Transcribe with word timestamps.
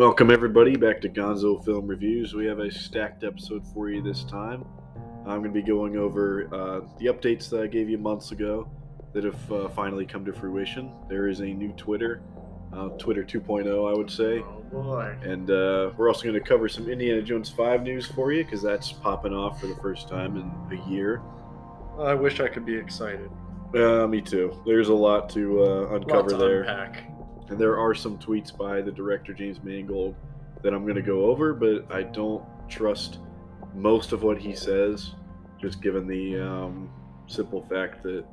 Welcome 0.00 0.30
everybody 0.30 0.76
back 0.76 1.02
to 1.02 1.10
Gonzo 1.10 1.62
Film 1.62 1.86
Reviews. 1.86 2.32
We 2.32 2.46
have 2.46 2.58
a 2.58 2.70
stacked 2.70 3.22
episode 3.22 3.66
for 3.66 3.90
you 3.90 4.00
this 4.00 4.24
time. 4.24 4.64
I'm 5.26 5.42
going 5.42 5.52
to 5.52 5.60
be 5.60 5.60
going 5.60 5.98
over 5.98 6.48
uh, 6.54 6.80
the 6.98 7.08
updates 7.08 7.50
that 7.50 7.60
I 7.60 7.66
gave 7.66 7.90
you 7.90 7.98
months 7.98 8.32
ago 8.32 8.66
that 9.12 9.24
have 9.24 9.52
uh, 9.52 9.68
finally 9.68 10.06
come 10.06 10.24
to 10.24 10.32
fruition. 10.32 10.90
There 11.10 11.28
is 11.28 11.40
a 11.40 11.44
new 11.44 11.72
Twitter, 11.72 12.22
uh, 12.72 12.88
Twitter 12.96 13.22
2.0, 13.22 13.66
I 13.68 13.94
would 13.94 14.10
say, 14.10 14.38
Oh 14.38 14.62
boy. 14.72 15.18
and 15.22 15.50
uh, 15.50 15.90
we're 15.98 16.08
also 16.08 16.22
going 16.22 16.32
to 16.32 16.40
cover 16.40 16.66
some 16.66 16.88
Indiana 16.88 17.20
Jones 17.20 17.50
5 17.50 17.82
news 17.82 18.06
for 18.06 18.32
you 18.32 18.42
because 18.42 18.62
that's 18.62 18.90
popping 18.92 19.34
off 19.34 19.60
for 19.60 19.66
the 19.66 19.76
first 19.82 20.08
time 20.08 20.38
in 20.38 20.78
a 20.78 20.88
year. 20.88 21.20
I 21.98 22.14
wish 22.14 22.40
I 22.40 22.48
could 22.48 22.64
be 22.64 22.74
excited. 22.74 23.30
Uh, 23.74 24.06
me 24.06 24.22
too. 24.22 24.62
There's 24.64 24.88
a 24.88 24.94
lot 24.94 25.28
to 25.34 25.62
uh, 25.62 25.94
uncover 25.94 26.22
Lot 26.22 26.28
to 26.30 26.36
there. 26.38 26.62
Unpack. 26.62 27.19
And 27.50 27.58
there 27.58 27.78
are 27.78 27.94
some 27.94 28.16
tweets 28.16 28.56
by 28.56 28.80
the 28.80 28.92
director 28.92 29.34
James 29.34 29.60
Mangold 29.62 30.14
that 30.62 30.72
I'm 30.72 30.84
going 30.84 30.94
to 30.94 31.02
go 31.02 31.24
over, 31.24 31.52
but 31.52 31.84
I 31.92 32.04
don't 32.04 32.44
trust 32.68 33.18
most 33.74 34.12
of 34.12 34.22
what 34.22 34.38
he 34.38 34.54
says, 34.54 35.14
just 35.60 35.82
given 35.82 36.06
the 36.06 36.38
um, 36.38 36.90
simple 37.26 37.62
fact 37.62 38.04
that 38.04 38.24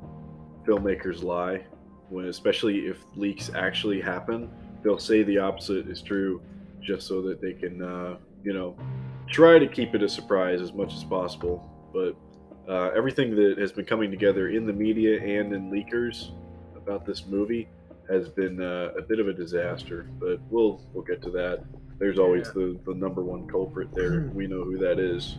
filmmakers 0.64 1.22
lie. 1.22 1.64
When, 2.10 2.26
especially 2.26 2.86
if 2.86 2.98
leaks 3.16 3.50
actually 3.54 4.00
happen, 4.00 4.48
they'll 4.82 4.98
say 4.98 5.24
the 5.24 5.38
opposite 5.38 5.88
is 5.88 6.00
true, 6.00 6.40
just 6.80 7.08
so 7.08 7.20
that 7.22 7.40
they 7.40 7.54
can, 7.54 7.82
uh, 7.82 8.18
you 8.44 8.52
know, 8.52 8.76
try 9.28 9.58
to 9.58 9.66
keep 9.66 9.96
it 9.96 10.02
a 10.02 10.08
surprise 10.08 10.60
as 10.60 10.72
much 10.72 10.94
as 10.94 11.02
possible. 11.02 11.68
But 11.92 12.16
uh, 12.72 12.90
everything 12.96 13.34
that 13.34 13.58
has 13.58 13.72
been 13.72 13.84
coming 13.84 14.10
together 14.10 14.48
in 14.48 14.64
the 14.64 14.72
media 14.72 15.20
and 15.20 15.52
in 15.52 15.70
leakers 15.70 16.30
about 16.76 17.04
this 17.04 17.26
movie 17.26 17.68
has 18.10 18.28
been 18.28 18.60
uh, 18.62 18.90
a 18.98 19.02
bit 19.02 19.20
of 19.20 19.28
a 19.28 19.32
disaster, 19.32 20.08
but 20.18 20.40
we'll 20.50 20.80
we'll 20.92 21.04
get 21.04 21.22
to 21.22 21.30
that. 21.30 21.64
There's 21.98 22.18
always 22.18 22.46
Yeah. 22.48 22.52
the, 22.54 22.80
the 22.86 22.94
number 22.94 23.22
one 23.22 23.46
culprit 23.48 23.88
there. 23.94 24.30
We 24.32 24.46
know 24.46 24.64
who 24.64 24.78
that 24.78 24.98
is. 24.98 25.36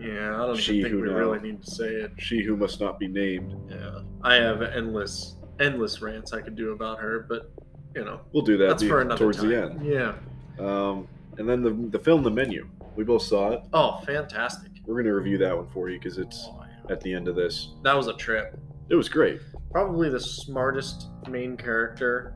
Yeah, 0.00 0.34
I 0.42 0.46
don't 0.46 0.56
She 0.56 0.82
think 0.82 0.94
we 0.94 1.00
really 1.02 1.38
need 1.38 1.62
to 1.62 1.70
say 1.70 1.86
it. 1.94 2.12
She 2.18 2.42
who 2.42 2.56
must 2.56 2.80
not 2.80 2.98
be 2.98 3.06
named. 3.06 3.54
Yeah, 3.70 4.00
I 4.22 4.34
have 4.34 4.60
endless, 4.62 5.36
endless 5.60 6.02
rants 6.02 6.32
I 6.32 6.40
could 6.40 6.56
do 6.56 6.72
about 6.72 6.98
her, 6.98 7.24
but 7.28 7.52
you 7.94 8.04
know, 8.04 8.20
We'll 8.32 8.42
do 8.42 8.56
that 8.56 8.66
that's 8.68 8.82
be- 8.82 8.88
for 8.88 9.00
another 9.02 9.18
towards 9.18 9.38
time. 9.38 9.48
the 9.48 9.62
end. 9.62 9.86
Yeah. 9.86 10.14
Um, 10.58 11.06
and 11.38 11.48
then 11.48 11.62
the 11.62 11.70
the 11.96 11.98
film, 12.02 12.22
The 12.22 12.30
Menu. 12.30 12.66
We 12.96 13.04
both 13.04 13.22
saw 13.22 13.52
it. 13.52 13.62
Oh, 13.72 14.00
fantastic. 14.04 14.70
We're 14.84 15.00
gonna 15.02 15.14
review 15.14 15.38
that 15.38 15.56
one 15.56 15.68
for 15.68 15.88
you 15.88 15.98
because 15.98 16.18
it's 16.18 16.46
Oh, 16.50 16.64
yeah. 16.86 16.92
at 16.92 17.00
the 17.00 17.14
end 17.14 17.28
of 17.28 17.36
this. 17.36 17.70
That 17.84 17.96
was 17.96 18.08
a 18.08 18.12
trip. 18.14 18.58
It 18.92 18.94
was 18.94 19.08
great. 19.08 19.40
Probably 19.72 20.10
the 20.10 20.20
smartest 20.20 21.08
main 21.28 21.56
character 21.56 22.34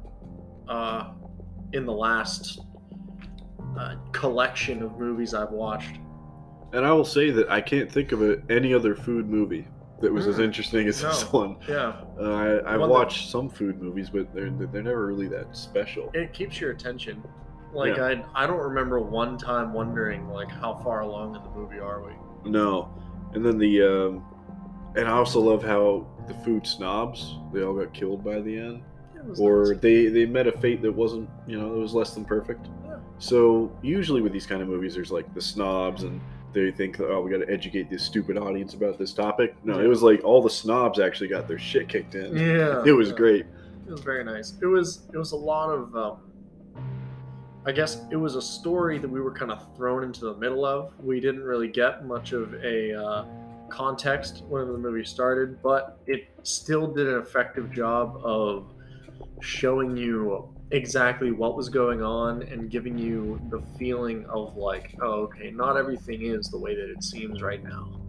uh, 0.69 1.11
in 1.75 1.85
the 1.85 1.93
last 1.93 2.61
uh, 3.79 3.97
collection 4.13 4.83
of 4.83 4.99
movies 4.99 5.35
I've 5.35 5.51
watched. 5.51 5.99
And 6.73 6.85
I 6.87 6.93
will 6.93 7.05
say 7.05 7.31
that 7.31 7.51
I 7.51 7.61
can't 7.61 7.93
think 7.93 8.13
of 8.13 8.23
a, 8.23 8.43
any 8.49 8.73
other 8.73 8.97
food 8.97 9.29
movie 9.29 9.69
that 10.01 10.11
was 10.13 10.27
as 10.27 10.37
Mm. 10.37 10.45
interesting 10.45 10.89
as 10.89 11.01
this 11.03 11.31
one. 11.31 11.57
Yeah, 11.69 11.93
Uh, 12.19 12.23
I, 12.33 12.73
I've 12.75 12.81
One 12.81 12.89
that- 12.89 12.95
watched 12.95 13.29
some 13.31 13.51
food 13.51 13.81
movies, 13.83 14.09
but 14.09 14.35
they're 14.35 14.51
they're 14.51 14.83
never 14.83 15.07
really 15.07 15.29
that 15.29 15.55
special. 15.57 16.11
it 16.15 16.33
keeps 16.33 16.59
your 16.61 16.71
attention. 16.71 17.23
Like 17.75 17.99
I, 17.99 18.25
I 18.35 18.47
don't 18.47 18.61
remember 18.61 18.99
one 19.01 19.37
time 19.37 19.75
wondering 19.75 20.27
like 20.29 20.51
how 20.51 20.75
far 20.77 21.01
along 21.01 21.37
in 21.37 21.43
the 21.43 21.51
movie 21.51 21.79
are 21.81 22.03
we? 22.03 22.13
No, 22.51 22.89
and 23.35 23.45
then 23.45 23.59
the 23.59 23.83
um, 23.83 24.25
and 24.97 25.07
I 25.09 25.13
also 25.13 25.41
love 25.41 25.63
how 25.63 26.07
the 26.27 26.35
food 26.35 26.67
snobs 26.67 27.37
they 27.53 27.63
all 27.63 27.75
got 27.75 27.93
killed 27.95 28.25
by 28.25 28.41
the 28.41 28.59
end, 28.59 28.83
or 29.39 29.73
nice. 29.73 29.81
they 29.81 30.07
they 30.07 30.27
met 30.27 30.47
a 30.47 30.53
fate 30.53 30.83
that 30.83 30.93
wasn't 30.93 31.29
you 31.47 31.59
know 31.59 31.75
it 31.75 31.79
was 31.79 31.95
less 31.95 32.15
than 32.15 32.25
perfect. 32.25 32.67
Yeah. 32.85 32.97
So 33.19 33.77
usually 33.83 34.21
with 34.23 34.33
these 34.33 34.47
kind 34.47 34.63
of 34.63 34.69
movies, 34.69 34.95
there's 34.95 35.13
like 35.13 35.33
the 35.35 35.41
snobs 35.41 36.03
and 36.03 36.21
they 36.53 36.71
think 36.71 37.01
oh 37.01 37.21
we 37.21 37.31
got 37.31 37.45
to 37.45 37.53
educate 37.53 37.91
this 37.91 38.03
stupid 38.03 38.39
audience 38.39 38.75
about 38.75 38.99
this 38.99 39.13
topic. 39.13 39.55
No, 39.65 39.79
it 39.79 39.87
was 39.87 40.03
like 40.03 40.25
all 40.25 40.43
the 40.43 40.51
snobs 40.51 40.99
actually 40.99 41.29
got 41.29 41.47
their 41.47 41.59
shit 41.59 41.89
kicked 41.89 42.15
in. 42.15 42.37
Yeah, 42.37 42.83
It 42.85 42.93
was 42.93 43.11
yeah. 43.11 43.17
great. 43.17 43.47
It 43.87 43.93
was 43.93 44.01
very 44.01 44.25
nice. 44.25 44.55
It 44.61 44.67
was 44.67 45.03
it 45.13 45.19
was 45.19 45.33
a 45.33 45.37
lot 45.37 45.71
of 45.71 45.95
um, 45.97 46.19
I 47.67 47.73
guess 47.73 48.01
it 48.11 48.17
was 48.17 48.37
a 48.37 48.43
story 48.43 48.99
that 48.99 49.09
we 49.09 49.21
were 49.21 49.33
kind 49.33 49.51
of 49.51 49.75
thrown 49.77 50.05
into 50.05 50.21
the 50.21 50.35
middle 50.37 50.65
of. 50.65 50.93
We 51.03 51.21
didn't 51.21 51.43
really 51.43 51.69
get 51.69 52.07
much 52.07 52.33
of 52.33 52.55
a 52.55 52.95
uh, 52.95 53.25
context 53.69 54.45
when 54.49 54.67
the 54.73 54.79
movie 54.79 55.05
started, 55.05 55.63
but 55.63 55.99
it 56.07 56.29
still 56.43 56.87
did 56.87 57.09
an 57.09 57.21
effective 57.21 57.73
job 57.73 58.21
of 58.25 58.73
showing 59.41 59.97
you 59.97 60.49
exactly 60.71 61.31
what 61.31 61.57
was 61.57 61.69
going 61.69 62.03
on 62.03 62.43
and 62.43 62.71
giving 62.71 62.99
you 62.99 63.41
the 63.51 63.61
feeling 63.79 64.25
of 64.27 64.57
like, 64.57 64.95
oh, 65.01 65.23
okay, 65.23 65.51
not 65.51 65.77
everything 65.77 66.23
is 66.23 66.49
the 66.49 66.59
way 66.59 66.75
that 66.75 66.91
it 66.91 67.03
seems 67.03 67.43
right 67.43 67.63
now. 67.63 68.01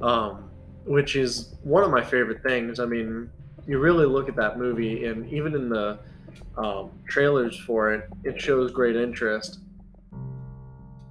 Um, 0.00 0.50
which 0.84 1.16
is 1.16 1.54
one 1.62 1.84
of 1.84 1.90
my 1.90 2.02
favorite 2.02 2.42
things. 2.42 2.80
I 2.80 2.86
mean, 2.86 3.30
you 3.66 3.78
really 3.78 4.06
look 4.06 4.28
at 4.28 4.36
that 4.36 4.58
movie, 4.58 5.04
and 5.04 5.28
even 5.30 5.54
in 5.54 5.68
the 5.68 5.98
um, 6.56 6.90
trailers 7.06 7.58
for 7.58 7.92
it, 7.92 8.08
it 8.24 8.40
shows 8.40 8.72
great 8.72 8.96
interest. 8.96 9.60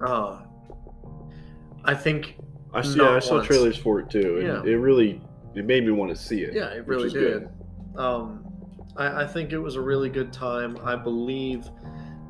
Uh, 0.04 0.40
I 1.84 1.94
think, 1.94 2.36
I 2.74 2.82
see. 2.82 2.96
Not 2.98 3.16
I 3.16 3.18
saw 3.20 3.36
once. 3.36 3.46
trailers 3.46 3.76
for 3.76 4.00
it 4.00 4.10
too, 4.10 4.38
and 4.38 4.46
Yeah. 4.46 4.72
it 4.72 4.76
really 4.76 5.20
it 5.54 5.64
made 5.64 5.84
me 5.84 5.90
want 5.92 6.10
to 6.10 6.16
see 6.16 6.42
it. 6.42 6.54
yeah, 6.54 6.68
it 6.68 6.86
really 6.86 7.10
did. 7.10 7.48
Um, 7.96 8.44
I, 8.96 9.22
I 9.22 9.26
think 9.26 9.52
it 9.52 9.58
was 9.58 9.74
a 9.76 9.80
really 9.80 10.08
good 10.10 10.32
time. 10.32 10.78
I 10.84 10.94
believe 10.94 11.68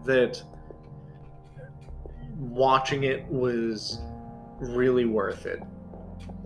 that 0.05 0.43
watching 2.37 3.05
it 3.05 3.27
was 3.27 3.99
really 4.61 5.05
worth 5.05 5.47
it. 5.47 5.61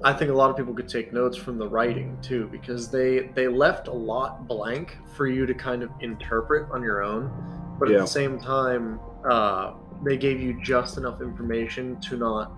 I 0.04 0.12
think 0.12 0.30
a 0.30 0.34
lot 0.34 0.50
of 0.50 0.56
people 0.56 0.74
could 0.74 0.88
take 0.88 1.12
notes 1.12 1.36
from 1.36 1.58
the 1.58 1.68
writing 1.68 2.18
too, 2.22 2.48
because 2.50 2.90
they 2.90 3.30
they 3.34 3.46
left 3.48 3.88
a 3.88 3.92
lot 3.92 4.48
blank 4.48 4.96
for 5.16 5.26
you 5.28 5.46
to 5.46 5.54
kind 5.54 5.82
of 5.82 5.90
interpret 6.00 6.68
on 6.72 6.82
your 6.82 7.02
own, 7.02 7.30
but 7.78 7.90
at 7.90 7.98
the 8.00 8.06
same 8.06 8.38
time, 8.38 8.98
uh, 9.30 9.74
they 10.04 10.16
gave 10.16 10.40
you 10.40 10.60
just 10.62 10.96
enough 10.98 11.20
information 11.20 12.00
to 12.00 12.16
not, 12.16 12.52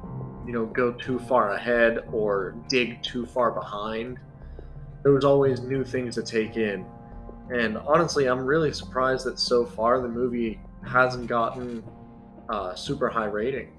you 0.46 0.52
know, 0.52 0.66
go 0.66 0.92
too 0.92 1.18
far 1.18 1.50
ahead 1.50 2.04
or 2.12 2.54
dig 2.68 3.02
too 3.02 3.26
far 3.26 3.50
behind. 3.50 4.18
There 5.02 5.12
was 5.12 5.24
always 5.24 5.60
new 5.60 5.84
things 5.84 6.14
to 6.16 6.22
take 6.22 6.56
in, 6.56 6.86
and 7.50 7.76
honestly, 7.78 8.26
I'm 8.26 8.44
really 8.44 8.72
surprised 8.72 9.26
that 9.26 9.38
so 9.38 9.66
far 9.66 10.00
the 10.00 10.08
movie 10.08 10.60
hasn't 10.86 11.26
gotten 11.26 11.82
uh, 12.48 12.74
super 12.74 13.08
high 13.08 13.26
rating. 13.26 13.72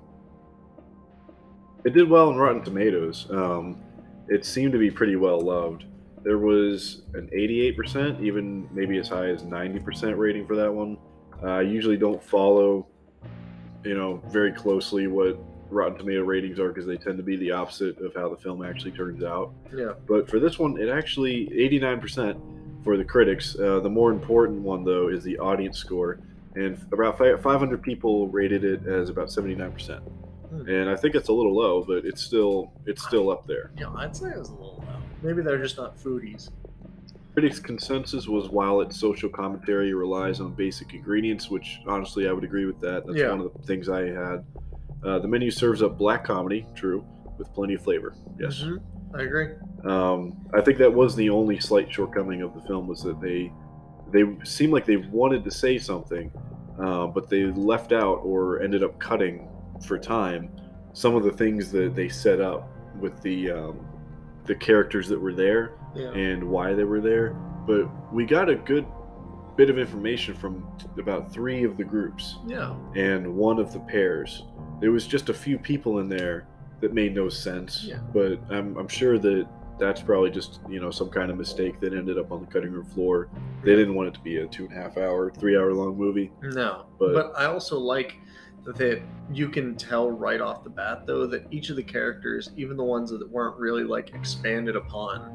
It 1.84 1.94
did 1.94 2.10
well 2.10 2.32
in 2.32 2.38
Rotten 2.38 2.64
Tomatoes. 2.64 3.28
Um, 3.30 3.82
it 4.28 4.46
seemed 4.46 4.72
to 4.74 4.80
be 4.80 4.90
pretty 4.90 5.16
well 5.16 5.40
loved. 5.40 5.86
There 6.24 6.40
was 6.40 7.04
an 7.14 7.30
88%, 7.32 8.22
even 8.22 8.68
maybe 8.74 8.98
as 8.98 9.08
high 9.08 9.28
as 9.28 9.44
90% 9.44 10.18
rating 10.18 10.48
for 10.48 10.56
that 10.56 10.74
one. 10.74 10.98
Uh, 11.44 11.48
I 11.48 11.62
usually 11.62 11.98
don't 11.98 12.24
follow, 12.24 12.88
you 13.84 13.96
know, 13.96 14.24
very 14.30 14.52
closely 14.52 15.06
what 15.06 15.40
Rotten 15.70 15.98
Tomato 15.98 16.24
ratings 16.24 16.60
are 16.60 16.70
because 16.70 16.86
they 16.86 16.98
tend 16.98 17.18
to 17.18 17.24
be 17.24 17.36
the 17.38 17.52
opposite 17.52 18.00
of 18.00 18.14
how 18.14 18.30
the 18.30 18.38
film 18.38 18.64
actually 18.64 18.92
turns 18.92 19.24
out. 19.24 19.52
Yeah. 19.76 19.94
But 20.08 20.30
for 20.30 20.40
this 20.40 20.60
one, 20.60 20.78
it 20.80 20.90
actually 20.90 21.48
89% 21.48 22.40
for 22.84 22.98
the 22.98 23.04
critics. 23.04 23.56
Uh, 23.58 23.80
the 23.80 23.90
more 23.90 24.12
important 24.12 24.62
one 24.62 24.84
though 24.84 25.10
is 25.10 25.24
the 25.24 25.38
audience 25.40 25.78
score, 25.78 26.20
and 26.56 26.78
about 26.92 27.18
500 27.18 27.82
people 27.82 28.28
rated 28.28 28.64
it 28.64 28.86
as 28.86 29.10
about 29.10 29.28
79%. 29.30 30.00
Hmm. 30.02 30.70
And 30.70 30.90
I 30.90 30.96
think 30.96 31.16
it's 31.16 31.30
a 31.30 31.34
little 31.34 31.56
low, 31.56 31.84
but 31.84 32.06
it's 32.06 32.22
still 32.22 32.72
it's 32.86 33.04
still 33.04 33.32
up 33.32 33.48
there. 33.48 33.72
Yeah, 33.78 33.90
I'd 33.96 34.16
say 34.16 34.30
it 34.30 34.38
was 34.38 34.50
a 34.50 34.54
little 34.54 34.84
low. 34.88 34.98
Maybe 35.24 35.42
they're 35.42 35.58
just 35.62 35.78
not 35.78 35.98
foodies. 35.98 36.52
Critics' 37.34 37.60
consensus 37.60 38.28
was 38.28 38.48
while 38.50 38.80
its 38.80 38.98
social 38.98 39.28
commentary 39.28 39.94
relies 39.94 40.40
on 40.40 40.54
basic 40.54 40.94
ingredients, 40.94 41.50
which 41.50 41.80
honestly 41.88 42.30
I 42.30 42.32
would 42.32 42.44
agree 42.46 42.66
with 42.66 42.80
that. 42.82 43.06
That's 43.06 43.18
Yeah. 43.18 43.32
one 43.32 43.42
of 43.42 43.52
the 43.52 43.60
things 43.64 43.90
I 43.90 44.04
had. 44.06 44.46
Uh, 45.06 45.20
the 45.20 45.28
menu 45.28 45.52
serves 45.52 45.82
up 45.84 45.98
black 45.98 46.24
comedy, 46.24 46.66
true, 46.74 47.06
with 47.38 47.54
plenty 47.54 47.76
of 47.76 47.82
flavor. 47.84 48.16
Yes. 48.40 48.64
Mhm, 48.64 48.80
I 49.14 49.22
agree. 49.24 49.50
Um, 49.84 50.36
I 50.54 50.62
think 50.62 50.78
that 50.80 50.94
was 50.94 51.16
the 51.16 51.30
only 51.30 51.60
slight 51.60 51.92
shortcoming 51.94 52.42
of 52.42 52.54
the 52.56 52.62
film 52.62 52.88
was 52.88 53.04
that 53.04 53.20
they 53.22 53.52
they 54.12 54.24
seemed 54.44 54.72
like 54.72 54.86
they 54.86 54.98
wanted 54.98 55.44
to 55.44 55.52
say 55.52 55.78
something, 55.80 56.32
uh, 56.80 57.08
but 57.08 57.28
they 57.30 57.46
left 57.46 57.92
out 57.92 58.20
or 58.24 58.62
ended 58.62 58.84
up 58.84 58.98
cutting 59.00 59.48
for 59.86 59.98
time 59.98 60.50
some 60.94 61.16
of 61.16 61.24
the 61.24 61.32
things 61.32 61.72
that 61.72 61.96
they 61.96 62.08
set 62.08 62.40
up 62.40 62.70
with 63.00 63.20
the 63.22 63.52
um, 63.52 63.80
the 64.46 64.56
characters 64.56 65.08
that 65.10 65.20
were 65.20 65.34
there 65.34 65.74
Yeah. 65.96 66.12
and 66.12 66.44
why 66.44 66.74
they 66.74 66.84
were 66.84 67.02
there. 67.02 67.34
But 67.68 67.90
we 68.14 68.26
got 68.26 68.48
a 68.50 68.56
good 68.56 68.86
bit 69.58 69.70
of 69.70 69.78
information 69.80 70.36
from 70.36 70.68
about 71.00 71.32
three 71.34 71.64
of 71.64 71.78
the 71.78 71.84
groups 71.84 72.38
Yeah. 72.46 72.76
and 72.96 73.36
one 73.36 73.58
of 73.60 73.74
the 73.74 73.80
pairs. 73.80 74.46
There 74.80 74.92
was 74.92 75.08
just 75.08 75.30
a 75.30 75.34
few 75.34 75.58
people 75.58 76.00
in 76.00 76.10
there 76.10 76.48
that 76.82 76.94
made 76.94 77.16
no 77.16 77.30
sense. 77.30 77.84
Yeah. 77.84 78.00
But 78.14 78.40
I'm, 78.50 78.76
I'm 78.78 78.88
sure 78.88 79.18
that 79.20 79.48
that's 79.78 80.02
probably 80.02 80.30
just 80.32 80.60
you 80.70 80.80
know 80.80 80.90
some 80.92 81.10
kind 81.10 81.30
of 81.30 81.38
mistake 81.38 81.80
that 81.82 81.94
ended 81.94 82.18
up 82.18 82.32
on 82.32 82.42
the 82.42 82.48
cutting 82.48 82.72
room 82.72 82.86
floor. 82.86 83.30
They 83.64 83.76
didn't 83.76 83.96
want 83.96 84.08
it 84.10 84.14
to 84.14 84.20
be 84.22 84.38
a 84.38 84.48
two 84.48 84.66
and 84.66 84.74
a 84.74 84.76
half 84.82 84.98
hour, 84.98 85.32
three 85.32 85.58
hour 85.58 85.74
long 85.74 85.98
movie. 85.98 86.32
No, 86.42 86.86
But- 87.00 87.14
but, 87.14 87.34
I 87.38 87.46
also 87.46 87.78
like 87.80 88.16
that 88.66 89.02
you 89.32 89.48
can 89.50 89.76
tell 89.76 90.10
right 90.10 90.42
off 90.42 90.64
the 90.64 90.70
bat, 90.72 91.06
though, 91.06 91.28
that 91.28 91.46
each 91.52 91.70
of 91.70 91.76
the 91.76 91.84
characters, 91.84 92.50
even 92.58 92.76
the 92.78 92.84
ones 92.84 93.12
that 93.12 93.30
weren't 93.30 93.58
really 93.60 93.84
like 93.84 94.14
expanded 94.16 94.76
upon, 94.76 95.32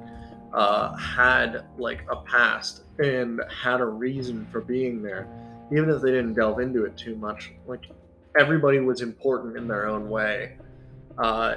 uh, 0.53 0.97
had 0.97 1.65
like 1.79 2.05
a 2.11 2.17
past 2.17 2.83
and 2.99 3.41
had 3.49 3.81
a 3.81 3.87
reason 3.87 4.47
for 4.51 4.61
being 4.61 5.01
there, 5.01 5.29
even 5.73 5.89
if 5.91 6.03
they 6.03 6.11
didn't 6.11 6.35
delve 6.35 6.59
into 6.59 6.85
it 6.87 6.97
too 6.97 7.15
much. 7.17 7.53
Like 7.69 7.89
everybody 8.39 8.79
was 8.81 9.01
important 9.03 9.57
in 9.57 9.67
their 9.69 9.87
own 9.87 10.09
way, 10.09 10.57
uh, 11.19 11.57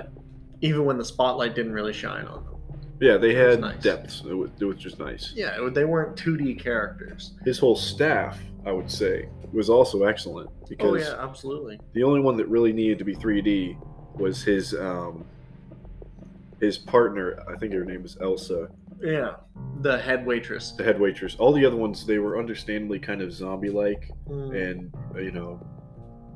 even 0.62 0.86
when 0.86 0.98
the 0.98 1.06
spotlight 1.06 1.56
didn't 1.56 1.74
really 1.74 1.94
shine 1.94 2.26
on 2.26 2.44
them. 2.46 2.56
Yeah, 3.00 3.18
they 3.18 3.34
had 3.34 3.60
nice. 3.62 3.82
depths, 3.82 4.24
it 4.28 4.34
was, 4.34 4.50
it 4.60 4.66
was 4.66 4.78
just 4.78 4.98
nice. 5.00 5.34
Yeah, 5.36 5.62
it- 5.66 5.74
they 5.74 5.84
weren't 5.86 6.16
2D 6.16 6.56
characters. 6.60 7.34
His 7.44 7.60
whole 7.60 7.76
staff, 7.76 8.40
I 8.66 8.72
would 8.72 8.90
say, 8.90 9.28
was 9.52 9.70
also 9.70 10.04
excellent 10.04 10.50
because 10.70 10.90
Oh 10.92 10.96
yeah, 10.96 11.22
absolutely. 11.24 11.80
the 11.94 12.04
only 12.04 12.22
one 12.22 12.38
that 12.38 12.48
really 12.48 12.72
needed 12.74 12.98
to 13.00 13.04
be 13.06 13.14
3D 13.16 13.78
was 14.16 14.42
his 14.44 14.74
um, 14.74 15.26
his 16.60 16.78
partner. 16.78 17.44
I 17.48 17.58
think 17.58 17.74
her 17.74 17.84
name 17.84 18.06
is 18.06 18.18
Elsa, 18.22 18.70
Yeah, 19.02 19.36
the 19.82 19.98
head 19.98 20.26
waitress. 20.26 20.72
the 20.72 20.84
head 20.84 21.00
waitress. 21.00 21.36
All 21.38 21.52
the 21.52 21.66
other 21.66 21.76
ones, 21.76 22.06
they 22.06 22.20
were 22.20 22.38
understandably 22.40 23.00
kind 23.00 23.22
of 23.22 23.34
zombie-like, 23.34 24.10
Mm. 24.30 24.70
and 24.70 24.94
you 25.24 25.32
know, 25.32 25.60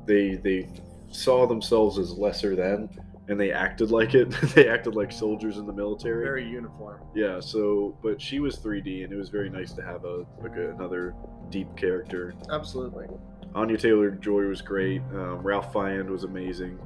they 0.08 0.34
they 0.34 0.68
saw 1.10 1.46
themselves 1.46 1.98
as 1.98 2.12
lesser 2.12 2.56
than, 2.56 2.88
and 3.28 3.38
they 3.38 3.52
acted 3.52 3.90
like 3.90 4.14
it. 4.14 4.30
they 4.54 4.68
acted 4.68 4.96
like 4.96 5.12
soldiers 5.12 5.58
in 5.58 5.66
the 5.66 5.72
military. 5.72 6.24
very 6.24 6.48
uniform. 6.48 7.00
Yeah. 7.14 7.38
So, 7.40 7.96
but 8.02 8.20
she 8.20 8.40
was 8.40 8.58
3D, 8.58 9.04
and 9.04 9.12
it 9.12 9.16
was 9.16 9.28
very 9.28 9.50
nice 9.50 9.72
to 9.74 9.82
have 9.82 10.04
a 10.04 10.24
like 10.42 10.56
a, 10.56 10.70
another 10.70 11.14
deep 11.50 11.68
character. 11.76 12.34
Absolutely. 12.50 13.06
Anya 13.54 13.78
Taylor 13.78 14.10
Joy 14.10 14.46
was 14.46 14.60
great. 14.62 15.02
Um, 15.12 15.38
Ralph 15.38 15.72
Fiennes 15.72 16.10
was 16.10 16.24
amazing, 16.24 16.78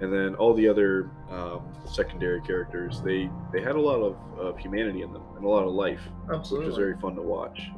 and 0.00 0.12
then 0.12 0.34
all 0.36 0.54
the 0.54 0.68
other 0.68 1.10
um, 1.30 1.62
secondary 1.84 2.40
characters 2.42 3.00
they 3.02 3.30
they 3.52 3.60
had 3.60 3.76
a 3.76 3.80
lot 3.80 4.00
of, 4.00 4.16
of 4.38 4.58
humanity 4.58 5.02
in 5.02 5.12
them 5.12 5.22
and 5.36 5.44
a 5.44 5.48
lot 5.48 5.64
of 5.64 5.72
life, 5.72 6.02
Absolutely. 6.32 6.66
which 6.68 6.76
was 6.76 6.78
very 6.78 6.96
fun 6.98 7.14
to 7.16 7.22
watch. 7.22 7.70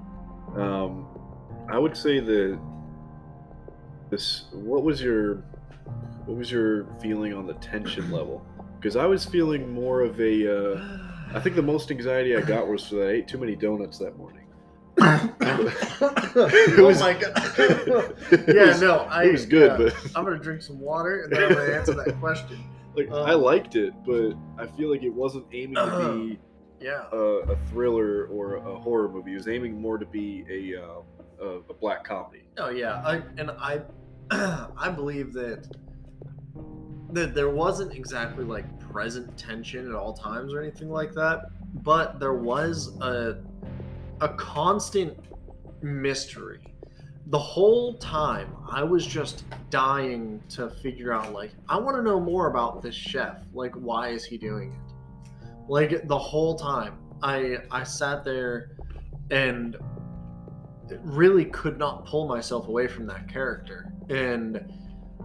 Um, 0.56 1.06
I 1.70 1.78
would 1.78 1.96
say 1.96 2.18
that 2.18 2.58
this. 4.10 4.44
What 4.52 4.82
was 4.82 5.00
your 5.02 5.36
what 6.26 6.36
was 6.36 6.50
your 6.50 6.86
feeling 7.00 7.32
on 7.34 7.46
the 7.46 7.54
tension 7.54 8.10
level? 8.12 8.44
Because 8.78 8.96
I 8.96 9.06
was 9.06 9.24
feeling 9.24 9.72
more 9.72 10.00
of 10.02 10.20
a. 10.20 10.74
Uh, 10.74 10.98
I 11.32 11.40
think 11.40 11.54
the 11.56 11.62
most 11.62 11.90
anxiety 11.90 12.36
I 12.36 12.40
got 12.40 12.66
was 12.66 12.88
that 12.90 13.06
I 13.06 13.10
ate 13.12 13.28
too 13.28 13.38
many 13.38 13.54
donuts 13.54 13.98
that 13.98 14.16
morning. 14.18 14.46
oh 15.00 16.84
was- 16.84 17.00
my 17.00 17.12
god. 17.20 18.14
Yeah, 18.48 18.66
was- 18.66 18.80
no, 18.80 18.98
I. 19.10 19.24
it 19.24 19.32
was 19.32 19.46
good, 19.46 19.76
but 19.78 19.94
I'm 20.16 20.24
gonna 20.24 20.38
drink 20.38 20.62
some 20.62 20.80
water 20.80 21.22
and 21.22 21.32
then 21.32 21.44
I'm 21.44 21.54
gonna 21.54 21.72
answer 21.72 21.94
that 21.94 22.16
question. 22.20 22.62
Like 22.96 23.10
Um, 23.10 23.24
I 23.26 23.34
liked 23.34 23.76
it, 23.76 23.92
but 24.04 24.32
I 24.58 24.66
feel 24.66 24.90
like 24.90 25.02
it 25.02 25.14
wasn't 25.14 25.46
aiming 25.52 25.76
to 25.76 26.12
be 26.28 26.38
Yeah. 26.80 27.04
a, 27.12 27.16
a 27.16 27.56
thriller 27.70 28.24
or 28.26 28.56
a 28.56 28.74
horror 28.80 29.08
movie. 29.08 29.32
It 29.32 29.36
was 29.36 29.48
aiming 29.48 29.80
more 29.80 29.98
to 29.98 30.06
be 30.06 30.44
a 30.50 30.82
uh, 30.82 31.00
a, 31.40 31.46
a 31.70 31.74
black 31.74 32.04
comedy. 32.04 32.44
Oh 32.58 32.70
yeah, 32.70 33.02
I 33.04 33.22
and 33.38 33.50
I 33.52 33.80
I 34.76 34.90
believe 34.94 35.32
that 35.32 35.66
that 37.12 37.34
there 37.34 37.50
wasn't 37.50 37.92
exactly 37.92 38.44
like 38.44 38.78
present 38.78 39.36
tension 39.36 39.88
at 39.88 39.94
all 39.96 40.12
times 40.12 40.52
or 40.52 40.60
anything 40.60 40.88
like 40.88 41.12
that, 41.14 41.50
but 41.82 42.20
there 42.20 42.34
was 42.34 42.96
a 43.00 43.42
a 44.20 44.28
constant 44.30 45.18
mystery. 45.82 46.60
The 47.26 47.38
whole 47.38 47.94
time 47.94 48.54
I 48.70 48.84
was 48.84 49.04
just 49.06 49.44
dying 49.70 50.42
to 50.50 50.70
figure 50.70 51.12
out 51.12 51.32
like 51.32 51.50
I 51.68 51.78
want 51.78 51.96
to 51.96 52.02
know 52.02 52.20
more 52.20 52.48
about 52.48 52.82
this 52.82 52.94
chef. 52.94 53.38
Like 53.52 53.74
why 53.74 54.10
is 54.10 54.24
he 54.24 54.38
doing 54.38 54.72
it? 54.72 55.42
Like 55.68 56.06
the 56.06 56.18
whole 56.18 56.54
time 56.54 56.98
I 57.22 57.58
I 57.70 57.82
sat 57.82 58.24
there 58.24 58.70
and 59.30 59.76
really 61.02 61.44
could 61.44 61.78
not 61.78 62.06
pull 62.06 62.26
myself 62.26 62.68
away 62.68 62.86
from 62.86 63.06
that 63.06 63.28
character. 63.28 63.92
And 64.08 64.64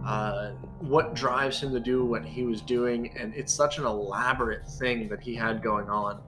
uh, 0.04 0.50
what 0.80 1.14
drives 1.14 1.60
him 1.62 1.72
to 1.72 1.80
do 1.80 2.04
what 2.04 2.24
he 2.24 2.44
was 2.44 2.60
doing 2.60 3.16
and 3.18 3.34
it's 3.34 3.52
such 3.52 3.78
an 3.78 3.84
elaborate 3.84 4.66
thing 4.66 5.08
that 5.08 5.20
he 5.20 5.34
had 5.34 5.62
going 5.62 5.88
on. 5.88 6.20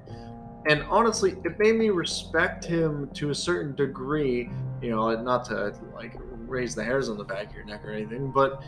And 0.67 0.83
honestly 0.85 1.37
it 1.45 1.59
made 1.59 1.77
me 1.77 1.91
respect 1.91 2.65
him 2.65 3.11
to 3.15 3.31
a 3.31 3.35
certain 3.35 3.75
degree 3.75 4.51
you 4.83 4.91
know 4.91 5.21
not 5.23 5.45
to 5.47 5.75
like 5.95 6.15
raise 6.47 6.75
the 6.75 6.83
hairs 6.83 7.09
on 7.09 7.19
the 7.19 7.25
back 7.25 7.51
of 7.51 7.55
your 7.55 7.65
neck 7.65 7.85
or 7.85 7.93
anything 7.93 8.31
but 8.31 8.63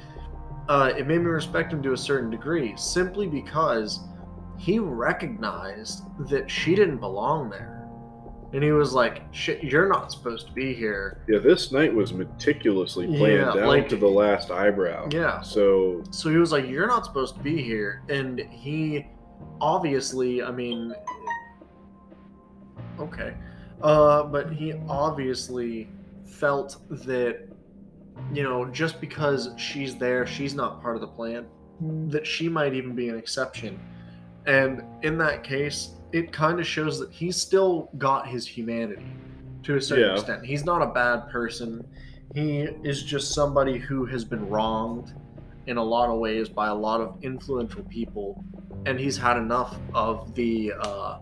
uh, 0.69 0.93
it 0.97 1.07
made 1.07 1.19
me 1.19 1.27
respect 1.27 1.73
him 1.73 1.83
to 1.83 1.93
a 1.93 1.97
certain 1.97 2.31
degree 2.31 2.75
simply 2.77 3.27
because 3.27 4.01
he 4.59 4.79
recognized 4.79 6.03
that 6.29 6.51
she 6.51 6.75
didn't 6.75 6.99
belong 6.99 7.49
there 7.49 7.80
and 8.53 8.63
he 8.65 8.73
was 8.73 8.93
like 8.93 9.23
shit 9.33 9.63
you're 9.63 9.89
not 9.89 10.11
supposed 10.13 10.47
to 10.49 10.53
be 10.53 10.75
here. 10.75 11.23
Yeah, 11.29 11.39
this 11.39 11.71
night 11.73 11.95
was 11.95 12.13
meticulously 12.13 13.07
planned 13.07 13.23
Yeah, 13.39 13.53
down 13.55 13.67
like- 13.69 13.89
to 13.91 13.97
the 13.97 14.09
last 14.09 14.51
eyebrow. 14.51 15.09
yeah. 15.13 15.41
So 15.41 16.03
so 16.11 16.31
he 16.31 16.37
was 16.37 16.51
like 16.53 16.67
you're 16.69 16.87
not 16.89 17.05
supposed 17.05 17.37
to 17.37 17.41
be 17.43 17.63
here. 17.63 18.03
And 18.09 18.41
he 18.51 19.07
obviously 19.61 20.43
i 20.43 20.51
mean 20.51 20.95
okay. 22.99 23.35
Uh 23.83 24.25
but 24.25 24.53
he 24.53 24.75
obviously 24.89 25.89
felt 26.27 26.77
that 26.91 27.49
you 28.35 28.43
know 28.43 28.67
just 28.67 29.01
because 29.01 29.51
she's 29.57 29.97
there 29.97 30.27
she's 30.27 30.55
not 30.55 30.83
part 30.83 30.95
of 30.95 31.01
the 31.01 31.07
plan 31.07 31.47
that 32.11 32.27
she 32.27 32.49
might 32.49 32.75
even 32.75 32.95
be 32.95 33.09
an 33.09 33.17
exception. 33.19 33.79
And 34.47 34.83
in 35.03 35.17
that 35.19 35.43
case 35.43 35.93
it 36.13 36.33
kind 36.33 36.59
of 36.61 36.67
shows 36.67 36.99
that 36.99 37.11
he's 37.11 37.37
still 37.37 37.91
got 37.99 38.27
his 38.27 38.47
humanity 38.47 39.07
to 39.63 39.77
a 39.77 39.81
certain 39.81 40.05
Yeah. 40.05 40.15
extent. 40.15 40.45
He's 40.45 40.65
not 40.65 40.83
a 40.83 40.87
bad 40.93 41.29
person. 41.31 41.85
He 42.35 42.61
is 42.61 43.03
just 43.03 43.35
somebody 43.35 43.79
who 43.79 44.05
has 44.07 44.25
been 44.25 44.49
wronged 44.49 45.13
in 45.67 45.77
a 45.77 45.83
lot 45.85 46.09
of 46.09 46.19
ways 46.19 46.49
by 46.49 46.69
a 46.69 46.75
lot 46.75 47.01
of 47.01 47.17
influential 47.23 47.83
people 47.85 48.43
and 48.87 48.99
he's 48.99 49.17
had 49.19 49.37
enough 49.37 49.79
of 49.95 50.35
the 50.35 50.73
uh, 50.81 51.19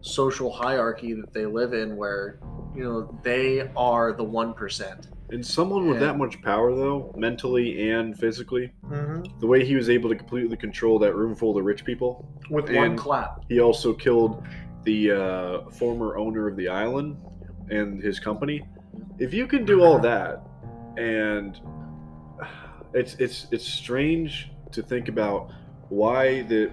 social 0.00 0.50
hierarchy 0.50 1.12
that 1.12 1.32
they 1.32 1.46
live 1.46 1.74
in 1.74 1.96
where 1.96 2.38
you 2.74 2.82
know 2.82 3.18
they 3.22 3.70
are 3.76 4.12
the 4.12 4.24
1% 4.24 5.06
and 5.32 5.44
someone 5.44 5.88
with 5.88 6.00
Yeah. 6.00 6.08
that 6.08 6.18
much 6.18 6.40
power 6.42 6.74
though, 6.74 7.12
mentally 7.16 7.90
and 7.90 8.16
physically, 8.18 8.70
mm-hmm. 8.84 9.22
the 9.40 9.46
way 9.46 9.64
he 9.64 9.74
was 9.74 9.88
able 9.88 10.10
to 10.10 10.16
completely 10.16 10.56
control 10.56 10.98
that 11.00 11.14
room 11.14 11.34
full 11.34 11.56
of 11.56 11.64
rich 11.64 11.84
people. 11.84 12.28
with 12.50 12.70
one 12.70 12.96
clap 12.96 13.40
He 13.48 13.60
also 13.60 13.94
killed 13.94 14.42
the 14.84 15.12
uh, 15.12 15.70
former 15.70 16.16
owner 16.18 16.48
of 16.48 16.56
the 16.56 16.68
island 16.68 17.16
and 17.70 18.02
his 18.02 18.20
company. 18.20 18.62
If 19.18 19.32
you 19.32 19.46
can 19.46 19.64
do 19.64 19.82
all 19.82 19.98
that, 20.00 20.42
and 20.98 21.58
it's 22.92 23.14
it's 23.14 23.46
it's 23.50 23.66
strange 23.66 24.50
to 24.72 24.82
think 24.82 25.08
about 25.08 25.50
why 25.88 26.42
that 26.42 26.70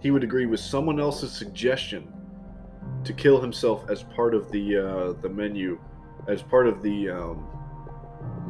he 0.00 0.10
would 0.10 0.22
agree 0.22 0.46
with 0.46 0.60
someone 0.60 1.00
else's 1.00 1.32
suggestion 1.32 2.12
to 3.04 3.12
kill 3.12 3.40
himself 3.40 3.88
as 3.90 4.02
part 4.02 4.34
of 4.34 4.50
the 4.52 4.76
uh, 4.76 5.12
the 5.22 5.28
menu, 5.28 5.80
as 6.28 6.42
part 6.42 6.66
of 6.68 6.82
the 6.82 7.10
um, 7.10 7.46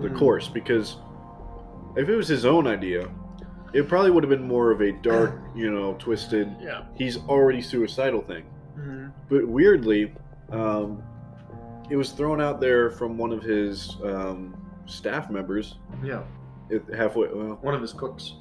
the 0.00 0.08
Mhm. 0.08 0.18
course. 0.18 0.48
Because 0.48 0.96
if 1.96 2.08
it 2.08 2.16
was 2.16 2.28
his 2.28 2.44
own 2.44 2.66
idea, 2.66 3.08
it 3.72 3.88
probably 3.88 4.10
would 4.10 4.22
have 4.22 4.30
been 4.30 4.46
more 4.46 4.70
of 4.70 4.80
a 4.80 4.92
dark, 4.92 5.40
you 5.54 5.70
know, 5.70 5.94
twisted 5.98 6.48
yeah 6.60 6.82
he's 6.94 7.18
already 7.28 7.60
suicidal 7.60 8.20
thing. 8.22 8.44
Mhm. 8.78 9.12
But 9.28 9.46
weirdly, 9.46 10.12
um, 10.50 11.02
it 11.90 11.96
was 11.96 12.12
thrown 12.12 12.40
out 12.40 12.60
there 12.60 12.90
from 12.90 13.18
one 13.18 13.32
of 13.32 13.42
his 13.42 13.96
um, 14.04 14.54
staff 14.86 15.30
members 15.30 15.78
yeah 16.02 16.22
halfway 16.94 17.28
well, 17.28 17.58
one 17.62 17.74
of 17.74 17.80
his 17.82 17.92
cooks 17.92 18.34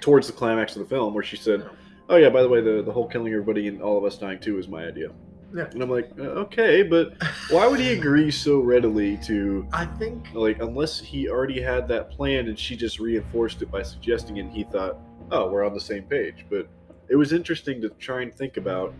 towards 0.00 0.26
the 0.26 0.32
climax 0.32 0.74
of 0.76 0.82
the 0.82 0.88
film, 0.88 1.12
where 1.14 1.24
she 1.24 1.36
said, 1.36 1.64
"Oh 2.08 2.16
yeah, 2.16 2.28
by 2.30 2.42
the 2.42 2.48
way, 2.48 2.60
the 2.60 2.82
the 2.82 2.92
whole 2.92 3.06
killing 3.08 3.32
everybody 3.32 3.66
and 3.68 3.82
all 3.82 3.98
of 3.98 4.04
us 4.04 4.16
dying 4.18 4.38
too 4.38 4.58
is 4.58 4.68
my 4.68 4.84
idea." 4.86 5.10
Yeah. 5.54 5.66
And 5.72 5.82
I'm 5.82 5.90
like, 5.90 6.10
"Uh, 6.18 6.44
okay, 6.44 6.82
but 6.82 7.14
why 7.50 7.66
would 7.66 7.80
he 7.80 7.92
agree 7.92 8.30
so 8.30 8.60
readily 8.60 9.16
to 9.18 9.66
i 9.72 9.84
think 9.84 10.26
like 10.34 10.60
unless 10.60 10.98
he 10.98 11.28
already 11.28 11.60
had 11.60 11.86
that 11.88 12.10
plan 12.10 12.48
and 12.48 12.58
she 12.58 12.76
just 12.76 12.98
reinforced 12.98 13.62
it 13.62 13.70
by 13.70 13.82
suggesting 13.82 14.36
it 14.36 14.40
and 14.40 14.52
he 14.52 14.64
thought 14.64 14.98
oh 15.30 15.48
we're 15.48 15.64
on 15.64 15.74
the 15.74 15.80
same 15.80 16.02
page 16.04 16.46
but 16.50 16.68
it 17.08 17.16
was 17.16 17.32
interesting 17.32 17.80
to 17.80 17.88
try 17.90 18.22
and 18.22 18.34
think 18.34 18.56
about 18.56 18.94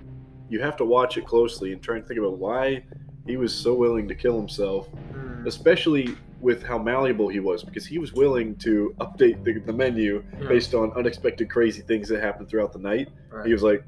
you 0.49 0.61
have 0.61 0.77
to 0.77 0.85
watch 0.85 1.17
it 1.17 1.27
closely 1.27 1.73
and 1.73 1.83
try 1.83 1.97
and 1.97 2.07
think 2.07 2.19
about 2.19 2.39
why 2.39 2.83
he 3.27 3.37
was 3.37 3.55
so 3.55 3.75
willing 3.75 4.07
to 4.09 4.15
kill 4.15 4.37
himself 4.37 4.89
mm, 5.13 5.47
especially 5.47 6.15
with 6.41 6.63
how 6.63 6.77
malleable 6.77 7.29
he 7.29 7.39
was 7.39 7.63
because 7.63 7.87
he 7.87 7.99
was 7.99 8.13
willing 8.13 8.57
to 8.57 8.95
update 9.01 9.43
the, 9.45 9.61
the 9.61 9.73
menu 9.73 10.25
yeah, 10.41 10.49
based 10.49 10.75
on 10.75 10.93
unexpected 10.93 11.49
crazy 11.49 11.83
things 11.83 12.09
that 12.09 12.21
happened 12.21 12.49
throughout 12.49 12.73
the 12.73 12.79
night 12.79 13.09
right. 13.31 13.47
he 13.47 13.53
was 13.53 13.63
like 13.63 13.85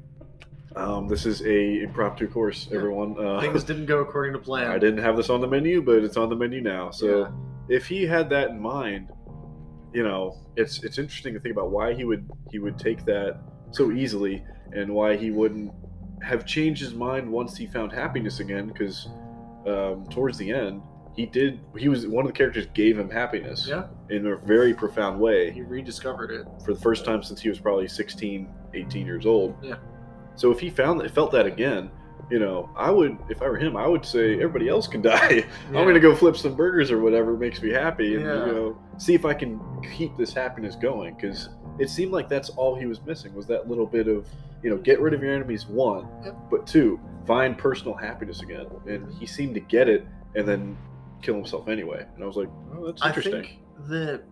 Um, 0.75 1.07
this 1.07 1.25
is 1.25 1.41
a 1.43 1.81
impromptu 1.83 2.27
course, 2.27 2.67
Yeah. 2.69 2.77
everyone. 2.79 3.15
Uh, 3.17 3.39
Things 3.39 3.63
didn't 3.71 3.85
go 3.85 3.99
according 3.99 4.33
to 4.33 4.39
plan. 4.39 4.69
I 4.69 4.77
didn't 4.77 4.99
have 4.99 5.15
this 5.15 5.29
on 5.29 5.39
the 5.41 5.47
menu, 5.47 5.81
but 5.81 6.03
it's 6.03 6.17
on 6.17 6.29
the 6.29 6.35
menu 6.35 6.61
now. 6.61 6.91
So 6.91 7.19
Yeah. 7.19 7.27
if 7.69 7.87
he 7.87 8.05
had 8.05 8.29
that 8.31 8.49
in 8.49 8.59
mind, 8.59 9.09
you 9.93 10.03
know, 10.03 10.35
it's 10.57 10.83
it's 10.83 10.97
interesting 10.97 11.33
to 11.33 11.39
think 11.39 11.53
about 11.53 11.71
why 11.71 11.93
he 11.93 12.03
would 12.03 12.29
he 12.51 12.59
would 12.59 12.77
take 12.77 13.05
that 13.05 13.39
so 13.71 13.91
easily 13.91 14.43
and 14.73 14.93
why 14.93 15.15
he 15.15 15.31
wouldn't 15.31 15.71
have 16.21 16.45
changed 16.45 16.81
his 16.81 16.93
mind 16.93 17.31
once 17.31 17.55
he 17.55 17.65
found 17.67 17.93
happiness 17.93 18.39
again. 18.41 18.67
Because 18.67 19.07
um, 19.65 20.05
towards 20.09 20.37
the 20.37 20.51
end, 20.51 20.81
he 21.15 21.25
did. 21.25 21.61
He 21.77 21.87
was 21.87 22.05
one 22.05 22.25
of 22.25 22.27
the 22.27 22.37
characters 22.37 22.67
gave 22.73 22.99
him 22.99 23.09
happiness 23.09 23.65
Yeah, 23.65 23.87
in 24.09 24.27
a 24.27 24.35
very 24.35 24.73
profound 24.73 25.21
way 25.21 25.51
he 25.51 25.61
rediscovered 25.61 26.31
it. 26.31 26.45
for 26.65 26.73
the 26.73 26.79
first 26.81 27.05
time 27.05 27.23
since 27.23 27.39
he 27.39 27.47
was 27.47 27.59
probably 27.59 27.87
16, 27.87 28.49
18 28.73 29.05
years 29.05 29.25
old. 29.25 29.55
Yeah. 29.63 29.75
So 30.35 30.51
if 30.51 30.59
he 30.59 30.69
found 30.69 30.99
that, 31.01 31.11
felt 31.11 31.31
that 31.31 31.45
again, 31.45 31.89
you 32.31 32.39
know, 32.39 32.69
I 32.75 32.89
would, 32.89 33.17
if 33.29 33.41
I 33.41 33.47
were 33.47 33.57
him, 33.57 33.77
I 33.77 33.87
would 33.87 34.03
say 34.05 34.33
everybody 34.35 34.67
else 34.67 34.87
can 34.87 35.01
die. 35.13 35.29
Yeah. 35.71 35.79
I'm 35.79 35.85
gonna 35.87 35.99
go 35.99 36.15
flip 36.15 36.35
some 36.37 36.55
burgers 36.55 36.91
or 36.91 36.99
whatever 36.99 37.37
makes 37.37 37.61
me 37.61 37.69
happy, 37.71 38.15
and 38.15 38.25
Yeah. 38.25 38.45
you 38.47 38.51
know, 38.51 38.77
see 38.97 39.13
if 39.13 39.25
I 39.25 39.33
can 39.33 39.59
keep 39.95 40.15
this 40.17 40.33
happiness 40.33 40.75
going. 40.75 41.15
Because 41.15 41.49
it 41.79 41.89
seemed 41.89 42.11
like 42.11 42.27
that's 42.29 42.49
all 42.49 42.75
he 42.75 42.85
was 42.85 43.01
missing 43.05 43.33
was 43.35 43.45
that 43.47 43.67
little 43.69 43.85
bit 43.85 44.07
of, 44.07 44.27
you 44.63 44.69
know, 44.69 44.77
get 44.77 44.99
rid 45.01 45.13
of 45.13 45.21
your 45.21 45.33
enemies. 45.33 45.67
One, 45.67 46.07
Yep. 46.23 46.35
but 46.49 46.65
two, 46.67 46.99
find 47.27 47.57
personal 47.57 47.93
happiness 47.93 48.41
again. 48.41 48.65
And 48.87 49.11
he 49.13 49.25
seemed 49.25 49.53
to 49.55 49.59
get 49.61 49.87
it, 49.89 50.05
and 50.35 50.47
then 50.47 50.77
kill 51.21 51.35
himself 51.35 51.67
anyway. 51.69 52.05
And 52.15 52.23
I 52.23 52.27
was 52.27 52.35
like, 52.37 52.49
oh, 52.75 52.85
that's 52.87 53.01
I 53.01 53.07
interesting. 53.09 53.41
think 53.43 53.59
that 53.87 54.23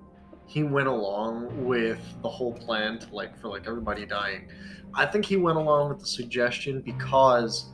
he 0.45 0.63
went 0.63 0.87
along 0.87 1.65
with 1.65 1.99
the 2.21 2.29
whole 2.29 2.53
plan 2.53 2.99
to 2.99 3.15
like 3.15 3.37
for 3.39 3.47
like 3.49 3.67
everybody 3.67 4.05
dying. 4.05 4.47
I 4.95 5.05
think 5.05 5.25
he 5.25 5.37
went 5.37 5.57
along 5.57 5.89
with 5.89 5.99
the 5.99 6.05
suggestion 6.05 6.81
because 6.81 7.71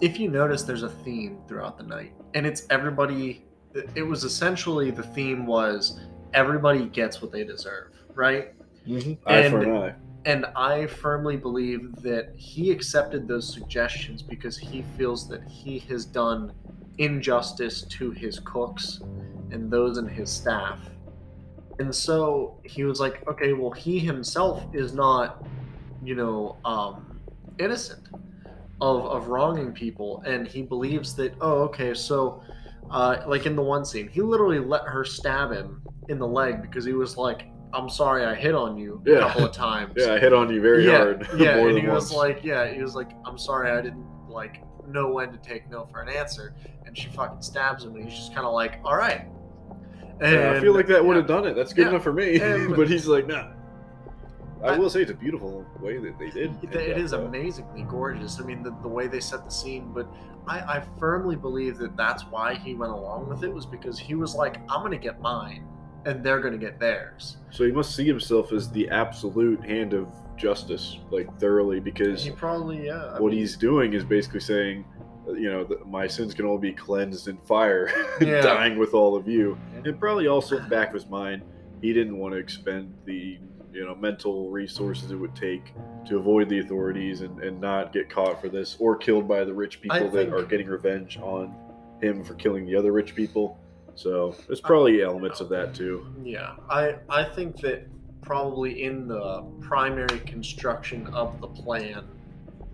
if 0.00 0.18
you 0.18 0.28
notice 0.28 0.62
there's 0.62 0.82
a 0.82 0.88
theme 0.88 1.38
throughout 1.48 1.78
the 1.78 1.84
night 1.84 2.12
and 2.34 2.46
it's 2.46 2.66
everybody 2.70 3.44
it 3.94 4.02
was 4.02 4.24
essentially 4.24 4.90
the 4.90 5.02
theme 5.02 5.46
was 5.46 5.98
everybody 6.34 6.86
gets 6.86 7.22
what 7.22 7.32
they 7.32 7.44
deserve, 7.44 7.92
right? 8.14 8.52
Mm-hmm. 8.86 9.14
Eye 9.26 9.48
for 9.48 9.62
an 9.62 9.76
eye. 9.76 9.94
And 10.24 10.46
I 10.54 10.86
firmly 10.86 11.36
believe 11.36 11.96
that 12.02 12.32
he 12.36 12.70
accepted 12.70 13.26
those 13.26 13.52
suggestions 13.52 14.22
because 14.22 14.56
he 14.56 14.84
feels 14.96 15.28
that 15.28 15.42
he 15.48 15.80
has 15.80 16.04
done 16.04 16.52
injustice 16.98 17.82
to 17.82 18.12
his 18.12 18.38
cooks 18.40 19.00
and 19.50 19.70
those 19.70 19.98
in 19.98 20.06
his 20.06 20.30
staff. 20.30 20.78
And 21.78 21.92
so 21.92 22.60
he 22.64 22.84
was 22.84 23.00
like, 23.00 23.26
okay, 23.26 23.52
well, 23.52 23.72
he 23.72 23.98
himself 23.98 24.64
is 24.72 24.92
not, 24.92 25.44
you 26.02 26.14
know, 26.14 26.56
um, 26.64 27.20
innocent 27.58 28.08
of, 28.80 29.04
of 29.06 29.28
wronging 29.28 29.72
people. 29.72 30.22
And 30.26 30.46
he 30.46 30.62
believes 30.62 31.14
that, 31.16 31.34
oh, 31.40 31.62
okay, 31.62 31.94
so, 31.94 32.42
uh, 32.90 33.22
like 33.26 33.46
in 33.46 33.54
the 33.56 33.62
one 33.62 33.84
scene, 33.84 34.08
he 34.08 34.20
literally 34.20 34.58
let 34.58 34.82
her 34.84 35.04
stab 35.04 35.52
him 35.52 35.82
in 36.08 36.18
the 36.18 36.26
leg 36.26 36.62
because 36.62 36.84
he 36.84 36.92
was 36.92 37.16
like, 37.16 37.46
I'm 37.74 37.88
sorry 37.88 38.24
I 38.26 38.34
hit 38.34 38.54
on 38.54 38.76
you 38.76 39.02
Yeah. 39.06 39.14
a 39.14 39.20
couple 39.20 39.44
of 39.46 39.52
times 39.52 39.94
Yeah, 39.96 40.14
I 40.14 40.18
hit 40.18 40.32
on 40.32 40.52
you 40.52 40.60
very 40.60 40.84
yeah, 40.84 40.98
hard. 40.98 41.28
Yeah, 41.38 41.56
and 41.58 41.78
he 41.78 41.86
was 41.86 42.12
like, 42.12 42.44
yeah, 42.44 42.70
he 42.70 42.82
was 42.82 42.94
like, 42.94 43.10
I'm 43.24 43.38
sorry, 43.38 43.70
I 43.70 43.80
didn't 43.80 44.06
like 44.28 44.62
know 44.86 45.10
when 45.10 45.30
to 45.30 45.38
take 45.38 45.70
no 45.70 45.86
for 45.86 46.02
an 46.02 46.08
answer, 46.08 46.54
and 46.84 46.98
she 46.98 47.08
fucking 47.10 47.40
stabs 47.40 47.84
him, 47.84 47.94
and 47.94 48.04
he's 48.04 48.18
just 48.18 48.34
kind 48.34 48.46
of 48.46 48.52
like, 48.52 48.80
all 48.84 48.96
right. 48.96 49.26
And 50.20 50.34
Yeah, 50.34 50.52
I 50.52 50.60
feel 50.60 50.74
like 50.74 50.86
that 50.88 51.02
would 51.04 51.16
have 51.16 51.26
done 51.26 51.46
it. 51.46 51.54
That's 51.54 51.72
good 51.72 51.88
enough 51.88 52.02
for 52.02 52.12
me. 52.12 52.40
And- 52.40 52.76
but 52.76 52.88
he's 52.88 53.06
like, 53.06 53.26
nah. 53.26 53.52
I, 54.62 54.74
I- 54.74 54.78
will 54.78 54.90
say 54.90 55.02
it's 55.02 55.10
a 55.10 55.14
beautiful 55.14 55.66
way 55.80 55.98
that 55.98 56.18
they 56.18 56.30
did. 56.30 56.56
It, 56.62 56.74
it 56.74 56.98
is 56.98 57.10
though. 57.12 57.24
amazingly 57.26 57.82
gorgeous. 57.82 58.40
I 58.40 58.44
mean, 58.44 58.62
the, 58.62 58.74
the 58.82 58.88
way 58.88 59.06
they 59.06 59.20
set 59.20 59.44
the 59.44 59.50
scene, 59.50 59.92
but 59.92 60.06
I, 60.46 60.58
I 60.60 60.84
firmly 60.98 61.36
believe 61.36 61.78
that 61.78 61.96
that's 61.96 62.22
why 62.24 62.54
he 62.54 62.74
went 62.74 62.92
along 62.92 63.28
with 63.28 63.44
it 63.44 63.52
was 63.52 63.66
because 63.66 63.98
he 63.98 64.14
was 64.14 64.34
like, 64.34 64.56
I'm 64.70 64.82
gonna 64.82 64.98
get 64.98 65.20
mine, 65.20 65.66
and 66.04 66.24
they're 66.24 66.40
gonna 66.40 66.58
get 66.58 66.78
theirs. 66.80 67.36
So 67.50 67.64
he 67.64 67.72
must 67.72 67.94
see 67.94 68.06
himself 68.06 68.52
as 68.52 68.70
the 68.70 68.88
absolute 68.90 69.64
hand 69.64 69.94
of 69.94 70.08
justice, 70.36 70.98
like 71.10 71.28
thoroughly, 71.38 71.78
because 71.80 72.24
He 72.24 72.30
probably, 72.30 72.86
yeah. 72.86 73.04
I 73.16 73.20
what 73.20 73.30
mean, 73.30 73.38
he's 73.40 73.56
doing 73.56 73.92
is 73.92 74.04
basically 74.04 74.40
saying, 74.40 74.84
uh, 75.28 75.32
you 75.34 75.50
know, 75.52 75.68
my 75.86 76.06
sins 76.08 76.34
can 76.34 76.46
only 76.46 76.70
be 76.70 76.72
cleansed 76.76 77.28
in 77.28 77.36
fire, 77.38 77.88
Yeah. 78.20 78.40
dying 78.40 78.78
with 78.78 78.94
all 78.94 79.14
of 79.14 79.28
you. 79.28 79.56
Yeah. 79.74 79.90
And 79.90 80.00
probably 80.00 80.26
also 80.26 80.56
in 80.56 80.64
the 80.64 80.68
back 80.68 80.88
of 80.88 80.94
his 80.94 81.06
mind, 81.06 81.42
he 81.80 81.92
didn't 81.92 82.16
want 82.18 82.32
to 82.34 82.38
expend 82.38 82.92
the 83.04 83.38
you 83.72 83.84
know 83.86 83.94
mental 83.94 84.50
resources 84.50 85.10
it 85.10 85.16
would 85.16 85.34
take 85.34 85.72
to 86.06 86.18
avoid 86.18 86.48
the 86.48 86.58
authorities 86.60 87.20
and, 87.22 87.42
and 87.42 87.60
not 87.60 87.92
get 87.92 88.10
caught 88.10 88.40
for 88.40 88.48
this 88.48 88.76
or 88.78 88.96
killed 88.96 89.26
by 89.26 89.44
the 89.44 89.52
rich 89.52 89.80
people 89.80 89.96
I 89.96 90.00
that 90.00 90.10
think- 90.12 90.32
are 90.32 90.42
getting 90.44 90.66
revenge 90.68 91.18
on 91.18 91.54
him 92.00 92.22
for 92.24 92.34
killing 92.34 92.66
the 92.66 92.74
other 92.76 92.90
rich 92.92 93.14
people. 93.14 93.58
So 93.94 94.34
there's 94.46 94.60
probably 94.60 95.02
elements 95.02 95.40
of 95.40 95.48
that 95.50 95.74
too. 95.74 96.06
Yeah, 96.24 96.54
I 96.70 96.96
I 97.08 97.24
think 97.24 97.56
that 97.60 97.86
probably 98.22 98.82
in 98.84 99.06
the 99.08 99.42
primary 99.60 100.18
construction 100.20 101.06
of 101.08 101.40
the 101.40 101.48
plan, 101.48 102.04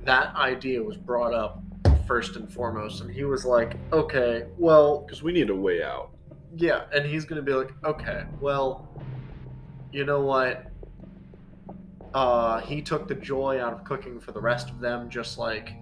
that 0.05 0.35
idea 0.37 0.83
was 0.83 0.97
brought 0.97 1.35
up 1.35 1.63
first 2.07 2.37
and 2.37 2.51
foremost, 2.53 3.03
and 3.03 3.11
he 3.11 3.25
was 3.25 3.45
like, 3.45 3.77
okay, 3.93 4.45
well, 4.57 5.01
Because 5.01 5.23
we 5.23 5.33
need 5.33 5.51
a 5.51 5.55
way 5.55 5.83
out. 5.83 6.11
yeah, 6.57 6.85
and 6.95 7.05
he's 7.05 7.25
gonna 7.25 7.43
be 7.43 7.53
like, 7.53 7.73
okay, 7.85 8.25
well, 8.41 8.89
you 9.93 10.05
know 10.05 10.21
what? 10.23 10.67
Uh, 12.15 12.61
he 12.61 12.81
took 12.83 13.07
the 13.09 13.15
joy 13.15 13.61
out 13.61 13.73
of 13.73 13.85
cooking 13.85 14.19
for 14.21 14.33
the 14.33 14.41
rest 14.41 14.71
of 14.71 14.81
them, 14.81 15.09
just 15.11 15.39
like 15.39 15.73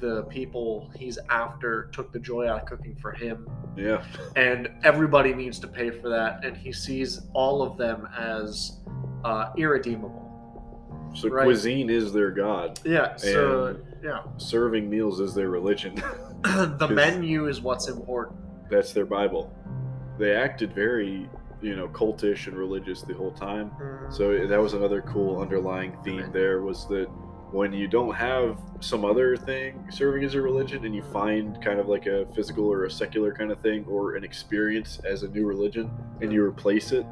the 0.00 0.22
people 0.24 0.90
he's 0.96 1.18
after 1.28 1.90
took 1.92 2.10
the 2.12 2.18
joy 2.18 2.48
out 2.48 2.62
of 2.62 2.66
cooking 2.66 2.96
for 2.96 3.12
him 3.12 3.46
Yeah. 3.76 4.02
and 4.34 4.70
everybody 4.82 5.34
needs 5.34 5.58
to 5.58 5.68
pay 5.68 5.90
for 5.90 6.08
that 6.08 6.42
and 6.42 6.56
he 6.56 6.72
sees 6.72 7.20
all 7.34 7.60
of 7.60 7.76
them 7.76 8.08
as 8.18 8.78
uh, 9.24 9.50
irredeemable 9.58 11.10
So 11.14 11.28
Right. 11.28 11.44
cuisine 11.44 11.90
is 11.90 12.14
their 12.14 12.30
god. 12.30 12.80
yeah 12.82 13.14
so 13.16 13.76
yeah 14.02 14.22
Serving 14.38 14.88
meals 14.88 15.20
is 15.20 15.34
their 15.34 15.50
religion. 15.50 15.94
the 16.44 16.88
menu 16.90 17.46
is 17.48 17.60
what's 17.60 17.88
important 17.88 18.40
That's 18.70 18.94
their 18.94 19.04
Bible. 19.04 19.52
They 20.18 20.34
acted 20.34 20.72
very, 20.74 21.28
you 21.62 21.76
know, 21.76 21.88
cultish 21.88 22.46
and 22.46 22.56
religious 22.56 23.02
the 23.02 23.14
whole 23.14 23.32
time. 23.32 23.70
Mm. 23.80 24.12
So 24.12 24.30
eh, 24.30 24.46
that 24.46 24.60
was 24.60 24.74
another 24.74 25.02
cool 25.02 25.40
underlying 25.40 25.96
theme 26.04 26.30
there 26.32 26.62
was 26.62 26.86
that 26.88 27.08
when 27.52 27.72
you 27.72 27.88
don't 27.88 28.14
have 28.14 28.58
some 28.80 29.04
other 29.04 29.36
thing 29.36 29.84
serving 29.90 30.24
as 30.24 30.34
a 30.34 30.40
religion 30.40 30.84
and 30.84 30.94
you 30.94 31.02
find 31.02 31.60
kind 31.62 31.80
of 31.80 31.88
like 31.88 32.06
a 32.06 32.26
physical 32.26 32.64
or 32.64 32.84
a 32.84 32.90
secular 32.90 33.34
kind 33.34 33.50
of 33.50 33.60
thing 33.60 33.84
or 33.88 34.14
an 34.14 34.22
experience 34.22 35.00
as 35.04 35.24
a 35.24 35.28
new 35.28 35.44
religion 35.44 35.90
and 36.20 36.32
you 36.32 36.44
replace 36.44 36.92
it, 36.92 37.04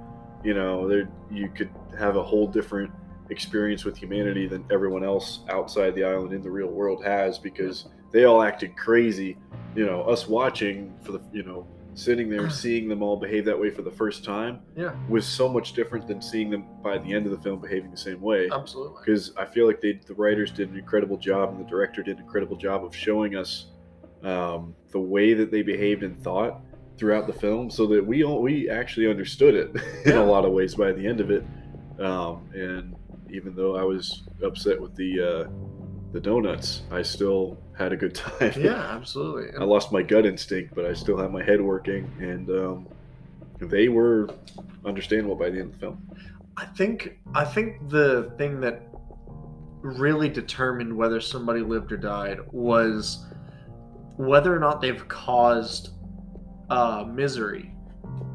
you 0.44 0.54
know, 0.54 0.86
there 0.86 1.08
you 1.30 1.48
could 1.48 1.70
have 1.98 2.16
a 2.16 2.22
whole 2.22 2.46
different 2.46 2.92
experience 3.30 3.84
with 3.84 3.96
humanity 3.96 4.46
than 4.46 4.64
everyone 4.70 5.04
else 5.04 5.40
outside 5.50 5.94
the 5.94 6.04
island 6.04 6.32
in 6.32 6.42
the 6.42 6.50
real 6.50 6.68
world 6.68 7.04
has 7.04 7.38
because 7.38 7.86
they 8.12 8.24
all 8.24 8.42
acted 8.42 8.76
crazy. 8.76 9.36
You 9.74 9.86
know, 9.86 10.02
us 10.02 10.28
watching 10.28 10.94
for 11.02 11.12
the 11.12 11.20
you 11.32 11.42
know 11.42 11.66
sitting 11.98 12.28
there 12.30 12.48
seeing 12.64 12.88
them 12.88 13.02
all 13.02 13.16
behave 13.16 13.44
that 13.44 13.58
way 13.58 13.70
for 13.70 13.82
the 13.82 13.90
first 13.90 14.24
time 14.24 14.60
yeah 14.76 14.94
was 15.08 15.26
so 15.26 15.48
much 15.48 15.72
different 15.72 16.06
than 16.06 16.22
seeing 16.22 16.48
them 16.50 16.64
by 16.82 16.96
the 16.98 17.12
end 17.12 17.26
of 17.26 17.32
the 17.32 17.38
film 17.38 17.60
behaving 17.60 17.90
the 17.90 17.96
same 17.96 18.20
way. 18.20 18.48
absolutely 18.52 18.94
Because 19.04 19.32
I 19.36 19.44
feel 19.44 19.66
like 19.66 19.80
they, 19.80 20.00
the 20.06 20.14
writers 20.14 20.50
did 20.50 20.70
an 20.70 20.76
incredible 20.78 21.16
job 21.16 21.50
and 21.50 21.58
the 21.60 21.68
director 21.68 22.02
did 22.02 22.16
an 22.18 22.22
incredible 22.22 22.56
job 22.56 22.84
of 22.84 22.94
showing 22.94 23.34
us 23.36 23.66
um, 24.22 24.74
the 24.90 24.98
way 25.00 25.34
that 25.34 25.50
they 25.50 25.62
behaved 25.62 26.02
and 26.02 26.18
thought 26.22 26.60
throughout 26.96 27.26
the 27.28 27.32
film, 27.32 27.70
so 27.70 27.86
that 27.86 28.04
we 28.04 28.24
all, 28.24 28.42
we 28.42 28.68
actually 28.68 29.08
understood 29.08 29.54
it 29.54 29.70
in 30.04 30.12
Yeah. 30.12 30.20
a 30.22 30.24
lot 30.24 30.44
of 30.44 30.52
ways 30.52 30.74
by 30.74 30.90
the 30.92 31.06
end 31.06 31.20
of 31.20 31.30
it. 31.30 31.44
Um, 32.00 32.48
and 32.52 32.96
even 33.30 33.54
though 33.54 33.76
I 33.76 33.84
was 33.84 34.24
upset 34.42 34.80
with 34.80 34.94
the 34.96 35.20
uh, 35.20 35.48
the 36.12 36.20
donuts, 36.20 36.82
I 36.90 37.02
still 37.02 37.56
had 37.78 37.92
a 37.92 37.96
good 37.96 38.14
time. 38.26 38.52
yeah 38.56 38.94
absolutely 38.94 39.56
I 39.58 39.64
lost 39.64 39.92
my 39.92 40.02
gut 40.02 40.26
instinct, 40.26 40.74
but 40.74 40.84
I 40.84 40.92
still 40.94 41.16
had 41.16 41.32
my 41.32 41.42
head 41.42 41.60
working, 41.60 42.10
and 42.20 42.50
um, 42.50 42.88
they 43.60 43.88
were 43.88 44.28
understandable 44.84 45.36
by 45.36 45.50
the 45.50 45.60
end 45.60 45.68
of 45.68 45.72
the 45.72 45.78
film. 45.78 46.08
I 46.56 46.66
think 46.66 47.18
I 47.34 47.44
think 47.44 47.88
the 47.88 48.32
thing 48.36 48.60
that 48.60 48.82
really 49.82 50.28
determined 50.28 50.94
whether 50.96 51.20
somebody 51.20 51.60
lived 51.60 51.92
or 51.92 51.96
died 51.96 52.40
was 52.50 53.26
whether 54.16 54.54
or 54.54 54.58
not 54.58 54.80
they've 54.80 55.06
caused 55.06 55.90
uh, 56.70 57.04
misery 57.08 57.72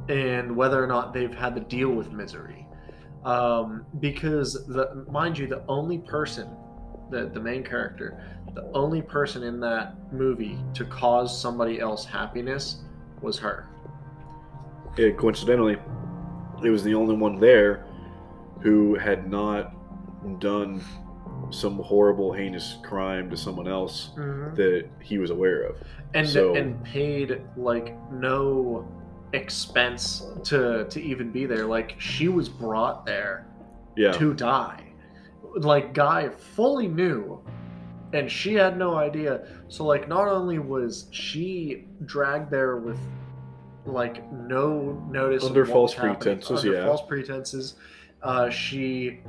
and 0.08 0.56
whether 0.56 0.82
or 0.82 0.88
not 0.88 1.14
they've 1.14 1.34
had 1.34 1.56
to 1.56 1.62
deal 1.62 1.90
with 1.90 2.12
misery. 2.12 2.66
Um, 3.26 3.86
because 4.00 4.66
the 4.68 5.06
mind 5.10 5.38
you, 5.38 5.48
the 5.48 5.64
only 5.68 5.98
person, 5.98 6.50
the 7.10 7.30
the 7.34 7.40
main 7.40 7.64
character, 7.64 8.22
the 8.54 8.70
only 8.74 9.02
person 9.02 9.44
in 9.44 9.60
that 9.62 9.96
movie 10.14 10.58
to 10.76 10.86
cause 10.86 11.40
somebody 11.40 11.80
else 11.80 12.06
happiness 12.06 12.78
was 13.22 13.40
her. 13.40 13.68
Yeah, 14.98 15.12
coincidentally, 15.12 15.78
it 16.64 16.70
was 16.70 16.84
the 16.84 16.94
only 16.94 17.16
one 17.16 17.40
there 17.40 17.86
who 18.62 18.96
had 18.96 19.30
not 19.30 19.74
done 20.40 20.82
some 21.50 21.78
horrible, 21.80 22.32
heinous 22.32 22.78
crime 22.84 23.30
to 23.30 23.36
someone 23.38 23.68
else 23.68 24.12
Mhm. 24.18 24.56
that 24.56 24.88
he 25.02 25.18
was 25.18 25.30
aware 25.30 25.64
of. 25.64 25.78
and 26.16 26.28
So- 26.30 26.54
and 26.54 26.82
paid 26.84 27.42
like 27.58 27.98
no 28.12 28.86
expense 29.34 30.32
to 30.44 30.86
to 30.86 31.02
even 31.02 31.32
be 31.32 31.48
there. 31.48 31.66
Like 31.66 31.96
she 31.98 32.28
was 32.30 32.48
brought 32.50 33.04
there 33.04 33.48
Yeah, 33.96 34.12
to 34.12 34.34
die. 34.36 34.94
Like 35.56 35.94
Guy 35.96 36.30
fully 36.30 36.88
knew, 36.88 37.40
and 38.14 38.32
she 38.32 38.54
had 38.54 38.78
no 38.78 38.96
idea. 38.96 39.46
So 39.68 39.84
like, 39.86 40.08
not 40.08 40.28
only 40.28 40.60
was 40.60 41.08
she 41.12 41.86
dragged 42.06 42.50
there 42.52 42.78
with 42.78 43.00
like 43.86 44.32
no 44.32 45.04
notice 45.12 45.44
Under 45.44 45.66
false 45.66 45.94
pretenses, 45.94 46.60
under 46.64 46.74
yeah. 46.78 46.86
false 46.86 47.02
pretenses, 47.06 47.76
uh, 48.22 48.50
she 48.50 49.20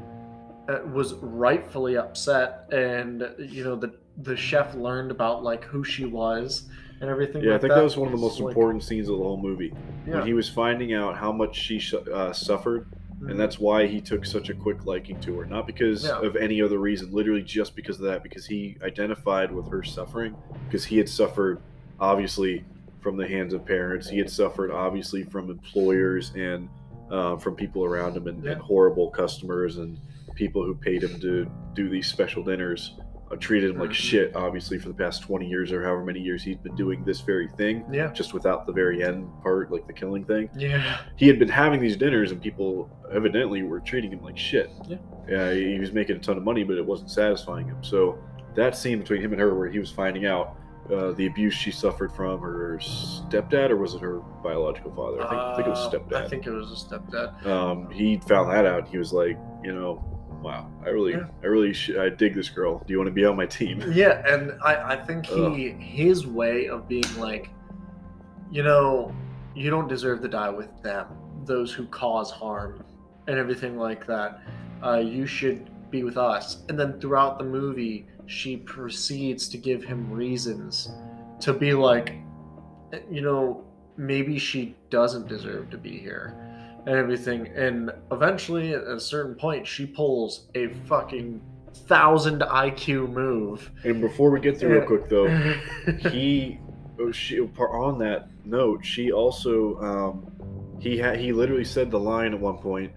uh, 0.69 0.79
was 0.93 1.14
rightfully 1.14 1.97
upset, 1.97 2.69
and 2.73 3.29
you 3.38 3.64
know 3.64 3.75
the 3.75 3.95
the 4.23 4.37
chef 4.37 4.75
learned 4.76 5.11
about 5.11 5.43
like 5.43 5.64
who 5.64 5.83
she 5.83 6.05
was 6.05 6.69
and 7.00 7.11
everything. 7.11 7.43
yeah. 7.43 7.57
I 7.57 7.59
think 7.59 7.75
that 7.75 7.83
was 7.83 7.97
one 7.97 8.07
of 8.07 8.12
the 8.12 8.21
most 8.21 8.38
like- 8.38 8.50
important 8.50 8.85
scenes 8.85 9.09
of 9.09 9.19
the 9.19 9.25
whole 9.25 9.37
movie 9.37 9.73
Yeah. 10.07 10.19
when 10.19 10.26
he 10.26 10.35
was 10.35 10.49
finding 10.49 10.95
out 10.95 11.17
how 11.17 11.33
much 11.33 11.57
she 11.57 11.83
uh, 12.12 12.33
suffered. 12.33 12.87
And 13.28 13.38
that's 13.38 13.59
why 13.59 13.87
he 13.87 14.00
took 14.00 14.25
such 14.25 14.49
a 14.50 14.54
quick 14.54 14.85
liking 14.87 15.21
to 15.21 15.38
her. 15.38 15.47
Not 15.47 15.66
because 15.66 16.04
Yeah. 16.04 16.21
of 16.21 16.37
any 16.37 16.61
other 16.62 16.78
reason, 16.78 17.12
literally 17.12 17.43
just 17.43 17.75
because 17.76 17.97
of 17.99 18.04
that. 18.07 18.23
Because 18.23 18.47
he 18.47 18.76
identified 18.83 19.50
with 19.52 19.69
her 19.69 19.83
suffering, 19.83 20.35
because 20.66 20.85
he 20.85 20.99
had 20.99 21.09
suffered, 21.09 21.61
obviously, 22.00 22.64
from 23.00 23.16
the 23.16 23.26
hands 23.26 23.52
of 23.54 23.64
parents. 23.66 24.09
He 24.09 24.19
had 24.19 24.31
suffered, 24.31 24.71
obviously, 24.71 25.23
from 25.25 25.50
employers 25.50 26.33
and 26.35 26.69
uh, 27.11 27.37
from 27.37 27.54
people 27.54 27.85
around 27.85 28.16
him, 28.16 28.26
and, 28.28 28.43
Yeah. 28.43 28.52
and 28.52 28.61
horrible 28.62 29.11
customers 29.11 29.76
and 29.76 29.99
people 30.35 30.64
who 30.64 30.75
paid 30.75 31.02
him 31.02 31.21
to 31.21 31.47
do 31.75 31.88
these 31.88 32.07
special 32.07 32.43
dinners. 32.43 32.97
Uh, 33.35 33.37
treated 33.38 33.71
him 33.71 33.79
like 33.79 33.91
Mhm. 33.91 33.95
shit, 33.95 34.37
obviously, 34.37 34.79
for 34.79 34.88
the 34.88 34.95
past 34.95 35.23
20 35.23 35.47
years 35.49 35.73
or 35.73 35.83
however 35.83 36.05
many 36.05 36.21
years 36.21 36.43
he's 36.43 36.57
been 36.57 36.75
doing 36.76 37.05
this 37.05 37.21
very 37.21 37.49
thing, 37.49 37.85
yeah. 37.93 38.12
just 38.12 38.33
without 38.35 38.67
the 38.67 38.73
very 38.73 39.03
end 39.03 39.26
part, 39.43 39.71
like 39.73 39.87
the 39.87 39.93
killing 39.93 40.25
thing 40.25 40.49
Yeah. 40.57 40.99
he 41.17 41.26
had 41.26 41.38
been 41.38 41.49
having 41.49 41.81
these 41.81 41.97
dinners 41.97 42.31
and 42.33 42.41
people 42.41 42.88
evidently 43.12 43.62
were 43.62 43.81
treating 43.81 44.11
him 44.12 44.23
like 44.23 44.37
shit. 44.38 44.71
Yeah. 44.88 44.97
Yeah, 45.29 45.53
he 45.53 45.79
was 45.79 45.93
making 45.93 46.17
a 46.17 46.19
ton 46.21 46.37
of 46.37 46.45
money, 46.45 46.64
but 46.64 46.76
it 46.76 46.85
wasn't 46.87 47.11
satisfying 47.11 47.67
him. 47.67 47.83
So 47.83 48.19
that 48.55 48.76
scene 48.76 48.99
between 48.99 49.21
him 49.21 49.33
and 49.33 49.41
her, 49.41 49.55
where 49.55 49.69
he 49.69 49.79
was 49.79 49.91
finding 49.91 50.26
out 50.26 50.57
uh, 50.93 51.12
the 51.12 51.25
abuse 51.26 51.55
she 51.55 51.71
suffered 51.71 52.12
from 52.12 52.38
her 52.43 52.76
stepdad, 52.79 53.71
or 53.71 53.76
was 53.79 53.95
it 53.95 54.03
her 54.03 54.21
biological 54.43 54.93
father? 54.93 55.17
I 55.23 55.29
think, 55.31 55.41
I 55.41 55.55
think 55.57 55.67
it 55.67 55.71
was 55.71 55.87
Uh, 55.87 55.91
stepdad. 55.91 56.25
I 56.25 56.29
think 56.29 56.47
it 56.47 56.50
was 56.50 56.71
a 56.71 56.95
stepdad. 56.95 57.47
um, 57.47 57.91
he 57.91 58.19
found 58.29 58.50
that 58.53 58.67
out. 58.67 58.81
And 58.81 58.88
he 58.88 58.99
was 58.99 59.11
like, 59.11 59.38
you 59.64 59.75
know, 59.75 60.05
wow, 60.45 60.71
I 60.85 60.91
really, 60.91 61.13
Yeah. 61.13 61.27
I 61.43 61.47
really, 61.47 61.73
sh- 61.73 61.97
I 61.99 62.11
dig 62.11 62.35
this 62.35 62.51
girl. 62.51 62.85
Do 62.87 62.93
you 62.93 62.99
want 62.99 63.09
to 63.09 63.15
be 63.15 63.25
on 63.25 63.35
my 63.37 63.47
team? 63.47 63.83
Yeah, 63.95 64.23
and 64.31 64.53
I, 64.63 64.92
I 64.92 64.97
think 64.97 65.25
he 65.27 65.71
his 65.71 66.27
way 66.27 66.68
of 66.68 66.87
being 66.87 67.18
like, 67.18 67.49
you 68.53 68.62
know, 68.62 69.14
you 69.55 69.71
don't 69.71 69.88
deserve 69.88 70.21
to 70.23 70.29
die 70.29 70.51
with 70.51 70.71
them, 70.83 71.07
those 71.45 71.73
who 71.73 71.87
cause 71.87 72.31
harm 72.31 72.85
and 73.27 73.38
everything 73.38 73.79
like 73.79 74.07
that. 74.07 74.40
Uh, 74.85 74.99
you 74.99 75.27
should 75.27 75.71
be 75.90 76.03
with 76.03 76.18
us. 76.18 76.62
And 76.68 76.79
then 76.79 77.01
throughout 77.01 77.38
the 77.38 77.45
movie, 77.45 78.07
she 78.27 78.57
proceeds 78.59 79.49
to 79.49 79.57
give 79.57 79.83
him 79.83 80.11
reasons 80.12 80.90
to 81.40 81.55
be 81.55 81.73
like, 81.73 82.14
you 83.11 83.23
know, 83.23 83.64
maybe 83.97 84.38
she 84.38 84.75
doesn't 84.90 85.27
deserve 85.29 85.71
to 85.71 85.79
be 85.79 85.99
here 85.99 86.43
and 86.87 86.97
everything. 86.97 87.49
And 87.49 87.92
eventually, 88.11 88.75
at 88.75 88.83
a 88.83 89.01
certain 89.01 89.35
point, 89.35 89.66
she 89.66 89.87
pulls 89.87 90.47
a 90.55 90.68
fucking 90.87 91.40
thousand 91.75 92.40
IQ 92.40 93.11
move. 93.11 93.70
And 93.85 94.01
before 94.01 94.31
we 94.31 94.40
get 94.40 94.59
through 94.59 94.79
real 94.79 94.87
quick 94.87 95.09
though, 95.09 95.29
he 96.11 96.59
oh, 97.01 97.12
she 97.12 97.40
on 97.40 97.99
that 97.99 98.29
note 98.44 98.85
she 98.85 99.11
also 99.11 99.81
um 99.81 100.77
he 100.81 100.99
had 100.99 101.18
he 101.18 101.33
literally 101.33 101.64
said 101.64 101.90
the 101.90 101.99
line 101.99 102.35
at 102.35 102.40
one 102.40 102.59
point 102.59 102.92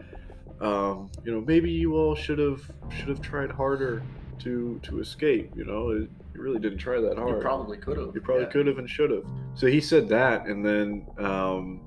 um 0.61 1.09
you 1.23 1.31
know 1.31 1.41
maybe 1.41 1.71
you 1.71 1.95
all 1.95 2.15
should 2.15 2.39
have 2.39 2.61
should 2.95 3.07
have 3.07 3.21
tried 3.21 3.49
harder 3.49 4.03
to 4.39 4.79
to 4.83 4.99
escape 4.99 5.51
you 5.55 5.63
know 5.63 5.89
it, 5.91 6.09
you 6.33 6.41
really 6.41 6.59
didn't 6.59 6.77
try 6.77 6.99
that 6.99 7.17
hard. 7.17 7.37
You 7.37 7.41
probably 7.41 7.77
could 7.77 7.97
have. 7.97 8.13
you 8.13 8.21
probably 8.21 8.45
could 8.47 8.67
have 8.67 8.77
and 8.77 8.89
should 8.89 9.09
have 9.09 9.25
so 9.55 9.67
he 9.67 9.79
said 9.79 10.07
that 10.09 10.45
and 10.45 10.65
then 10.65 11.05
um 11.17 11.81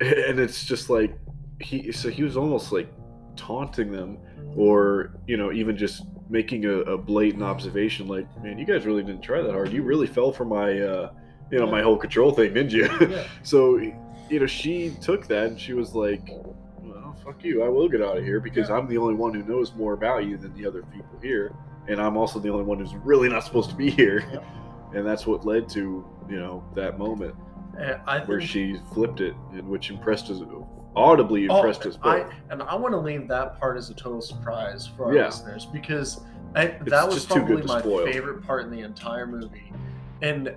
and 0.28 0.40
it's 0.40 0.64
just 0.64 0.88
like 0.90 1.16
he 1.60 1.92
so 1.92 2.08
he 2.08 2.22
was 2.22 2.36
almost 2.36 2.72
like 2.72 2.88
taunting 3.36 3.92
them 3.92 4.18
or 4.56 5.12
you 5.26 5.36
know 5.36 5.52
even 5.52 5.76
just 5.76 6.02
making 6.28 6.64
a, 6.64 6.72
a 6.80 6.96
blatant 6.98 7.42
observation 7.42 8.06
like 8.08 8.26
man 8.42 8.58
you 8.58 8.64
guys 8.64 8.86
really 8.86 9.02
didn't 9.02 9.22
try 9.22 9.40
that 9.42 9.52
hard. 9.52 9.72
You 9.72 9.82
really 9.82 10.06
fell 10.06 10.32
for 10.32 10.44
my 10.44 10.78
uh 10.80 11.12
you 11.50 11.58
know 11.58 11.66
my 11.66 11.82
whole 11.82 11.96
control 11.96 12.32
thing 12.32 12.54
didn't 12.54 12.72
you? 12.72 12.88
Yeah. 13.08 13.24
so 13.42 13.76
you 13.78 14.40
know 14.40 14.46
she 14.46 14.90
took 15.00 15.26
that 15.28 15.46
and 15.48 15.60
she 15.60 15.72
was 15.74 15.94
like 15.94 16.22
well 16.80 17.16
fuck 17.24 17.42
you. 17.44 17.62
I 17.62 17.68
will 17.68 17.88
get 17.88 18.00
out 18.02 18.16
of 18.16 18.24
here 18.24 18.40
because 18.40 18.68
Yeah. 18.68 18.76
i'm 18.76 18.88
the 18.88 18.96
only 18.98 19.14
one 19.14 19.34
who 19.34 19.42
knows 19.42 19.74
more 19.74 19.92
about 19.92 20.24
you 20.24 20.36
than 20.36 20.54
the 20.54 20.66
other 20.66 20.82
people 20.94 21.18
here 21.20 21.52
and 21.88 22.00
i'm 22.00 22.16
also 22.16 22.38
the 22.38 22.48
only 22.48 22.64
one 22.64 22.78
who's 22.78 22.94
really 22.94 23.28
not 23.28 23.44
supposed 23.44 23.68
to 23.70 23.76
be 23.76 23.90
here. 23.90 24.24
And 24.92 25.06
that's 25.06 25.24
what 25.26 25.46
led 25.46 25.68
to 25.70 26.04
you 26.28 26.36
know 26.36 26.64
that 26.74 26.98
moment 26.98 27.34
Uh, 27.80 28.16
think, 28.18 28.28
where 28.28 28.40
she 28.40 28.78
flipped 28.92 29.20
it 29.20 29.34
and 29.52 29.66
which 29.68 29.90
impressed 29.90 30.30
us 30.30 30.40
audibly 30.96 31.48
Oh, 31.48 31.56
impressed 31.56 31.86
us 31.86 31.96
both 31.96 32.26
I, 32.26 32.34
and 32.50 32.62
I 32.62 32.74
want 32.74 32.92
to 32.92 32.98
leave 32.98 33.28
that 33.28 33.58
part 33.60 33.76
as 33.76 33.90
a 33.90 33.94
total 33.94 34.20
surprise 34.20 34.86
for 34.86 35.06
our 35.06 35.14
Yeah. 35.14 35.26
listeners 35.26 35.66
because 35.66 36.20
I, 36.54 36.66
that 36.86 37.06
was 37.06 37.14
just 37.14 37.28
too 37.30 37.40
good 37.40 37.64
probably 37.64 37.66
my 37.66 37.80
spoil. 37.80 38.06
favorite 38.06 38.42
part 38.42 38.64
in 38.64 38.70
the 38.72 38.80
entire 38.80 39.26
movie. 39.26 39.72
And 40.20 40.52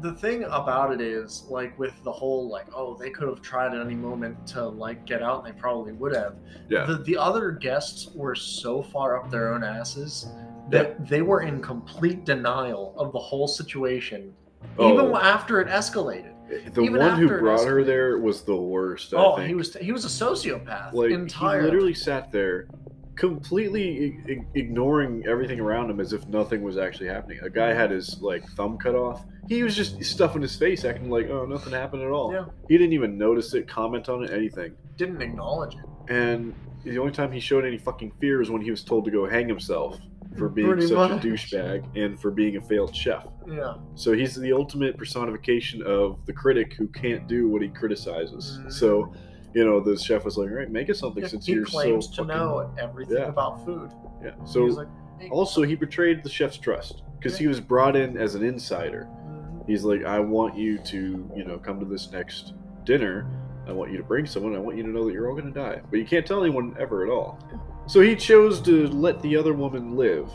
the 0.00 0.14
thing 0.14 0.42
about 0.44 0.92
it 0.92 1.00
is, 1.00 1.44
like, 1.48 1.78
with 1.78 1.92
the 2.02 2.10
whole, 2.10 2.48
like, 2.48 2.66
oh, 2.74 2.94
they 2.96 3.10
could 3.10 3.28
have 3.28 3.40
tried 3.40 3.72
at 3.74 3.80
any 3.86 3.94
moment 3.94 4.46
to, 4.48 4.66
like, 4.66 5.04
get 5.04 5.22
out, 5.22 5.44
and 5.46 5.54
they 5.54 5.58
probably 5.60 5.92
would 5.92 6.14
have. 6.16 6.36
Yeah. 6.68 6.84
The, 6.86 6.96
the 6.98 7.16
other 7.16 7.52
guests 7.52 8.08
were 8.14 8.34
so 8.34 8.82
far 8.82 9.16
up 9.16 9.30
their 9.30 9.52
own 9.54 9.62
asses 9.62 10.26
that 10.70 11.06
they 11.08 11.22
were 11.22 11.42
in 11.42 11.60
complete 11.60 12.24
denial 12.24 12.94
of 12.96 13.12
the 13.12 13.18
whole 13.18 13.46
situation, 13.46 14.34
oh. 14.78 14.92
even 14.92 15.06
Oh. 15.12 15.16
after 15.18 15.60
it 15.60 15.68
escalated. 15.68 16.31
The 16.48 16.82
Even 16.82 16.98
one 16.98 17.18
who 17.18 17.28
brought 17.38 17.66
her 17.66 17.82
there 17.84 18.18
was 18.18 18.42
the 18.42 18.56
worst. 18.56 19.14
I 19.14 19.16
oh, 19.16 19.36
he 19.36 19.54
was 19.54 19.74
he 19.76 19.92
was 19.92 20.04
a 20.04 20.08
sociopath 20.08 20.92
like 20.92 21.10
entirely. 21.10 21.60
he 21.60 21.64
literally 21.66 21.94
sat 21.94 22.30
there, 22.30 22.68
completely 23.16 24.16
i- 24.28 24.44
ignoring 24.54 25.24
everything 25.26 25.60
around 25.60 25.90
him 25.90 26.00
as 26.00 26.12
if 26.12 26.26
nothing 26.28 26.62
was 26.62 26.76
actually 26.76 27.06
happening. 27.08 27.38
A 27.42 27.50
guy 27.50 27.72
had 27.72 27.90
his 27.90 28.20
like 28.20 28.46
thumb 28.50 28.78
cut 28.78 28.94
off. 28.94 29.24
He 29.48 29.62
was 29.62 29.74
just 29.74 30.02
stuffing 30.04 30.42
his 30.42 30.56
face, 30.56 30.84
acting 30.84 31.10
like 31.10 31.28
oh 31.30 31.46
nothing 31.46 31.72
happened 31.72 32.02
at 32.02 32.10
all. 32.10 32.32
Yeah. 32.32 32.46
He 32.68 32.76
didn't 32.76 32.92
even 32.92 33.16
notice 33.16 33.54
it, 33.54 33.66
comment 33.68 34.08
on 34.08 34.24
it, 34.24 34.30
anything. 34.30 34.74
didn't 34.96 35.22
acknowledge 35.22 35.74
it. 35.74 36.12
And 36.12 36.54
the 36.84 36.98
only 36.98 37.12
time 37.12 37.30
he 37.32 37.40
showed 37.40 37.64
any 37.64 37.78
fucking 37.78 38.12
fear 38.20 38.38
was 38.40 38.50
when 38.50 38.60
he 38.60 38.70
was 38.70 38.82
told 38.82 39.04
to 39.04 39.10
go 39.10 39.26
hang 39.28 39.48
himself 39.48 39.98
for 40.36 40.48
being 40.48 40.68
Pretty 40.68 40.86
such 40.88 40.96
much. 41.10 41.24
a 41.24 41.28
douchebag 41.28 41.96
and 41.96 42.20
for 42.20 42.30
being 42.30 42.56
a 42.56 42.60
failed 42.60 42.94
chef. 42.94 43.26
Yeah. 43.46 43.74
So 43.94 44.12
he's 44.12 44.34
the 44.34 44.52
ultimate 44.52 44.96
personification 44.96 45.82
of 45.82 46.24
the 46.26 46.32
critic 46.32 46.74
who 46.74 46.88
can't 46.88 47.26
do 47.28 47.48
what 47.48 47.62
he 47.62 47.68
criticizes. 47.68 48.58
Mhm. 48.64 48.72
So, 48.72 49.12
you 49.54 49.64
know, 49.64 49.80
the 49.80 49.96
chef 49.96 50.24
was 50.24 50.36
like, 50.38 50.48
"All 50.50 50.56
right, 50.56 50.70
make 50.70 50.88
us 50.90 50.98
something 50.98 51.22
Yeah, 51.22 51.28
since 51.28 51.46
he 51.46 51.52
you're 51.52 51.64
claims 51.66 52.06
so 52.06 52.22
to 52.24 52.28
fucking-" 52.28 52.36
know 52.38 52.70
everything 52.78 53.18
Yeah. 53.18 53.28
about 53.28 53.64
food. 53.64 53.90
Yeah. 54.24 54.32
He's 54.40 54.50
So 54.50 54.64
like, 54.64 54.88
"Hey, 55.18 55.28
also 55.30 55.62
he 55.62 55.74
betrayed 55.74 56.22
the 56.22 56.28
chef's 56.30 56.56
trust 56.56 57.02
because 57.18 57.36
he 57.36 57.46
was 57.46 57.60
brought 57.60 57.94
in 57.96 58.16
as 58.16 58.34
an 58.34 58.42
insider. 58.44 59.06
mhm, 59.26 59.66
He's 59.66 59.84
like, 59.84 60.04
"I 60.04 60.18
want 60.20 60.56
you 60.56 60.78
to, 60.78 61.30
you 61.36 61.44
know, 61.44 61.58
come 61.58 61.78
to 61.80 61.86
this 61.86 62.10
next 62.12 62.54
dinner. 62.84 63.26
I 63.68 63.72
want 63.72 63.92
you 63.92 63.98
to 63.98 64.02
bring 64.02 64.26
someone. 64.26 64.56
I 64.56 64.58
want 64.58 64.76
you 64.76 64.82
to 64.82 64.88
know 64.88 65.04
that 65.04 65.12
you're 65.12 65.28
all 65.28 65.34
going 65.36 65.52
to 65.52 65.60
die, 65.60 65.80
but 65.90 65.98
you 66.00 66.04
can't 66.04 66.26
tell 66.26 66.42
anyone 66.42 66.74
ever 66.80 67.04
at 67.04 67.10
all." 67.12 67.38
So 67.86 68.00
he 68.00 68.16
chose 68.16 68.60
to 68.62 68.86
let 68.88 69.20
the 69.22 69.36
other 69.36 69.52
woman 69.52 69.96
live 69.96 70.30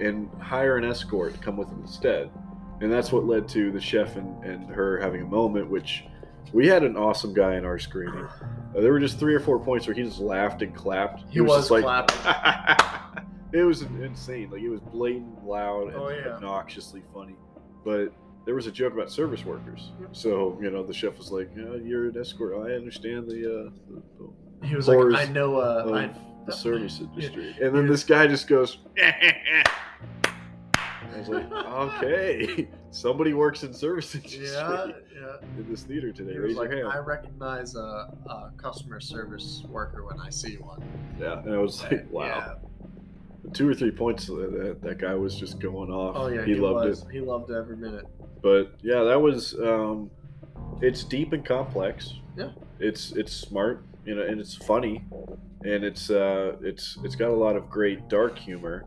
and 0.00 0.28
hire 0.40 0.76
an 0.76 0.84
escort 0.84 1.34
to 1.34 1.40
come 1.40 1.56
with 1.56 1.68
him 1.68 1.80
instead. 1.82 2.30
And 2.80 2.92
that's 2.92 3.12
what 3.12 3.24
led 3.24 3.48
to 3.50 3.70
the 3.70 3.80
chef 3.80 4.16
and, 4.16 4.42
and 4.44 4.68
her 4.70 4.98
having 5.00 5.22
a 5.22 5.26
moment, 5.26 5.68
which 5.70 6.04
we 6.52 6.66
had 6.66 6.82
an 6.82 6.96
awesome 6.96 7.32
guy 7.32 7.56
in 7.56 7.64
our 7.64 7.78
screening. 7.78 8.24
Uh, 8.24 8.80
there 8.80 8.92
were 8.92 9.00
just 9.00 9.18
three 9.18 9.34
or 9.34 9.40
four 9.40 9.58
points 9.58 9.86
where 9.86 9.94
he 9.94 10.02
just 10.02 10.18
laughed 10.18 10.62
and 10.62 10.74
clapped. 10.74 11.24
He 11.30 11.40
was 11.40 11.56
just 11.56 11.70
like, 11.70 11.84
clapping. 11.84 13.24
it 13.52 13.62
was 13.62 13.82
insane. 13.82 14.50
Like 14.50 14.62
it 14.62 14.68
was 14.68 14.80
blatant, 14.80 15.44
loud, 15.44 15.88
and 15.88 15.96
Oh, 15.96 16.08
yeah. 16.08 16.34
obnoxiously 16.34 17.02
funny. 17.14 17.36
But 17.84 18.12
there 18.44 18.54
was 18.54 18.66
a 18.66 18.72
joke 18.72 18.92
about 18.92 19.10
service 19.10 19.44
workers. 19.44 19.92
So 20.12 20.58
you 20.60 20.70
know, 20.70 20.84
the 20.84 20.92
chef 20.92 21.16
was 21.18 21.30
like, 21.30 21.50
yeah, 21.56 21.76
"You're 21.76 22.08
an 22.08 22.18
escort. 22.18 22.54
I 22.56 22.74
understand 22.74 23.28
the 23.28 23.44
uh, 23.44 23.70
the, 23.88 24.02
the, 24.18 24.66
He 24.66 24.74
was 24.74 24.88
like, 24.88 24.98
I 25.14 25.30
know. 25.32 25.56
Uh, 25.56 26.10
the 26.46 26.52
service 26.52 27.00
industry." 27.00 27.56
And 27.60 27.74
then 27.74 27.86
this 27.86 28.04
guy 28.04 28.26
just 28.26 28.48
goes. 28.48 28.78
I 31.14 31.18
was 31.18 31.28
like, 31.28 31.52
okay, 31.52 32.68
somebody 32.90 33.34
works 33.34 33.62
in 33.62 33.74
service 33.74 34.14
industry 34.14 34.46
yeah, 34.46 34.86
yeah. 35.14 35.36
in 35.58 35.66
this 35.68 35.82
theater 35.82 36.10
today. 36.10 36.32
He 36.32 36.38
was 36.38 36.48
Raise 36.48 36.56
like, 36.56 36.70
your 36.70 36.90
I 36.90 36.98
recognize 36.98 37.74
a, 37.74 38.08
a 38.26 38.52
customer 38.56 39.00
service 39.00 39.62
worker 39.68 40.04
when 40.04 40.18
I 40.20 40.30
see 40.30 40.56
one. 40.56 40.82
Yeah, 41.20 41.40
and 41.40 41.54
I 41.54 41.58
was 41.58 41.82
like, 41.82 42.10
wow. 42.10 42.58
Yeah. 43.44 43.50
two 43.52 43.68
or 43.68 43.74
three 43.74 43.90
points 43.90 44.26
that 44.26 44.78
that 44.82 44.98
guy 44.98 45.14
was 45.14 45.36
just 45.36 45.58
going 45.58 45.90
off. 45.90 46.16
Oh 46.16 46.28
yeah, 46.28 46.44
he, 46.44 46.54
loved 46.54 46.88
was. 46.88 47.02
it. 47.02 47.08
He 47.12 47.20
loved 47.20 47.50
every 47.50 47.76
minute. 47.76 48.06
But 48.42 48.72
yeah, 48.82 49.02
that 49.02 49.20
was. 49.20 49.54
Um, 49.54 50.10
it's 50.80 51.04
deep 51.04 51.32
and 51.32 51.44
complex. 51.44 52.14
Yeah. 52.36 52.50
It's 52.80 53.12
it's 53.12 53.32
smart, 53.32 53.84
you 54.04 54.14
know, 54.14 54.22
and 54.22 54.40
it's 54.40 54.54
funny, 54.54 55.04
and 55.64 55.84
it's 55.84 56.10
uh, 56.10 56.56
it's 56.62 56.98
it's 57.04 57.14
got 57.16 57.30
a 57.30 57.34
lot 57.34 57.56
of 57.56 57.68
great 57.70 58.08
dark 58.08 58.38
humor, 58.38 58.84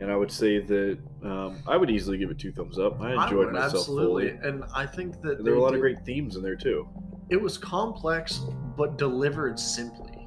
and 0.00 0.10
I 0.10 0.16
would 0.16 0.30
say 0.30 0.58
that 0.58 0.98
um, 1.22 1.62
I 1.66 1.76
would 1.76 1.90
easily 1.90 2.18
give 2.18 2.30
it 2.30 2.38
two 2.38 2.52
thumbs 2.52 2.78
up. 2.78 3.00
I 3.00 3.12
enjoyed 3.24 3.46
would, 3.46 3.52
myself 3.54 3.74
absolutely, 3.74 4.30
fully. 4.36 4.48
and 4.48 4.64
I 4.74 4.86
think 4.86 5.20
that 5.22 5.42
there 5.44 5.52
were 5.54 5.58
a 5.58 5.62
lot 5.62 5.74
of 5.74 5.80
great 5.80 6.04
themes 6.04 6.36
in 6.36 6.42
there 6.42 6.56
too. 6.56 6.88
It 7.30 7.40
was 7.40 7.58
complex, 7.58 8.40
but 8.76 8.96
delivered 8.96 9.58
simply, 9.58 10.26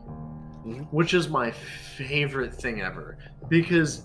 Mhm. 0.66 0.88
which 0.92 1.14
is 1.14 1.30
my 1.30 1.52
favorite 1.52 2.54
thing 2.54 2.82
ever. 2.82 3.18
Because 3.50 4.04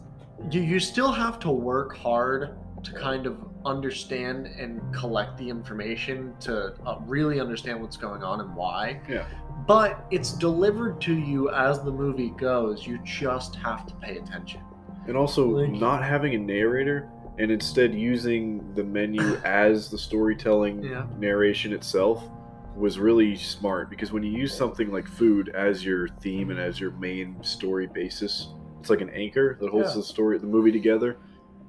you 0.50 0.60
you 0.62 0.80
still 0.80 1.12
have 1.12 1.38
to 1.40 1.50
work 1.50 1.96
hard 1.96 2.56
to 2.82 2.92
kind 2.92 3.26
of 3.26 3.36
understand 3.66 4.46
and 4.46 4.80
collect 4.94 5.36
the 5.36 5.48
information 5.48 6.32
to 6.40 6.74
uh, 6.86 6.98
really 7.06 7.40
understand 7.40 7.80
what's 7.82 7.96
going 7.96 8.22
on 8.22 8.40
and 8.40 8.54
why. 8.54 9.00
Yeah. 9.08 9.26
But 9.66 10.06
it's 10.10 10.32
delivered 10.32 11.00
to 11.02 11.14
you 11.14 11.50
as 11.50 11.82
the 11.82 11.90
movie 11.90 12.30
goes. 12.30 12.86
You 12.86 12.98
just 13.04 13.56
have 13.56 13.84
to 13.86 13.94
pay 13.96 14.16
attention. 14.18 14.60
And 15.08 15.16
also 15.16 15.46
Like- 15.48 15.72
not 15.72 16.02
having 16.02 16.34
a 16.34 16.38
narrator 16.38 17.08
and 17.38 17.50
instead 17.50 17.94
using 17.94 18.72
the 18.74 18.84
menu 18.84 19.20
as 19.44 19.90
the 19.90 19.98
storytelling 19.98 20.82
Yeah. 20.84 21.06
narration 21.18 21.72
itself 21.72 22.28
was 22.76 22.98
really 22.98 23.34
smart 23.36 23.88
because 23.90 24.12
when 24.12 24.22
you 24.22 24.30
use 24.30 24.54
something 24.54 24.92
like 24.92 25.06
food 25.08 25.48
as 25.50 25.84
your 25.84 26.08
theme 26.08 26.50
and 26.50 26.60
as 26.60 26.78
your 26.78 26.90
main 26.92 27.42
story 27.42 27.86
basis, 27.86 28.48
it's 28.80 28.90
like 28.90 29.00
an 29.00 29.10
anchor 29.10 29.56
that 29.60 29.70
holds 29.70 29.90
Yeah. 29.90 29.96
the 29.96 30.02
story, 30.02 30.38
the 30.38 30.46
movie 30.46 30.72
together. 30.72 31.16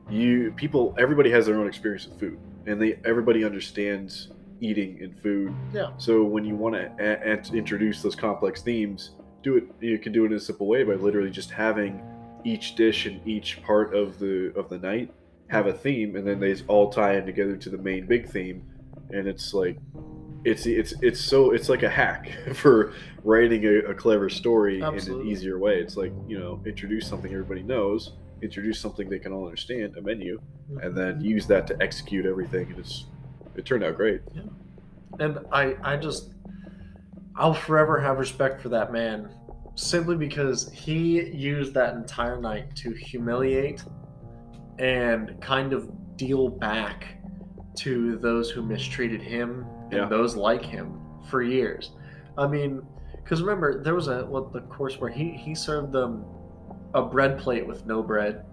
You 0.10 0.52
people, 0.56 0.96
everybody 0.98 1.30
has 1.32 1.46
their 1.46 1.56
own 1.56 1.68
experience 1.68 2.08
with 2.08 2.20
food, 2.20 2.40
and 2.66 2.82
they 2.82 3.00
everybody 3.06 3.44
understands 3.44 4.30
eating 4.62 5.00
and 5.02 5.18
food. 5.20 5.54
Yeah. 5.74 5.92
So 5.98 6.24
when 6.24 6.46
you 6.46 6.56
want 6.56 6.76
to 6.76 6.92
a- 7.00 7.34
a- 7.34 7.56
introduce 7.56 8.02
those 8.02 8.16
complex 8.16 8.62
themes, 8.62 9.12
do 9.44 9.58
it. 9.58 9.66
You 9.80 10.00
can 10.00 10.12
do 10.14 10.24
it 10.24 10.28
in 10.32 10.34
a 10.38 10.40
simple 10.40 10.68
way 10.68 10.84
by 10.84 10.94
literally 10.94 11.30
just 11.30 11.52
having 11.52 12.02
each 12.44 12.76
dish 12.76 13.06
and 13.06 13.26
each 13.28 13.62
part 13.64 13.94
of 13.94 14.20
the 14.20 14.54
of 14.56 14.70
the 14.70 14.78
night 14.78 15.12
have 15.50 15.68
a 15.68 15.74
theme, 15.74 16.16
and 16.16 16.28
then 16.28 16.40
they 16.40 16.56
all 16.68 16.90
tie 16.90 17.16
in 17.18 17.26
together 17.26 17.56
to 17.58 17.70
the 17.70 17.78
main 17.78 18.06
big 18.06 18.28
theme, 18.30 18.64
and 19.12 19.28
it's 19.28 19.54
like 19.54 19.78
it's 20.46 20.66
it's 20.66 20.94
it's 21.02 21.20
so 21.20 21.52
it's 21.52 21.68
like 21.70 21.84
a 21.84 21.90
hack 21.90 22.30
for 22.54 22.94
writing 23.24 23.66
a, 23.66 23.90
a 23.90 23.94
clever 23.94 24.30
story 24.30 24.78
in 24.78 24.84
an 25.08 25.28
easier 25.28 25.60
way. 25.60 25.80
It's 25.80 25.98
like 25.98 26.14
you 26.28 26.40
know 26.40 26.62
introduce 26.66 27.08
something 27.08 27.32
everybody 27.32 27.64
knows, 27.64 28.14
introduce 28.42 28.80
something 28.80 29.10
they 29.10 29.20
can 29.20 29.32
all 29.34 29.46
understand, 29.46 29.96
a 29.98 30.02
menu, 30.02 30.40
and 30.82 30.94
mhm. 30.94 30.96
then 30.96 31.22
use 31.22 31.48
that 31.48 31.68
to 31.68 31.78
execute 31.82 32.26
everything, 32.26 32.68
and 32.70 32.80
it's 32.80 33.06
it 33.56 33.66
turned 33.66 33.84
out 33.84 33.96
great. 33.96 34.22
Yeah. 34.34 34.42
and 35.20 35.40
I 35.52 35.76
I 35.84 35.98
just 35.98 36.34
I'll 37.36 37.54
forever 37.54 38.00
have 38.00 38.18
respect 38.20 38.62
for 38.62 38.70
that 38.70 38.92
man 38.92 39.30
simply 39.76 40.16
because 40.16 40.72
he 40.72 41.22
used 41.24 41.74
that 41.76 41.94
entire 41.96 42.40
night 42.42 42.76
to 42.78 42.92
humiliate 42.92 43.84
and 44.80 45.40
kind 45.42 45.72
of 45.74 45.90
deal 46.18 46.50
back 46.50 47.06
to 47.76 48.18
those 48.18 48.50
who 48.50 48.64
mistreated 48.64 49.22
him 49.22 49.66
and 49.92 49.94
Yeah. 49.94 50.06
those 50.10 50.36
like 50.36 50.66
him 50.66 51.00
for 51.30 51.42
years. 51.44 51.92
I 52.38 52.48
mean, 52.48 52.82
because 53.24 53.42
remember 53.42 53.84
there 53.84 53.94
was 53.96 54.08
a 54.08 54.26
what 54.26 54.52
the 54.52 54.62
course 54.62 55.00
where 55.00 55.12
he 55.12 55.32
he 55.32 55.54
served 55.56 55.92
them 55.92 56.26
a 56.94 57.02
bread 57.04 57.38
plate 57.40 57.66
with 57.68 57.86
no 57.86 58.02
bread. 58.02 58.46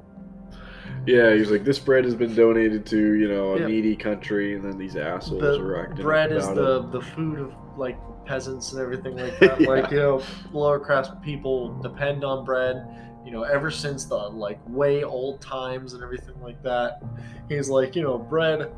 Yeah, 1.07 1.33
he 1.35 1.41
was 1.41 1.51
like, 1.51 1.65
this 1.65 1.79
bread 1.79 2.05
has 2.05 2.15
been 2.15 2.35
donated 2.35 2.87
to 2.87 3.15
you 3.15 3.29
know 3.29 3.55
a 3.55 3.61
Yeah. 3.61 3.67
needy 3.67 3.97
country, 3.97 4.55
and 4.55 4.65
then 4.65 4.79
these 4.79 4.97
assholes 4.97 5.41
the 5.43 5.61
are 5.61 5.83
acting 5.85 6.05
bread 6.05 6.33
is 6.33 6.47
the 6.49 6.81
it. 6.81 6.93
the 6.93 7.01
food 7.01 7.39
of 7.41 7.53
like 7.77 7.99
peasants 8.25 8.73
and 8.73 8.81
everything 8.81 9.17
like 9.17 9.39
that 9.41 9.61
like 9.73 9.91
you 9.91 9.99
know 9.99 10.23
lower 10.53 10.79
class 10.81 11.11
people 11.23 11.75
depend 11.83 12.25
on 12.25 12.43
bread 12.45 12.87
you 13.23 13.31
know 13.31 13.43
ever 13.43 13.71
since 13.71 14.07
the 14.07 14.15
like 14.17 14.59
way 14.69 15.05
old 15.05 15.43
times 15.43 15.93
and 15.93 16.03
everything 16.03 16.35
like 16.41 16.63
that 16.63 17.03
he's 17.51 17.69
like 17.69 17.95
you 17.95 18.01
know 18.03 18.17
bread 18.17 18.73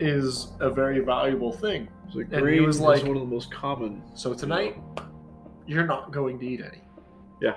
is 0.00 0.52
a 0.60 0.70
very 0.70 1.00
valuable 1.00 1.52
thing 1.52 1.88
It's 2.06 2.14
like 2.14 2.28
and 2.32 2.48
he 2.48 2.60
was 2.60 2.76
is 2.76 2.82
like- 2.82 3.02
one 3.02 3.16
of 3.16 3.22
the 3.22 3.28
most 3.34 3.50
common. 3.50 4.02
so 4.14 4.34
tonight 4.34 4.76
you're 5.66 5.86
not 5.86 6.12
going 6.12 6.38
to 6.38 6.44
eat 6.46 6.60
any 6.60 6.82
Yeah, 7.40 7.56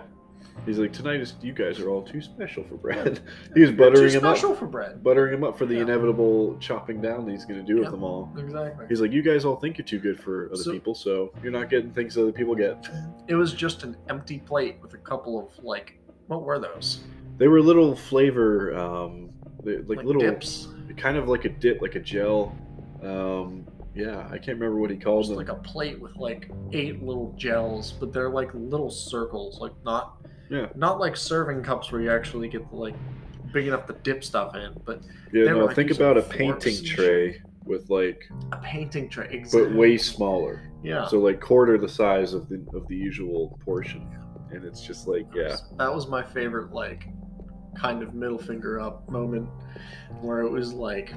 he's 0.66 0.80
like 0.80 0.92
tonight 0.94 1.20
is 1.22 1.36
you 1.42 1.54
guys 1.54 1.80
are 1.80 1.90
all 1.90 2.02
too 2.02 2.22
special 2.22 2.64
for 2.64 2.76
bread. 2.76 3.20
he 3.54 3.62
was 3.62 3.72
buttering 3.72 4.12
him 4.12 4.26
up, 4.26 4.38
special 4.38 4.56
for 4.56 4.66
bread 4.66 5.04
buttering 5.04 5.34
him 5.34 5.44
up 5.44 5.58
for 5.58 5.66
the 5.66 5.76
Yeah. 5.76 5.82
inevitable 5.82 6.58
chopping 6.60 7.02
down 7.02 7.26
that 7.26 7.32
he's 7.32 7.46
going 7.46 7.60
to 7.60 7.66
do 7.66 7.76
Yeah. 7.76 7.82
with 7.84 7.92
them 7.92 8.04
all. 8.04 8.32
exactly 8.38 8.86
He's 8.90 9.02
like, 9.02 9.12
you 9.12 9.22
guys 9.22 9.46
all 9.46 9.56
think 9.56 9.78
you're 9.78 9.86
too 9.86 10.00
good 10.00 10.20
for 10.20 10.48
other 10.48 10.58
So- 10.64 10.72
people, 10.72 10.96
so 10.96 11.32
you're 11.44 11.52
not 11.52 11.70
getting 11.70 11.92
things 11.92 12.18
other 12.18 12.32
people 12.32 12.56
get. 12.56 12.90
it 13.28 13.36
was 13.36 13.54
just 13.54 13.84
an 13.84 13.96
empty 14.10 14.40
plate 14.40 14.78
with 14.82 14.94
a 14.94 14.98
couple 14.98 15.40
of 15.40 15.64
like 15.64 16.00
what 16.28 16.44
were 16.44 16.60
those 16.60 17.04
They 17.38 17.48
were 17.48 17.62
little 17.62 17.96
flavor, 17.96 18.76
um, 18.78 19.30
they, 19.64 19.78
like, 19.78 20.04
little 20.04 20.22
dips 20.22 20.68
kind 20.98 21.16
of 21.18 21.28
like 21.30 21.46
a 21.46 21.50
dip, 21.50 21.82
like 21.82 21.94
a 21.96 22.00
gel. 22.00 22.56
Um, 23.04 23.66
yeah, 23.94 24.26
I 24.32 24.38
can't 24.38 24.60
remember 24.60 24.78
what 24.80 24.90
he 24.90 24.98
calls 24.98 25.28
them. 25.28 25.38
like 25.38 25.50
a 25.50 25.56
plate 25.56 26.00
with 26.00 26.16
like 26.16 26.50
eight 26.74 27.04
little 27.04 27.34
gels, 27.38 27.92
but 27.92 28.12
they're 28.12 28.30
like 28.30 28.50
little 28.54 28.90
circles, 28.90 29.60
like 29.60 29.74
not 29.86 30.18
Yeah. 30.50 30.68
not 30.76 31.00
like 31.00 31.18
serving 31.18 31.64
cups 31.64 31.92
where 31.92 32.02
you 32.02 32.12
actually 32.12 32.48
get 32.48 32.70
the 32.70 32.76
like 32.76 32.96
big 33.52 33.68
enough 33.68 33.88
to 33.88 33.94
dip 33.94 34.24
stuff 34.24 34.56
in, 34.56 34.74
but 34.86 35.02
yeah, 35.34 35.46
they 35.46 35.54
were, 35.54 35.60
no, 35.60 35.66
like, 35.66 35.76
think 35.76 35.92
about 35.92 36.18
a 36.18 36.22
painting 36.22 36.84
tray 36.84 37.42
with 37.66 37.90
like, 37.90 38.24
a 38.52 38.58
painting 38.58 39.10
tray. 39.10 39.44
but 39.52 39.74
way 39.74 39.98
smaller. 39.98 40.72
Yeah. 40.84 41.08
So 41.08 41.20
like 41.20 41.42
quarter 41.42 41.78
the 41.78 41.90
size 41.90 42.34
of 42.34 42.48
the 42.50 42.66
of 42.74 42.88
the 42.88 42.96
usual 42.96 43.60
portion, 43.64 44.08
and 44.52 44.64
it's 44.64 44.82
just 44.82 45.08
like 45.08 45.28
yeah, 45.34 45.58
That 45.78 45.94
was 45.94 46.08
my 46.08 46.24
favorite 46.24 46.72
like 46.72 47.08
kind 47.78 48.02
of 48.02 48.14
middle 48.14 48.40
finger 48.40 48.80
up 48.80 49.08
moment 49.10 49.48
where 50.22 50.42
it 50.42 50.52
was 50.52 50.74
like 50.74 51.14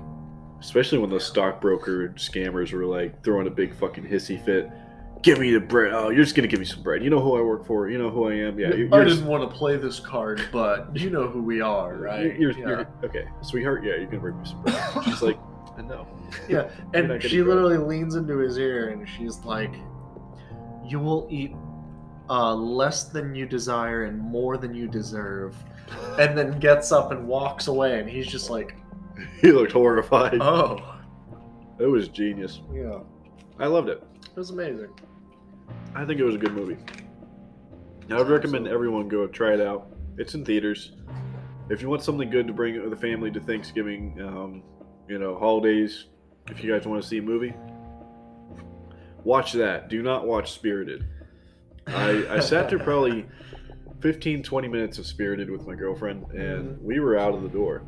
especially 0.61 0.99
when 0.99 1.09
those 1.09 1.27
stockbroker 1.27 2.11
scammers 2.11 2.73
were 2.73 2.85
like 2.85 3.23
throwing 3.25 3.47
a 3.47 3.51
big 3.51 3.75
fucking 3.75 4.05
hissy 4.05 4.43
fit. 4.45 4.71
Give 5.23 5.39
me 5.39 5.53
the 5.53 5.61
bread. 5.61 5.93
Oh, 5.93 6.09
you're 6.09 6.25
just 6.25 6.35
gonna 6.35 6.49
give 6.49 6.61
me 6.61 6.65
some 6.65 6.83
bread. 6.83 7.03
You 7.05 7.11
know 7.11 7.21
who 7.21 7.37
I 7.37 7.43
work 7.43 7.67
for. 7.67 7.91
You 7.91 7.99
know 7.99 8.09
who 8.11 8.31
I 8.31 8.35
am. 8.35 8.59
Yeah, 8.59 8.75
you're, 8.75 8.89
I 8.95 8.99
you're, 8.99 9.05
didn't 9.05 9.27
want 9.27 9.49
to 9.51 9.55
play 9.55 9.77
this 9.77 10.01
card, 10.01 10.43
but 10.51 10.97
you 10.97 11.11
know 11.11 11.29
who 11.29 11.43
we 11.43 11.61
are, 11.61 11.95
right? 11.97 12.39
You're, 12.39 12.53
yeah. 12.53 12.67
you're- 12.69 12.87
okay, 13.05 13.25
sweetheart. 13.43 13.85
Yeah, 13.85 13.97
you're 13.97 14.07
gonna 14.07 14.21
bring 14.21 14.39
me 14.41 14.47
some 14.47 14.63
bread. 14.63 14.83
She's 15.05 15.21
like, 15.21 15.39
I 15.77 15.83
know. 15.83 16.07
Yeah, 16.49 16.71
and 16.95 17.23
she 17.23 17.43
bread. 17.43 17.49
literally 17.49 17.77
leans 17.77 18.15
into 18.15 18.39
his 18.39 18.57
ear 18.57 18.89
and 18.91 19.07
she's 19.09 19.39
like, 19.45 19.75
"You 20.87 20.99
will 21.01 21.27
eat 21.31 21.55
uh, 22.31 22.55
less 22.55 23.05
than 23.05 23.35
you 23.35 23.45
desire 23.47 24.05
and 24.05 24.19
more 24.19 24.57
than 24.57 24.75
you 24.75 24.89
deserve," 24.89 25.55
and 26.19 26.37
then 26.39 26.59
gets 26.61 26.93
up 26.93 27.11
and 27.13 27.27
walks 27.29 27.67
away. 27.67 27.99
And 28.01 28.09
he's 28.09 28.27
just 28.27 28.49
like, 28.49 28.75
He 29.43 29.53
looked 29.53 29.73
horrified. 29.73 30.39
"Oh, 30.41 30.79
It 31.79 31.87
was 31.87 32.09
genius. 32.09 32.61
yeah, 32.73 33.01
I 33.59 33.67
loved 33.67 33.89
it. 33.91 34.03
it 34.25 34.37
was 34.37 34.49
amazing." 34.51 34.89
I 35.95 36.05
think 36.05 36.21
it 36.21 36.25
was 36.25 36.35
a 36.35 36.39
good 36.39 36.53
movie. 36.55 36.77
I 38.11 38.17
would 38.17 38.29
recommend 38.29 38.67
everyone 38.69 39.09
go 39.09 39.27
try 39.27 39.55
it 39.55 39.61
out. 39.61 39.89
It's 40.19 40.35
in 40.35 40.45
theaters. 40.45 40.93
If 41.69 41.81
you 41.83 41.89
want 41.89 42.03
something 42.03 42.29
good 42.29 42.47
to 42.49 42.53
bring 42.53 42.89
the 42.91 42.97
family 42.97 43.31
to 43.31 43.41
Thanksgiving, 43.41 44.21
um, 44.21 44.63
you 45.09 45.19
know, 45.19 45.39
holidays, 45.39 46.07
if 46.49 46.63
you 46.65 46.73
guys 46.73 46.87
want 46.87 47.01
to 47.03 47.09
see 47.09 47.19
a 47.19 47.23
movie, 47.23 47.55
watch 49.25 49.53
that. 49.53 49.89
Do 49.89 50.03
not 50.03 50.27
watch 50.27 50.53
Spirited. 50.53 51.07
I, 51.87 52.27
I 52.29 52.41
sat 52.41 52.69
through 52.69 52.81
probably 52.81 53.27
15, 54.01 54.43
20 54.43 54.69
minutes 54.69 54.99
of 54.99 55.07
Spirited 55.07 55.51
with 55.51 55.67
my 55.67 55.75
girlfriend, 55.75 56.25
and 56.33 56.77
Mhm. 56.77 56.83
we 56.83 57.01
were 57.01 57.17
out 57.19 57.35
of 57.35 57.43
the 57.43 57.49
door, 57.49 57.83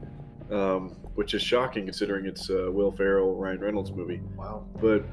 um, 0.50 0.90
which 1.14 1.34
is 1.34 1.42
shocking 1.42 1.84
considering 1.84 2.26
it's 2.26 2.48
a 2.50 2.70
Will 2.70 2.92
Ferrell, 2.92 3.34
Ryan 3.36 3.60
Reynolds 3.60 3.90
movie 3.92 4.20
wow. 4.36 4.64
but 4.80 5.04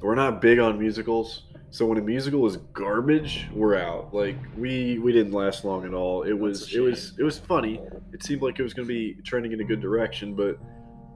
we're 0.00 0.14
not 0.14 0.40
big 0.40 0.58
on 0.58 0.78
musicals. 0.78 1.44
So 1.70 1.84
when 1.84 1.98
a 1.98 2.00
musical 2.02 2.46
is 2.46 2.56
garbage, 2.72 3.46
we're 3.52 3.76
out. 3.76 4.14
Like 4.14 4.36
we 4.56 4.98
we 4.98 5.12
didn't 5.12 5.32
last 5.32 5.64
long 5.64 5.84
at 5.84 5.92
all. 5.92 6.22
It 6.22 6.32
was 6.32 6.74
it 6.74 6.80
was 6.80 7.12
it 7.18 7.22
was 7.22 7.38
funny. 7.38 7.80
It 8.12 8.22
seemed 8.24 8.40
like 8.42 8.58
it 8.58 8.62
was 8.62 8.72
going 8.72 8.88
to 8.88 8.94
be 8.94 9.16
trending 9.22 9.52
in 9.52 9.60
a 9.60 9.64
good 9.64 9.80
direction, 9.80 10.34
but 10.34 10.58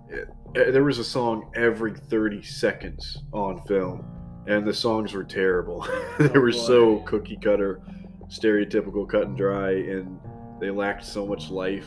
it, 0.09 0.29
eh, 0.55 0.71
there 0.71 0.85
was 0.85 0.99
a 0.99 1.05
song 1.05 1.51
every 1.55 1.95
30 1.95 2.43
seconds 2.43 3.23
on 3.33 3.63
film, 3.67 4.05
and 4.47 4.67
the 4.67 4.75
songs 4.75 5.15
were 5.15 5.25
terrible. 5.25 5.87
they 6.19 6.29
Oh, 6.35 6.41
were 6.41 6.53
so 6.53 6.99
cookie 7.01 7.39
cutter, 7.43 7.81
stereotypical, 8.29 9.09
cut 9.09 9.23
and 9.23 9.37
dry, 9.37 9.71
and 9.71 10.21
they 10.61 10.71
lacked 10.71 11.05
so 11.07 11.27
much 11.27 11.49
life. 11.51 11.87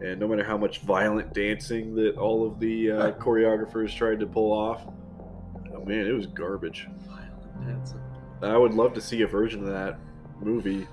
And 0.00 0.20
no 0.20 0.28
matter 0.28 0.44
how 0.44 0.58
much 0.58 0.78
violent 0.80 1.32
dancing 1.34 1.94
that 1.96 2.16
all 2.18 2.46
of 2.46 2.60
the 2.60 2.92
uh, 2.92 3.10
choreographers 3.18 3.96
tried 3.96 4.20
to 4.20 4.26
pull 4.26 4.52
off, 4.52 4.86
oh 5.74 5.84
man, 5.84 6.06
it 6.06 6.12
was 6.12 6.26
garbage. 6.26 6.86
I 8.42 8.56
would 8.56 8.74
love 8.74 8.94
to 8.94 9.00
see 9.00 9.22
a 9.22 9.26
version 9.26 9.60
of 9.62 9.70
that 9.70 9.98
movie 10.40 10.86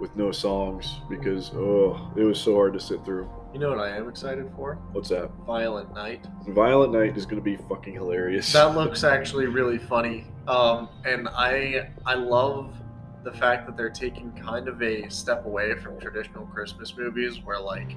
with 0.00 0.14
no 0.16 0.32
songs 0.32 1.00
because 1.08 1.50
oh, 1.54 2.12
it 2.16 2.22
was 2.22 2.40
so 2.40 2.54
hard 2.54 2.72
to 2.74 2.80
sit 2.80 3.04
through. 3.04 3.28
You 3.52 3.60
know 3.60 3.70
what 3.70 3.78
I 3.78 3.96
am 3.96 4.08
excited 4.08 4.50
for? 4.56 4.74
What's 4.92 5.08
that? 5.10 5.30
Violent 5.46 5.94
Night. 5.94 6.26
Violent 6.48 6.92
Night 6.92 7.16
is 7.16 7.24
going 7.24 7.36
to 7.36 7.44
be 7.44 7.56
fucking 7.68 7.94
hilarious. 7.94 8.52
That 8.52 8.74
looks 8.76 9.04
actually 9.04 9.46
really 9.46 9.78
funny. 9.78 10.26
Um, 10.48 10.88
and 11.04 11.28
I 11.28 11.90
I 12.04 12.14
love 12.14 12.74
the 13.22 13.32
fact 13.32 13.66
that 13.66 13.76
they're 13.76 13.90
taking 13.90 14.32
kind 14.32 14.68
of 14.68 14.82
a 14.82 15.08
step 15.08 15.46
away 15.46 15.74
from 15.76 15.98
traditional 15.98 16.46
Christmas 16.46 16.96
movies 16.96 17.40
where 17.42 17.58
like 17.58 17.96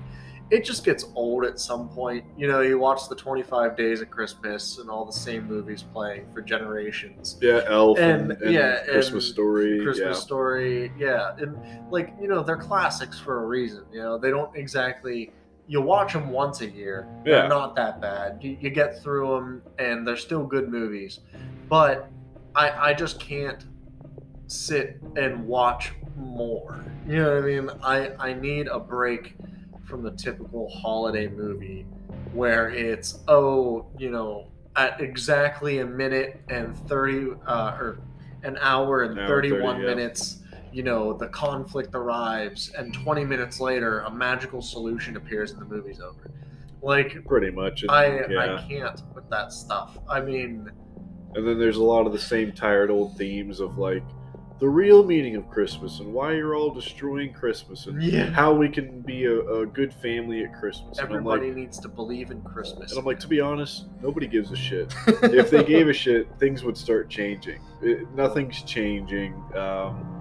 it 0.49 0.63
just 0.63 0.85
gets 0.85 1.05
old 1.15 1.43
at 1.45 1.59
some 1.59 1.89
point. 1.89 2.23
You 2.37 2.47
know, 2.47 2.61
you 2.61 2.79
watch 2.79 3.09
the 3.09 3.15
25 3.15 3.75
Days 3.75 4.01
of 4.01 4.09
Christmas 4.09 4.77
and 4.77 4.89
all 4.89 5.05
the 5.05 5.11
same 5.11 5.45
movies 5.47 5.83
playing 5.83 6.31
for 6.33 6.41
generations. 6.41 7.37
yeah, 7.41 7.61
Elf 7.67 7.97
and, 7.99 8.31
And- 8.31 8.41
and 8.41 8.53
yeah, 8.53 8.83
Christmas 8.85 9.25
and 9.25 9.33
Story. 9.33 9.81
Christmas 9.83 10.17
yeah. 10.17 10.21
Story, 10.23 10.91
yeah, 10.97 11.35
and 11.37 11.57
like 11.91 12.13
you 12.21 12.27
know, 12.27 12.43
they're 12.43 12.55
classics 12.57 13.19
for 13.19 13.43
a 13.43 13.45
reason. 13.47 13.83
You 13.91 13.99
know, 14.01 14.17
they 14.17 14.29
don't 14.29 14.55
exactly. 14.55 15.31
You 15.69 15.81
watch 15.81 16.13
them 16.13 16.29
once 16.29 16.61
a 16.61 16.69
year. 16.69 17.05
Yeah. 17.25 17.39
They're 17.41 17.49
not 17.49 17.75
that 17.75 17.99
bad. 17.99 18.39
You, 18.41 18.55
you 18.61 18.69
get 18.69 19.03
through 19.03 19.27
them, 19.35 19.61
and 19.77 20.07
they're 20.07 20.15
still 20.15 20.45
good 20.45 20.69
movies. 20.69 21.19
But 21.67 22.09
I, 22.55 22.69
I 22.91 22.93
just 22.93 23.19
can't 23.19 23.65
sit 24.47 25.01
and 25.17 25.45
watch 25.45 25.91
more. 26.15 26.85
You 27.05 27.17
know 27.17 27.35
what 27.35 27.43
I 27.43 27.47
mean? 27.47 27.69
I, 27.83 28.11
I 28.29 28.33
need 28.33 28.67
a 28.67 28.79
break 28.79 29.35
from 29.87 30.03
the 30.03 30.11
typical 30.11 30.69
holiday 30.69 31.27
movie 31.27 31.85
where 32.33 32.69
it's 32.69 33.19
oh, 33.27 33.87
you 33.97 34.11
know, 34.11 34.47
at 34.75 34.99
exactly 35.01 35.79
a 35.79 35.85
minute 35.85 36.41
and 36.49 36.75
thirty 36.87 37.31
uh, 37.47 37.77
or 37.79 37.99
an 38.43 38.57
hour 38.61 39.03
and 39.03 39.13
An 39.13 39.19
hour 39.19 39.25
and 39.25 39.29
30, 39.29 39.49
thirty-one 39.49 39.79
yeah. 39.79 39.85
minutes. 39.87 40.39
You 40.71 40.83
know, 40.83 41.13
the 41.13 41.29
conflict 41.29 41.95
arrives, 41.95 42.71
and 42.77 42.93
20 42.93 43.23
minutes 43.23 43.59
later, 43.59 44.01
a 44.01 44.11
magical 44.11 44.61
solution 44.61 45.15
appears, 45.15 45.51
and 45.51 45.61
the 45.61 45.65
movie's 45.65 46.01
over. 46.01 46.29
Like, 46.81 47.25
Pretty 47.25 47.49
much. 47.49 47.83
I 47.89 48.27
yeah. 48.29 48.57
I 48.57 48.67
can't 48.67 49.01
with 49.15 49.27
that 49.29 49.51
stuff. 49.53 49.97
I 50.07 50.21
mean, 50.21 50.69
And 51.33 51.47
then 51.47 51.57
there's 51.57 51.77
a 51.77 51.83
lot 51.83 52.05
of 52.05 52.11
the 52.11 52.19
same 52.19 52.51
tired 52.51 52.91
old 52.91 53.17
themes 53.17 53.59
of 53.59 53.77
like 53.77 54.03
the 54.59 54.67
real 54.67 55.03
meaning 55.03 55.35
of 55.35 55.47
Christmas 55.49 55.99
and 55.99 56.11
why 56.11 56.33
you're 56.33 56.55
all 56.55 56.71
destroying 56.71 57.31
Christmas 57.31 57.85
and 57.85 58.01
Yeah. 58.01 58.31
how 58.31 58.53
we 58.53 58.69
can 58.69 59.01
be 59.01 59.25
a, 59.25 59.39
a 59.39 59.65
good 59.67 59.93
family 59.93 60.43
at 60.43 60.53
Christmas. 60.59 60.97
And 60.97 61.09
like, 61.09 61.17
everybody 61.39 61.51
needs 61.51 61.77
to 61.79 61.87
believe 61.87 62.31
in 62.31 62.41
Christmas. 62.41 62.91
and 62.91 62.99
I'm 62.99 63.05
like, 63.05 63.19
to 63.19 63.27
be 63.27 63.39
honest, 63.39 63.85
nobody 64.01 64.25
gives 64.25 64.51
a 64.51 64.55
shit. 64.55 64.91
if 65.07 65.51
they 65.51 65.63
gave 65.63 65.87
a 65.89 65.93
shit, 65.93 66.27
things 66.39 66.63
would 66.63 66.75
start 66.75 67.07
changing. 67.07 67.59
It, 67.83 68.09
nothing's 68.15 68.63
changing. 68.63 69.33
Um, 69.55 70.13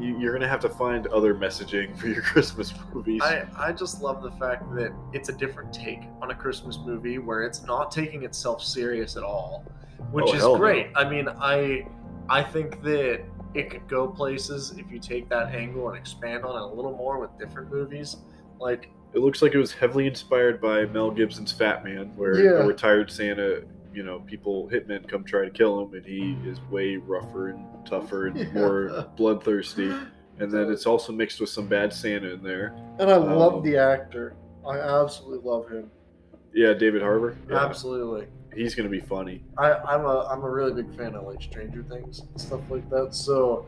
you, 0.00 0.18
you're 0.18 0.32
gonna 0.32 0.48
have 0.48 0.58
to 0.62 0.68
find 0.68 1.06
other 1.06 1.32
messaging 1.32 1.96
for 1.96 2.08
your 2.08 2.22
Christmas 2.32 2.74
movies. 2.92 3.22
I, 3.22 3.46
I 3.56 3.70
just 3.70 4.02
love 4.02 4.24
the 4.24 4.32
fact 4.32 4.74
that 4.74 4.92
it's 5.12 5.28
a 5.28 5.32
different 5.32 5.72
take 5.72 6.00
on 6.20 6.32
a 6.32 6.34
Christmas 6.34 6.78
movie 6.84 7.18
where 7.18 7.44
it's 7.44 7.62
not 7.62 7.92
taking 7.92 8.24
itself 8.24 8.60
serious 8.60 9.16
at 9.16 9.22
all, 9.22 9.64
which 10.10 10.24
Oh, 10.30 10.34
is 10.34 10.40
hell 10.40 10.52
no. 10.54 10.58
great. 10.58 10.88
I 10.96 11.08
mean, 11.08 11.28
I 11.28 11.86
I 12.28 12.42
think 12.42 12.82
that 12.82 13.20
it 13.54 13.70
could 13.70 13.86
go 13.88 14.08
places 14.08 14.74
if 14.76 14.90
you 14.90 14.98
take 14.98 15.28
that 15.28 15.54
angle 15.54 15.88
and 15.88 15.96
expand 15.96 16.44
on 16.44 16.56
it 16.56 16.62
a 16.62 16.74
little 16.74 16.96
more 16.96 17.18
with 17.18 17.30
different 17.38 17.70
movies. 17.70 18.16
Like, 18.58 18.90
It 19.12 19.20
looks 19.20 19.42
like 19.42 19.54
it 19.54 19.58
was 19.58 19.72
heavily 19.72 20.08
inspired 20.08 20.60
by 20.60 20.86
Mel 20.86 21.10
Gibson's 21.10 21.52
Fat 21.52 21.84
Man, 21.84 22.12
where 22.16 22.36
Yeah. 22.36 22.62
a 22.62 22.66
retired 22.66 23.10
Santa, 23.12 23.62
you 23.92 24.02
know, 24.02 24.18
people 24.20 24.68
hitmen 24.72 25.06
come 25.08 25.22
try 25.24 25.44
to 25.44 25.50
kill 25.50 25.80
him, 25.82 25.94
and 25.94 26.04
he 26.04 26.20
mm. 26.20 26.46
is 26.46 26.58
way 26.68 26.96
rougher 26.96 27.50
and 27.50 27.64
tougher 27.86 28.26
and 28.26 28.36
Yeah. 28.36 28.52
more 28.52 29.06
bloodthirsty. 29.16 29.92
And 30.40 30.50
then 30.50 30.68
it's 30.68 30.84
also 30.84 31.12
mixed 31.12 31.40
with 31.40 31.48
some 31.50 31.68
bad 31.68 31.92
Santa 31.92 32.32
in 32.32 32.42
there. 32.42 32.74
and 32.98 33.08
I 33.08 33.16
love 33.16 33.54
um, 33.54 33.62
the 33.62 33.76
actor. 33.76 34.34
I 34.66 34.78
absolutely 34.80 35.48
love 35.48 35.68
him. 35.68 35.90
Yeah, 36.52 36.72
David 36.72 37.02
Harbour. 37.02 37.36
Yeah, 37.48 37.64
Absolutely. 37.64 38.26
He's 38.56 38.74
gonna 38.74 38.88
be 38.88 39.00
funny. 39.00 39.42
I, 39.58 39.72
I'm 39.74 40.04
a 40.04 40.26
I'm 40.30 40.42
a 40.42 40.50
really 40.50 40.82
big 40.82 40.94
fan 40.96 41.14
of 41.14 41.24
like 41.24 41.42
Stranger 41.42 41.82
Things 41.82 42.20
and 42.20 42.40
stuff 42.40 42.60
like 42.70 42.88
that. 42.90 43.14
So 43.14 43.66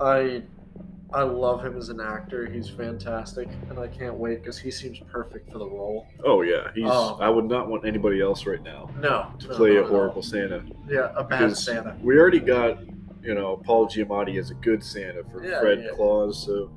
I 0.00 0.42
I 1.12 1.22
love 1.22 1.64
him 1.64 1.76
as 1.76 1.90
an 1.90 2.00
actor. 2.00 2.46
He's 2.46 2.68
fantastic, 2.68 3.48
and 3.70 3.78
I 3.78 3.86
can't 3.86 4.14
wait 4.14 4.40
because 4.42 4.58
he 4.58 4.70
seems 4.70 4.98
perfect 5.10 5.52
for 5.52 5.58
the 5.58 5.66
role. 5.66 6.06
Oh 6.24 6.42
yeah, 6.42 6.70
he's. 6.74 6.84
Oh. 6.88 7.16
I 7.20 7.28
would 7.28 7.44
not 7.44 7.68
want 7.68 7.86
anybody 7.86 8.20
else 8.20 8.46
right 8.46 8.62
now 8.62 8.90
No, 8.98 9.30
to 9.38 9.48
no, 9.48 9.54
play 9.56 9.74
not 9.74 9.84
a 9.84 9.86
horrible 9.86 10.16
all. 10.16 10.22
Santa. 10.22 10.64
Yeah, 10.88 11.12
a 11.14 11.22
bad 11.22 11.56
Santa. 11.56 11.96
we 12.02 12.18
already 12.18 12.40
got, 12.40 12.78
you 13.22 13.34
know, 13.34 13.58
Paul 13.64 13.86
Giamatti 13.86 14.38
as 14.40 14.50
a 14.50 14.54
good 14.54 14.82
Santa 14.82 15.22
for 15.30 15.44
Yeah, 15.44 15.60
Fred 15.60 15.82
yeah. 15.84 15.90
Claus, 15.94 16.44
so 16.44 16.72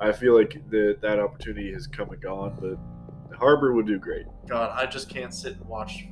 I 0.00 0.12
feel 0.12 0.34
like 0.38 0.62
that 0.70 0.98
that 1.02 1.18
opportunity 1.20 1.70
has 1.74 1.86
come 1.86 2.10
and 2.10 2.22
gone. 2.22 2.56
But 2.60 3.36
Harbour 3.36 3.74
would 3.74 3.86
do 3.86 3.98
great. 3.98 4.24
God, 4.48 4.70
I 4.74 4.86
just 4.86 5.10
can't 5.10 5.34
sit 5.34 5.56
and 5.56 5.66
watch 5.66 6.06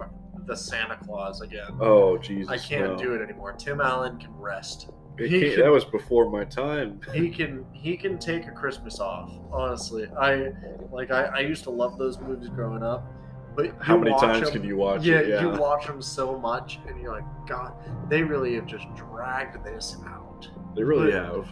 the 0.50 0.56
Santa 0.56 0.96
Claus 0.96 1.40
again. 1.42 1.70
Oh 1.80 2.18
Jesus, 2.18 2.50
I 2.50 2.58
can't 2.58 2.92
no. 2.92 2.98
do 2.98 3.14
it 3.14 3.22
anymore. 3.22 3.52
Tim 3.52 3.80
Allen 3.80 4.18
can 4.18 4.34
rest. 4.36 4.90
He 5.16 5.28
can't- 5.40 5.56
that 5.58 5.70
was 5.70 5.84
before 5.84 6.28
my 6.28 6.44
time. 6.44 7.00
He 7.14 7.30
can 7.30 7.64
he 7.72 7.96
can 7.96 8.18
take 8.18 8.46
a 8.48 8.50
Christmas 8.50 8.98
off. 8.98 9.30
Honestly, 9.52 10.08
I 10.18 10.52
like 10.90 11.12
I, 11.12 11.24
I 11.26 11.38
used 11.40 11.62
to 11.64 11.70
love 11.70 11.98
those 11.98 12.18
movies 12.20 12.48
growing 12.48 12.82
up. 12.82 13.06
But 13.54 13.74
How 13.80 13.96
many 13.96 14.10
times 14.18 14.50
them- 14.50 14.60
can 14.60 14.64
you 14.64 14.76
watch 14.76 15.04
yeah, 15.04 15.18
it? 15.18 15.28
Yeah, 15.28 15.40
you 15.42 15.48
watch 15.50 15.86
them 15.86 16.02
so 16.02 16.38
much, 16.38 16.78
and 16.86 17.00
you're 17.00 17.12
like, 17.12 17.24
God, 17.48 17.72
they 18.08 18.22
really 18.22 18.54
have 18.54 18.66
just 18.66 18.86
dragged 18.94 19.64
this 19.64 19.96
out. 20.06 20.48
they 20.74 20.82
really 20.82 21.12
but- 21.12 21.24
have. 21.24 21.48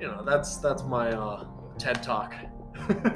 You 0.00 0.06
know, 0.06 0.24
that's 0.24 0.58
that's 0.58 0.84
my 0.84 1.10
uh, 1.10 1.46
TED 1.78 2.02
talk. 2.04 2.32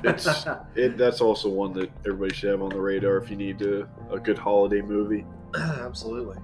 It's 0.04 0.46
it. 0.74 0.96
That's 0.96 1.20
also 1.20 1.48
one 1.48 1.72
that 1.74 1.90
everybody 2.06 2.34
should 2.34 2.50
have 2.50 2.62
on 2.62 2.70
the 2.70 2.80
radar 2.80 3.16
if 3.18 3.30
you 3.30 3.36
need 3.36 3.62
a, 3.62 3.88
a 4.10 4.18
good 4.18 4.38
holiday 4.38 4.82
movie. 4.82 5.24
absolutely. 5.56 6.36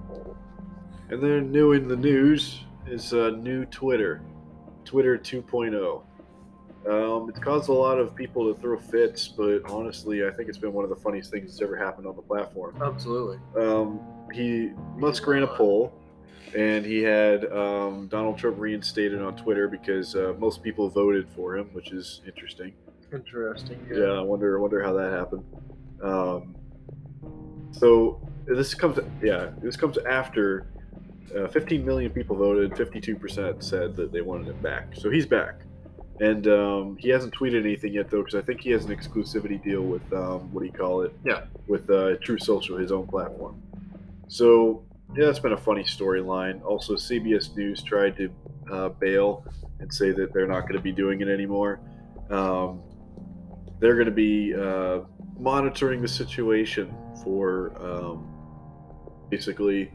And 1.09 1.21
then 1.21 1.51
new 1.51 1.71
in 1.73 1.87
the 1.87 1.95
news 1.95 2.61
is 2.87 3.13
uh, 3.13 3.31
new 3.31 3.65
Twitter, 3.65 4.21
Twitter 4.85 5.17
2.0. 5.17 6.03
Um, 6.87 7.29
it's 7.29 7.39
caused 7.39 7.69
a 7.69 7.73
lot 7.73 7.99
of 7.99 8.15
people 8.15 8.53
to 8.53 8.59
throw 8.59 8.77
fits, 8.77 9.27
but 9.27 9.61
honestly, 9.65 10.25
I 10.25 10.31
think 10.31 10.49
it's 10.49 10.57
been 10.57 10.71
one 10.71 10.83
of 10.83 10.89
the 10.89 10.95
funniest 10.95 11.29
things 11.29 11.51
that's 11.51 11.61
ever 11.61 11.75
happened 11.75 12.07
on 12.07 12.15
the 12.15 12.21
platform. 12.21 12.81
Absolutely. 12.81 13.37
Um, 13.57 13.99
he 14.33 14.71
Musk 14.95 15.27
ran 15.27 15.43
a 15.43 15.47
poll, 15.47 15.93
and 16.55 16.85
he 16.85 17.01
had 17.01 17.51
um, 17.51 18.07
Donald 18.07 18.37
Trump 18.37 18.57
reinstated 18.59 19.21
on 19.21 19.35
Twitter 19.35 19.67
because 19.67 20.15
uh, 20.15 20.33
most 20.39 20.63
people 20.63 20.89
voted 20.89 21.27
for 21.35 21.57
him, 21.57 21.69
which 21.73 21.91
is 21.91 22.21
interesting. 22.25 22.73
Interesting. 23.13 23.85
Yeah, 23.91 24.11
I 24.11 24.21
wonder 24.21 24.57
I 24.57 24.61
wonder 24.61 24.83
how 24.83 24.93
that 24.93 25.11
happened. 25.11 25.43
Um, 26.03 26.55
so 27.71 28.21
this 28.45 28.73
comes 28.73 28.99
yeah 29.21 29.49
this 29.61 29.75
comes 29.75 29.97
after 29.99 30.67
uh, 31.37 31.47
15 31.47 31.85
million 31.85 32.11
people 32.11 32.35
voted. 32.35 32.75
52 32.77 33.15
percent 33.15 33.63
said 33.63 33.95
that 33.95 34.11
they 34.11 34.21
wanted 34.21 34.47
him 34.47 34.61
back. 34.61 34.95
So 34.95 35.09
he's 35.09 35.25
back, 35.25 35.61
and 36.19 36.47
um, 36.47 36.97
he 36.99 37.09
hasn't 37.09 37.33
tweeted 37.33 37.61
anything 37.61 37.93
yet 37.93 38.09
though 38.09 38.23
because 38.23 38.35
I 38.35 38.41
think 38.41 38.61
he 38.61 38.71
has 38.71 38.85
an 38.85 38.95
exclusivity 38.95 39.61
deal 39.63 39.81
with 39.81 40.11
um, 40.13 40.51
what 40.53 40.61
do 40.61 40.67
you 40.67 40.73
call 40.73 41.01
it? 41.01 41.13
Yeah. 41.25 41.45
with 41.67 41.89
uh, 41.89 42.15
Truth 42.17 42.43
Social, 42.43 42.77
his 42.77 42.91
own 42.91 43.07
platform. 43.07 43.61
So 44.27 44.83
yeah, 45.15 45.25
that's 45.25 45.39
been 45.39 45.53
a 45.53 45.57
funny 45.57 45.83
storyline. 45.83 46.63
Also, 46.63 46.93
CBS 46.93 47.55
News 47.55 47.81
tried 47.81 48.15
to 48.17 48.29
uh, 48.71 48.89
bail 48.89 49.43
and 49.79 49.91
say 49.91 50.11
that 50.11 50.33
they're 50.33 50.47
not 50.47 50.61
going 50.61 50.75
to 50.75 50.81
be 50.81 50.91
doing 50.91 51.21
it 51.21 51.27
anymore. 51.27 51.79
Um, 52.29 52.81
they're 53.79 53.95
going 53.95 54.05
to 54.05 54.11
be 54.11 54.53
uh, 54.55 54.99
monitoring 55.39 56.01
the 56.01 56.07
situation 56.07 56.93
for 57.23 57.73
um, 57.81 58.27
basically 59.29 59.91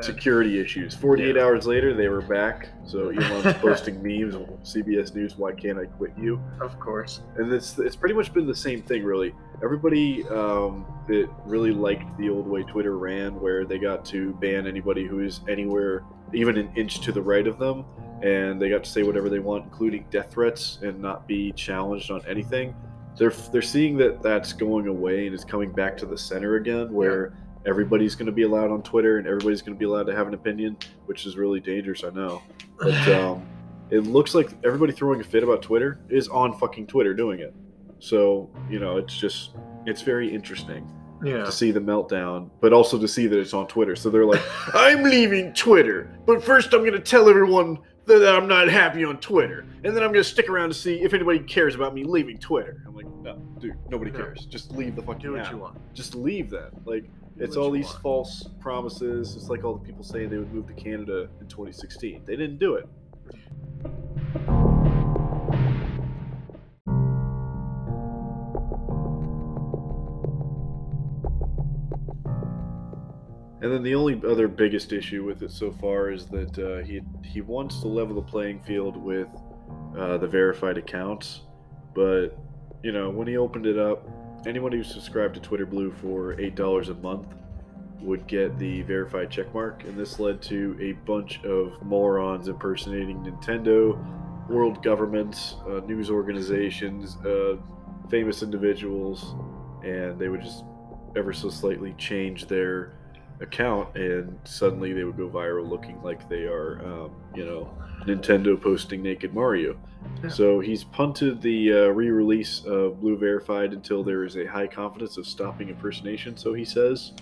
security 0.00 0.58
issues. 0.58 0.94
48 0.94 1.36
Yeah. 1.36 1.42
hours 1.42 1.66
later, 1.66 1.92
they 1.94 2.08
were 2.08 2.22
back. 2.22 2.68
So 2.86 3.08
Elon's 3.10 3.54
posting 3.58 3.96
memes. 4.02 4.34
CBS 4.62 5.14
News, 5.14 5.36
why 5.36 5.52
can't 5.52 5.78
I 5.78 5.84
quit 5.86 6.12
you? 6.16 6.40
Of 6.60 6.78
course. 6.80 7.20
and 7.36 7.52
it's 7.52 7.78
it's 7.78 7.96
pretty 7.96 8.14
much 8.14 8.32
been 8.32 8.46
the 8.46 8.54
same 8.54 8.82
thing 8.82 9.04
really 9.04 9.34
everybody 9.62 10.26
um, 10.28 10.86
that 11.06 11.28
really 11.44 11.70
liked 11.72 12.16
the 12.18 12.30
old 12.30 12.46
way 12.46 12.62
twitter 12.62 12.96
ran 12.96 13.38
where 13.40 13.66
they 13.66 13.78
got 13.78 14.04
to 14.06 14.32
ban 14.34 14.66
anybody 14.66 15.06
who 15.06 15.20
is 15.20 15.40
anywhere 15.48 16.02
even 16.32 16.56
an 16.56 16.70
inch 16.76 17.00
to 17.00 17.12
the 17.12 17.20
right 17.20 17.46
of 17.46 17.58
them 17.58 17.84
and 18.22 18.60
they 18.60 18.70
got 18.70 18.82
to 18.84 18.90
say 18.90 19.02
whatever 19.02 19.28
they 19.28 19.38
want 19.38 19.62
including 19.64 20.06
death 20.10 20.30
threats 20.32 20.78
and 20.82 20.98
not 20.98 21.26
be 21.28 21.52
challenged 21.52 22.10
on 22.10 22.22
anything 22.26 22.74
they're 23.20 23.30
they're 23.52 23.62
seeing 23.62 23.96
that 23.98 24.20
that's 24.22 24.52
going 24.52 24.88
away 24.88 25.26
and 25.26 25.34
it's 25.34 25.44
coming 25.44 25.70
back 25.70 25.96
to 25.96 26.06
the 26.06 26.18
center 26.18 26.56
again 26.56 26.92
where 26.92 27.32
everybody's 27.66 28.16
going 28.16 28.26
to 28.26 28.32
be 28.32 28.42
allowed 28.42 28.72
on 28.72 28.82
twitter 28.82 29.18
and 29.18 29.26
everybody's 29.28 29.62
going 29.62 29.74
to 29.74 29.78
be 29.78 29.84
allowed 29.84 30.06
to 30.06 30.16
have 30.16 30.26
an 30.26 30.34
opinion 30.34 30.76
which 31.06 31.26
is 31.26 31.36
really 31.36 31.60
dangerous 31.60 32.02
i 32.02 32.10
know 32.10 32.42
but 32.78 33.08
um, 33.08 33.46
it 33.90 34.04
looks 34.04 34.34
like 34.34 34.50
everybody 34.64 34.92
throwing 34.92 35.20
a 35.20 35.24
fit 35.24 35.42
about 35.42 35.62
Twitter 35.62 36.00
is 36.08 36.28
on 36.28 36.56
fucking 36.58 36.86
Twitter 36.86 37.12
doing 37.12 37.40
it. 37.40 37.54
So 37.98 38.50
you 38.68 38.78
know, 38.78 38.96
it's 38.96 39.16
just 39.16 39.50
it's 39.84 40.02
very 40.02 40.32
interesting 40.32 40.88
yeah. 41.24 41.44
to 41.44 41.52
see 41.52 41.70
the 41.70 41.80
meltdown, 41.80 42.50
but 42.60 42.72
also 42.72 42.98
to 42.98 43.08
see 43.08 43.26
that 43.26 43.38
it's 43.38 43.52
on 43.52 43.66
Twitter. 43.66 43.96
So 43.96 44.08
they're 44.10 44.24
like, 44.24 44.42
"I'm 44.74 45.02
leaving 45.02 45.52
Twitter, 45.52 46.18
but 46.24 46.42
first 46.42 46.72
I'm 46.72 46.80
going 46.80 46.92
to 46.92 47.00
tell 47.00 47.28
everyone 47.28 47.78
that 48.18 48.34
I'm 48.34 48.48
not 48.48 48.68
happy 48.68 49.04
on 49.04 49.18
Twitter, 49.18 49.64
and 49.84 49.96
then 49.96 50.02
I'm 50.02 50.10
gonna 50.12 50.24
stick 50.24 50.48
around 50.48 50.68
to 50.70 50.74
see 50.74 51.00
if 51.02 51.14
anybody 51.14 51.38
cares 51.40 51.74
about 51.74 51.94
me 51.94 52.04
leaving 52.04 52.36
Twitter. 52.38 52.82
I'm 52.86 52.94
like, 52.94 53.06
no, 53.22 53.36
dude, 53.60 53.76
nobody 53.88 54.10
No. 54.10 54.18
cares. 54.18 54.46
Just 54.46 54.72
leave 54.72 54.96
the 54.96 55.02
fucking 55.02 55.20
Do 55.22 55.32
what 55.32 55.40
app. 55.42 55.52
you 55.52 55.58
want. 55.58 55.78
Just 55.94 56.14
leave 56.14 56.50
that. 56.50 56.70
Like, 56.86 57.04
Do 57.04 57.44
it's 57.44 57.56
all 57.56 57.70
these 57.70 57.86
want. 57.86 58.02
false 58.02 58.48
promises. 58.60 59.36
It's 59.36 59.48
like 59.48 59.64
all 59.64 59.74
the 59.74 59.84
people 59.84 60.02
saying 60.04 60.30
they 60.30 60.38
would 60.38 60.52
move 60.52 60.66
to 60.66 60.74
Canada 60.74 61.28
in 61.40 61.46
2016. 61.46 62.22
They 62.26 62.36
didn't 62.36 62.58
do 62.58 62.74
it. 62.74 62.88
And 73.62 73.70
then 73.70 73.82
the 73.82 73.94
only 73.94 74.20
other 74.26 74.48
biggest 74.48 74.92
issue 74.92 75.24
with 75.24 75.42
it 75.42 75.50
so 75.50 75.70
far 75.70 76.10
is 76.10 76.26
that 76.26 76.58
uh, 76.58 76.84
he 76.84 77.02
he 77.22 77.42
wants 77.42 77.80
to 77.80 77.88
level 77.88 78.14
the 78.14 78.22
playing 78.22 78.60
field 78.62 78.96
with 78.96 79.28
uh, 79.98 80.16
the 80.16 80.26
verified 80.26 80.78
accounts, 80.78 81.42
but 81.94 82.28
you 82.82 82.92
know 82.92 83.10
when 83.10 83.26
he 83.28 83.36
opened 83.36 83.66
it 83.66 83.78
up, 83.78 84.08
anyone 84.46 84.72
who 84.72 84.82
subscribed 84.82 85.34
to 85.34 85.40
Twitter 85.40 85.66
Blue 85.66 85.92
for 85.92 86.40
eight 86.40 86.54
dollars 86.54 86.88
a 86.88 86.94
month 86.94 87.26
would 88.00 88.26
get 88.26 88.58
the 88.58 88.80
verified 88.82 89.28
checkmark, 89.30 89.86
and 89.86 89.98
this 89.98 90.18
led 90.18 90.40
to 90.40 90.74
a 90.80 90.92
bunch 91.04 91.44
of 91.44 91.82
morons 91.82 92.48
impersonating 92.48 93.18
Nintendo, 93.18 94.48
world 94.48 94.82
governments, 94.82 95.56
uh, 95.68 95.80
news 95.86 96.08
organizations, 96.08 97.16
uh, 97.26 97.56
famous 98.08 98.42
individuals, 98.42 99.34
and 99.84 100.18
they 100.18 100.30
would 100.30 100.40
just 100.40 100.64
ever 101.14 101.34
so 101.34 101.50
slightly 101.50 101.92
change 101.98 102.46
their 102.46 102.94
account, 103.40 103.96
and 103.96 104.38
suddenly 104.44 104.92
they 104.92 105.04
would 105.04 105.16
go 105.16 105.28
viral 105.28 105.68
looking 105.68 106.02
like 106.02 106.28
they 106.28 106.44
are, 106.44 106.80
um, 106.84 107.10
you 107.34 107.44
know, 107.44 107.72
Nintendo 108.06 108.60
posting 108.60 109.02
naked 109.02 109.34
Mario. 109.34 109.76
Yeah. 110.22 110.28
So 110.30 110.60
he's 110.60 110.84
punted 110.84 111.42
the 111.42 111.72
uh, 111.72 111.86
re-release 111.88 112.64
of 112.64 113.00
Blue 113.00 113.16
Verified 113.16 113.72
until 113.72 114.02
there 114.02 114.24
is 114.24 114.36
a 114.36 114.46
high 114.46 114.66
confidence 114.66 115.16
of 115.16 115.26
stopping 115.26 115.68
impersonation. 115.68 116.36
So 116.36 116.54
he 116.54 116.64
says. 116.64 117.12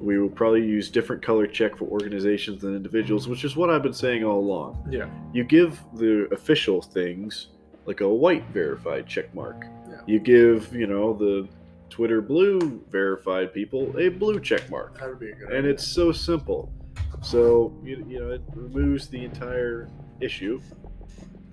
We 0.00 0.16
will 0.16 0.28
probably 0.28 0.64
use 0.64 0.90
different 0.90 1.22
color 1.22 1.48
check 1.48 1.76
for 1.76 1.86
organizations 1.86 2.62
than 2.62 2.76
individuals, 2.76 3.26
which 3.26 3.42
is 3.42 3.56
what 3.56 3.68
I've 3.68 3.82
been 3.82 3.92
saying 3.92 4.22
all 4.22 4.38
along. 4.38 4.86
Yeah. 4.88 5.10
You 5.32 5.42
give 5.42 5.82
the 5.94 6.28
official 6.30 6.80
things 6.80 7.48
like 7.84 8.00
a 8.00 8.08
white 8.08 8.44
verified 8.52 9.08
check 9.08 9.34
mark. 9.34 9.64
Yeah. 9.90 10.00
You 10.06 10.20
give, 10.20 10.72
you 10.72 10.86
know, 10.86 11.14
the 11.14 11.48
Twitter 11.90 12.20
blue 12.20 12.84
verified 12.90 13.52
people 13.52 13.96
a 13.98 14.08
blue 14.08 14.40
check 14.40 14.68
mark. 14.70 14.98
That 14.98 15.08
would 15.08 15.20
be 15.20 15.30
a 15.30 15.34
good 15.34 15.48
And 15.48 15.58
idea. 15.58 15.70
it's 15.72 15.86
so 15.86 16.12
simple. 16.12 16.72
So, 17.22 17.76
you, 17.82 18.04
you 18.08 18.20
know, 18.20 18.30
it 18.30 18.42
removes 18.54 19.08
the 19.08 19.24
entire 19.24 19.88
issue. 20.20 20.60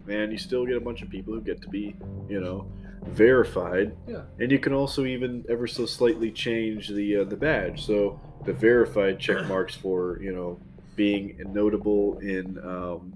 And 0.08 0.32
you 0.32 0.38
still 0.38 0.66
get 0.66 0.76
a 0.78 0.80
bunch 0.82 1.02
of 1.02 1.10
people 1.10 1.34
who 1.34 1.42
get 1.42 1.62
to 1.64 1.70
be, 1.70 1.96
you 2.30 2.40
know, 2.40 2.68
verified. 3.08 3.96
Yeah. 4.08 4.22
And 4.40 4.52
you 4.52 4.60
can 4.60 4.74
also 4.74 5.06
even 5.06 5.44
ever 5.50 5.66
so 5.66 5.86
slightly 5.88 6.32
change 6.32 6.90
the 6.90 7.18
uh, 7.18 7.24
the 7.24 7.36
badge. 7.36 7.84
So 7.86 8.20
the 8.46 8.54
verified 8.54 9.20
check 9.20 9.46
marks 9.48 9.74
for 9.76 10.22
you 10.22 10.32
know 10.34 10.60
being 10.96 11.42
notable 11.52 12.20
in 12.20 12.60
um, 12.64 13.14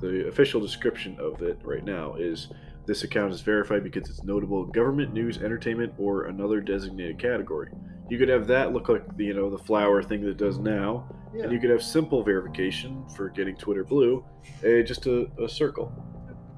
the 0.00 0.28
official 0.28 0.60
description 0.60 1.16
of 1.18 1.42
it 1.42 1.58
right 1.62 1.84
now 1.84 2.14
is 2.16 2.48
this 2.88 3.04
account 3.04 3.32
is 3.32 3.42
verified 3.42 3.84
because 3.84 4.08
it's 4.08 4.24
notable 4.24 4.64
in 4.64 4.70
government, 4.72 5.12
news, 5.12 5.36
entertainment, 5.38 5.92
or 5.98 6.24
another 6.24 6.60
designated 6.60 7.18
category. 7.18 7.70
You 8.08 8.16
could 8.18 8.30
have 8.30 8.46
that 8.46 8.72
look 8.72 8.88
like 8.88 9.16
the 9.18 9.26
you 9.26 9.34
know 9.34 9.50
the 9.50 9.62
flower 9.62 10.02
thing 10.02 10.22
that 10.22 10.30
it 10.30 10.36
does 10.38 10.58
now, 10.58 11.06
Yeah. 11.34 11.44
and 11.44 11.52
you 11.52 11.60
could 11.60 11.68
have 11.68 11.82
simple 11.82 12.24
verification 12.24 13.04
for 13.14 13.28
getting 13.28 13.56
Twitter 13.56 13.84
blue, 13.84 14.24
eh, 14.64 14.80
just 14.82 15.06
a, 15.06 15.28
a 15.38 15.48
circle. 15.48 15.92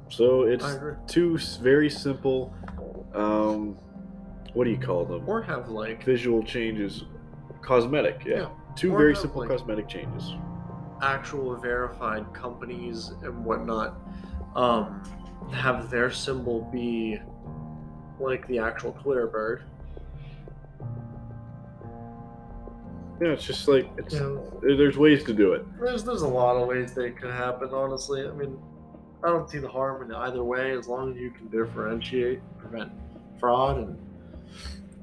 So 0.08 0.44
it's 0.44 0.64
two 1.06 1.36
very 1.60 1.90
simple 1.90 2.54
um 3.14 3.76
what 4.54 4.64
do 4.64 4.70
you 4.70 4.78
call 4.78 5.04
them 5.04 5.28
Or 5.28 5.42
have 5.42 5.68
like 5.68 6.02
visual 6.04 6.42
changes 6.44 7.04
cosmetic 7.62 8.22
yeah, 8.26 8.34
Yeah. 8.34 8.48
two 8.76 8.92
Or 8.94 8.98
very 8.98 9.14
simple 9.16 9.40
like- 9.40 9.48
cosmetic 9.50 9.88
changes 9.88 10.32
actual 11.02 11.56
verified 11.56 12.32
companies 12.34 13.12
and 13.22 13.44
whatnot 13.44 13.96
um, 14.56 15.02
have 15.52 15.90
their 15.90 16.10
symbol 16.10 16.68
be 16.72 17.20
like 18.18 18.46
the 18.48 18.58
actual 18.58 18.92
Twitter 19.02 19.26
bird. 19.26 19.62
yeah 23.20 23.28
it's 23.28 23.44
just 23.44 23.68
like 23.68 23.86
it's 23.98 24.14
Yeah. 24.14 24.36
there's 24.62 24.96
ways 24.96 25.24
to 25.24 25.34
do 25.34 25.52
it 25.52 25.64
There's 25.78 26.04
there's 26.04 26.22
a 26.22 26.28
lot 26.28 26.56
of 26.56 26.66
ways 26.68 26.94
they 26.94 27.10
could 27.10 27.30
happen. 27.30 27.68
Honestly, 27.72 28.26
I 28.26 28.32
mean, 28.32 28.58
I 29.22 29.28
don't 29.28 29.48
see 29.50 29.58
the 29.58 29.68
harm 29.68 30.02
in 30.02 30.14
either 30.14 30.42
way 30.42 30.72
as 30.72 30.88
long 30.88 31.12
as 31.12 31.18
you 31.18 31.30
can 31.30 31.48
differentiate, 31.48 32.40
prevent 32.58 32.90
fraud 33.38 33.76
and 33.78 33.98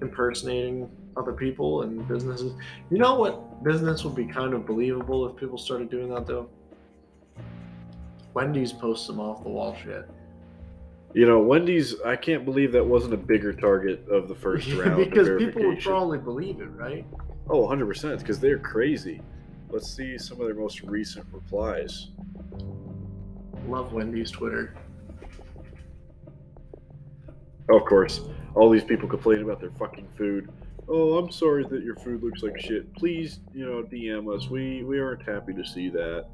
impersonating 0.02 0.90
other 1.16 1.32
people 1.34 1.84
and 1.84 2.08
businesses. 2.08 2.54
You 2.90 2.98
know 2.98 3.16
what 3.20 3.64
business 3.64 4.04
would 4.04 4.16
be 4.16 4.26
kind 4.26 4.54
of 4.56 4.66
believable 4.66 5.28
if 5.28 5.36
people 5.36 5.58
started 5.60 5.90
doing 5.92 6.10
that 6.10 6.26
though? 6.26 6.50
Wendy's 8.34 8.74
posts 8.74 9.06
some 9.08 9.20
off 9.20 9.44
the 9.44 9.50
wall 9.50 9.76
shit. 9.84 10.10
You 11.14 11.26
know 11.26 11.40
wendy's 11.40 12.00
i 12.02 12.16
can't 12.16 12.44
believe 12.46 12.72
that 12.72 12.86
wasn't 12.86 13.14
a 13.14 13.18
bigger 13.18 13.54
target 13.54 14.06
of 14.10 14.28
the 14.28 14.36
first 14.36 14.72
round 14.74 14.98
because 14.98 15.30
people 15.38 15.66
would 15.66 15.80
probably 15.82 16.18
believe 16.18 16.60
it, 16.62 16.70
right? 16.76 17.06
oh 17.50 17.66
100% 17.68 18.20
because 18.20 18.40
they're 18.40 18.60
crazy. 18.60 19.22
Let's 19.70 19.90
see 19.94 20.18
some 20.18 20.40
of 20.40 20.48
their 20.48 20.56
most 20.56 20.82
recent 20.82 21.26
replies. 21.32 22.10
Love 23.68 23.92
Wendy's 23.94 24.32
Twitter. 24.32 24.76
of 27.70 27.84
course 27.86 28.22
all 28.56 28.70
these 28.70 28.84
people 28.84 29.08
complaining 29.10 29.44
about 29.44 29.60
their 29.60 29.72
fucking 29.72 30.08
food. 30.18 30.50
Oh 30.90 31.18
i'm 31.18 31.32
sorry 31.32 31.66
that 31.70 31.84
your 31.84 31.96
food 31.98 32.24
looks 32.24 32.44
like 32.44 32.60
shit. 32.60 32.94
Please 32.96 33.40
you 33.54 33.66
know 33.66 33.84
dm 33.84 34.34
us. 34.36 34.50
We 34.50 34.84
we 34.84 35.00
aren't 35.00 35.24
happy 35.24 35.54
to 35.54 35.66
see 35.66 35.90
that 35.90 36.26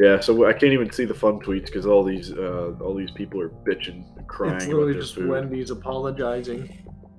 yeah 0.00 0.18
so 0.20 0.46
i 0.46 0.52
can't 0.52 0.72
even 0.72 0.90
see 0.90 1.04
the 1.04 1.14
fun 1.14 1.38
tweets 1.40 1.66
because 1.66 1.86
all 1.86 2.02
these 2.02 2.32
uh 2.32 2.72
all 2.80 2.94
these 2.94 3.10
people 3.12 3.40
are 3.40 3.48
bitching 3.48 4.04
and 4.16 4.26
crying 4.26 4.56
it's 4.56 4.66
literally 4.66 4.94
just 4.94 5.14
food 5.14 5.28
Wendy's 5.28 5.70
apologizing. 5.70 6.68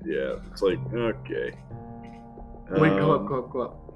yeah 0.05 0.35
it's 0.51 0.61
like 0.61 0.79
okay 0.93 1.53
Wait, 2.71 2.89
go 2.89 3.13
up, 3.13 3.21
Um, 3.21 3.27
go 3.27 3.37
up, 3.43 3.51
go 3.51 3.61
up. 3.61 3.93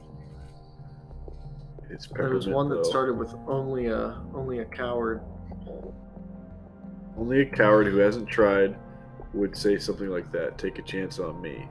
it's 1.89 2.07
There 2.07 2.29
was 2.29 2.47
one 2.47 2.69
that 2.69 2.75
though. 2.75 2.83
started 2.83 3.17
with 3.17 3.33
only 3.47 3.87
a 3.87 4.21
only 4.33 4.59
a 4.59 4.65
coward. 4.65 5.21
only 7.17 7.41
a 7.41 7.45
coward 7.45 7.87
who 7.87 7.97
hasn't 7.97 8.29
tried 8.29 8.75
would 9.33 9.55
say 9.57 9.77
something 9.77 10.07
like 10.09 10.31
that 10.31 10.57
take 10.57 10.79
a 10.79 10.81
chance 10.83 11.19
on 11.19 11.41
me 11.41 11.67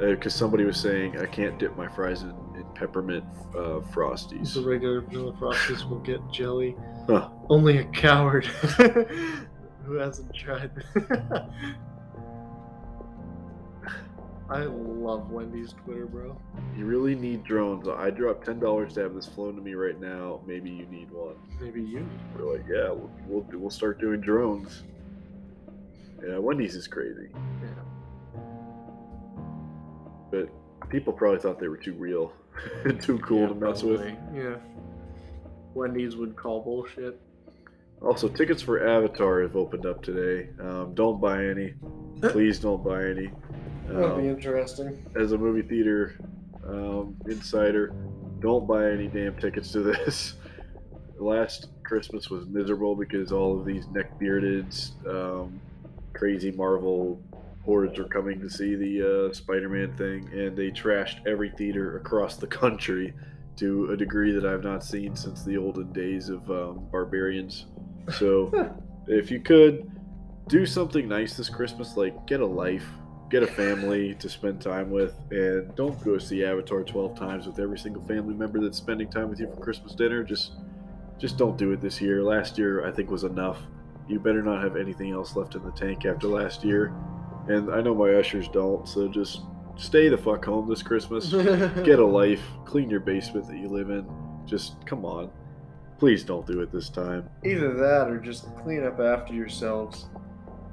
because 0.00 0.34
somebody 0.34 0.64
was 0.64 0.76
saying 0.80 1.18
i 1.20 1.26
can't 1.26 1.58
dip 1.58 1.76
my 1.76 1.86
fries 1.88 2.22
in 2.22 2.32
peppermint 2.74 3.24
uh, 3.54 3.80
frosties 3.92 4.54
The 4.54 4.62
regular 4.62 5.00
vanilla 5.00 5.32
frosties 5.34 5.88
will 5.88 6.00
get 6.00 6.20
jelly. 6.32 6.76
Huh. 7.06 7.28
Only 7.48 7.78
a 7.78 7.84
coward 7.84 8.46
who 9.84 9.94
hasn't 9.98 10.34
tried. 10.34 10.70
I 14.50 14.64
love 14.64 15.30
Wendy's 15.30 15.72
Twitter, 15.84 16.04
bro. 16.06 16.38
You 16.76 16.84
really 16.84 17.14
need 17.14 17.44
drones. 17.44 17.88
I 17.88 18.10
dropped 18.10 18.44
ten 18.44 18.58
dollars 18.60 18.92
to 18.94 19.00
have 19.00 19.14
this 19.14 19.26
flown 19.26 19.56
to 19.56 19.62
me 19.62 19.74
right 19.74 19.98
now. 19.98 20.40
Maybe 20.46 20.70
you 20.70 20.84
need 20.86 21.10
one. 21.10 21.36
Maybe 21.60 21.80
you. 21.82 22.06
We're 22.36 22.52
like, 22.56 22.64
yeah, 22.68 22.90
we'll 22.90 23.10
we'll, 23.26 23.40
do- 23.44 23.58
we'll 23.58 23.70
start 23.70 23.98
doing 24.00 24.20
drones. 24.20 24.82
Yeah, 26.26 26.38
Wendy's 26.38 26.74
is 26.74 26.86
crazy, 26.86 27.28
Yeah. 27.62 27.82
but 30.30 30.48
people 30.90 31.12
probably 31.12 31.38
thought 31.40 31.58
they 31.58 31.68
were 31.68 31.76
too 31.76 31.94
real, 31.94 32.32
too 33.00 33.18
cool 33.20 33.40
Yeah, 33.42 33.48
to 33.48 33.54
mess 33.54 33.82
with. 33.82 34.00
Yeah. 34.34 34.56
Wendy's 35.74 36.16
would 36.16 36.36
call 36.36 36.62
bullshit. 36.62 37.20
Also, 38.00 38.28
tickets 38.28 38.60
for 38.62 38.86
Avatar 38.86 39.42
have 39.42 39.56
opened 39.56 39.86
up 39.86 40.02
today. 40.02 40.50
Um, 40.60 40.94
don't 40.94 41.20
buy 41.20 41.44
any. 41.46 41.74
Please 42.22 42.58
don't 42.58 42.84
buy 42.84 43.04
any. 43.04 43.30
That'd 43.88 44.16
be 44.16 44.28
Um, 44.28 44.28
interesting. 44.28 45.04
as 45.18 45.32
a 45.32 45.38
movie 45.38 45.62
theater 45.66 46.16
um, 46.66 47.16
insider, 47.26 47.94
don't 48.40 48.66
buy 48.66 48.90
any 48.90 49.08
damn 49.08 49.36
tickets 49.36 49.72
to 49.72 49.80
this. 49.82 50.34
Last 51.18 51.68
Christmas 51.84 52.28
was 52.30 52.46
miserable 52.46 52.94
because 52.96 53.30
all 53.32 53.58
of 53.58 53.64
these 53.64 53.86
neck 53.88 54.18
bearded, 54.18 54.66
um, 55.08 55.60
crazy 56.12 56.50
Marvel 56.50 57.20
hordes 57.64 57.98
were 57.98 58.08
coming 58.08 58.40
to 58.40 58.48
see 58.48 58.74
the 58.74 59.28
uh, 59.28 59.32
Spider 59.32 59.68
Man 59.68 59.96
thing, 59.96 60.28
and 60.32 60.56
they 60.56 60.70
trashed 60.70 61.26
every 61.26 61.50
theater 61.50 61.96
across 61.96 62.36
the 62.36 62.46
country 62.46 63.14
to 63.56 63.90
a 63.90 63.96
degree 63.96 64.32
that 64.32 64.44
I've 64.44 64.64
not 64.64 64.84
seen 64.84 65.16
since 65.16 65.44
the 65.44 65.56
olden 65.56 65.92
days 65.92 66.28
of 66.28 66.50
um, 66.50 66.86
Barbarians. 66.90 67.66
So, 68.18 68.50
if 69.06 69.30
you 69.30 69.40
could 69.40 69.90
do 70.48 70.66
something 70.66 71.08
nice 71.08 71.36
this 71.36 71.48
Christmas, 71.48 71.96
like 71.96 72.26
get 72.26 72.40
a 72.40 72.46
life, 72.46 72.86
get 73.30 73.42
a 73.42 73.46
family 73.46 74.14
to 74.16 74.28
spend 74.28 74.60
time 74.60 74.90
with, 74.90 75.18
and 75.30 75.74
don't 75.74 76.02
go 76.04 76.18
see 76.18 76.44
Avatar 76.44 76.82
12 76.82 77.18
times 77.18 77.46
with 77.46 77.58
every 77.58 77.78
single 77.78 78.04
family 78.04 78.34
member 78.34 78.60
that's 78.60 78.76
spending 78.76 79.10
time 79.10 79.30
with 79.30 79.40
you 79.40 79.48
for 79.48 79.56
Christmas 79.56 79.94
dinner. 79.94 80.22
Just 80.22 80.52
just 81.18 81.38
don't 81.38 81.56
do 81.56 81.72
it 81.72 81.80
this 81.80 82.00
year. 82.00 82.22
Last 82.22 82.58
year, 82.58 82.84
I 82.86 82.90
think, 82.90 83.10
was 83.10 83.24
enough. 83.24 83.58
You 84.08 84.18
better 84.18 84.42
not 84.42 84.62
have 84.62 84.76
anything 84.76 85.12
else 85.12 85.36
left 85.36 85.54
in 85.54 85.62
the 85.62 85.70
tank 85.70 86.04
after 86.04 86.26
last 86.26 86.64
year. 86.64 86.92
And 87.48 87.70
I 87.70 87.80
know 87.80 87.94
my 87.94 88.14
ushers 88.14 88.48
don't, 88.48 88.88
so 88.88 89.08
just 89.08 89.42
stay 89.76 90.08
the 90.08 90.16
fuck 90.16 90.44
home 90.44 90.68
this 90.68 90.82
Christmas. 90.82 91.28
Get 91.84 91.98
a 91.98 92.06
life. 92.06 92.42
Clean 92.64 92.88
your 92.88 93.00
basement 93.00 93.46
that 93.48 93.58
you 93.58 93.68
live 93.68 93.90
in. 93.90 94.06
Just 94.46 94.84
come 94.86 95.04
on. 95.04 95.30
Please 95.98 96.24
don't 96.24 96.46
do 96.46 96.60
it 96.60 96.72
this 96.72 96.88
time. 96.88 97.28
Either 97.44 97.72
that 97.74 98.08
or 98.08 98.18
just 98.18 98.54
clean 98.56 98.84
up 98.84 99.00
after 99.00 99.32
yourselves. 99.32 100.06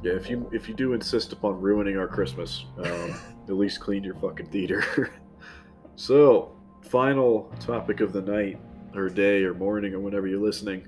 Yeah, 0.03 0.13
if 0.13 0.29
you 0.29 0.49
if 0.51 0.67
you 0.67 0.73
do 0.73 0.93
insist 0.93 1.31
upon 1.31 1.61
ruining 1.61 1.97
our 1.97 2.07
Christmas, 2.07 2.65
um, 2.79 3.15
at 3.47 3.53
least 3.55 3.79
clean 3.79 4.03
your 4.03 4.15
fucking 4.15 4.47
theater. 4.47 5.11
so, 5.95 6.57
final 6.89 7.53
topic 7.59 7.99
of 8.01 8.11
the 8.11 8.21
night 8.21 8.59
or 8.95 9.09
day 9.09 9.43
or 9.43 9.53
morning 9.53 9.93
or 9.93 9.99
whenever 9.99 10.27
you're 10.27 10.41
listening 10.41 10.87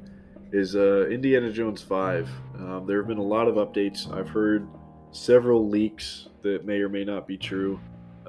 is 0.51 0.75
uh, 0.75 1.07
Indiana 1.07 1.51
Jones 1.51 1.81
5. 1.81 2.29
Um, 2.59 2.85
there 2.87 2.97
have 2.97 3.07
been 3.07 3.17
a 3.17 3.23
lot 3.23 3.47
of 3.47 3.55
updates. 3.55 4.11
I've 4.11 4.29
heard 4.29 4.67
several 5.13 5.69
leaks 5.69 6.27
that 6.41 6.65
may 6.65 6.81
or 6.81 6.89
may 6.89 7.05
not 7.05 7.27
be 7.27 7.37
true. 7.37 7.79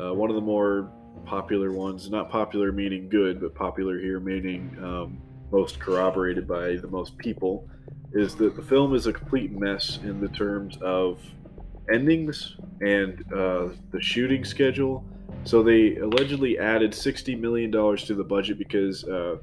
Uh, 0.00 0.14
one 0.14 0.30
of 0.30 0.36
the 0.36 0.42
more 0.42 0.90
popular 1.24 1.72
ones, 1.72 2.10
not 2.10 2.30
popular 2.30 2.70
meaning 2.70 3.08
good, 3.08 3.40
but 3.40 3.54
popular 3.54 3.98
here 3.98 4.20
meaning 4.20 4.76
um, 4.82 5.18
most 5.50 5.80
corroborated 5.80 6.46
by 6.46 6.76
the 6.76 6.88
most 6.88 7.16
people, 7.18 7.68
is 8.12 8.34
that 8.36 8.54
the 8.54 8.62
film 8.62 8.94
is 8.94 9.06
a 9.06 9.12
complete 9.12 9.50
mess 9.52 9.98
in 10.04 10.20
the 10.20 10.28
terms 10.28 10.76
of 10.82 11.20
endings 11.92 12.56
and 12.80 13.24
uh, 13.32 13.68
the 13.90 14.00
shooting 14.00 14.44
schedule. 14.44 15.04
So 15.44 15.62
they 15.62 15.96
allegedly 15.96 16.58
added 16.58 16.92
$60 16.92 17.38
million 17.38 17.70
to 17.70 18.14
the 18.14 18.24
budget 18.24 18.58
because 18.58 19.04
uh, 19.04 19.36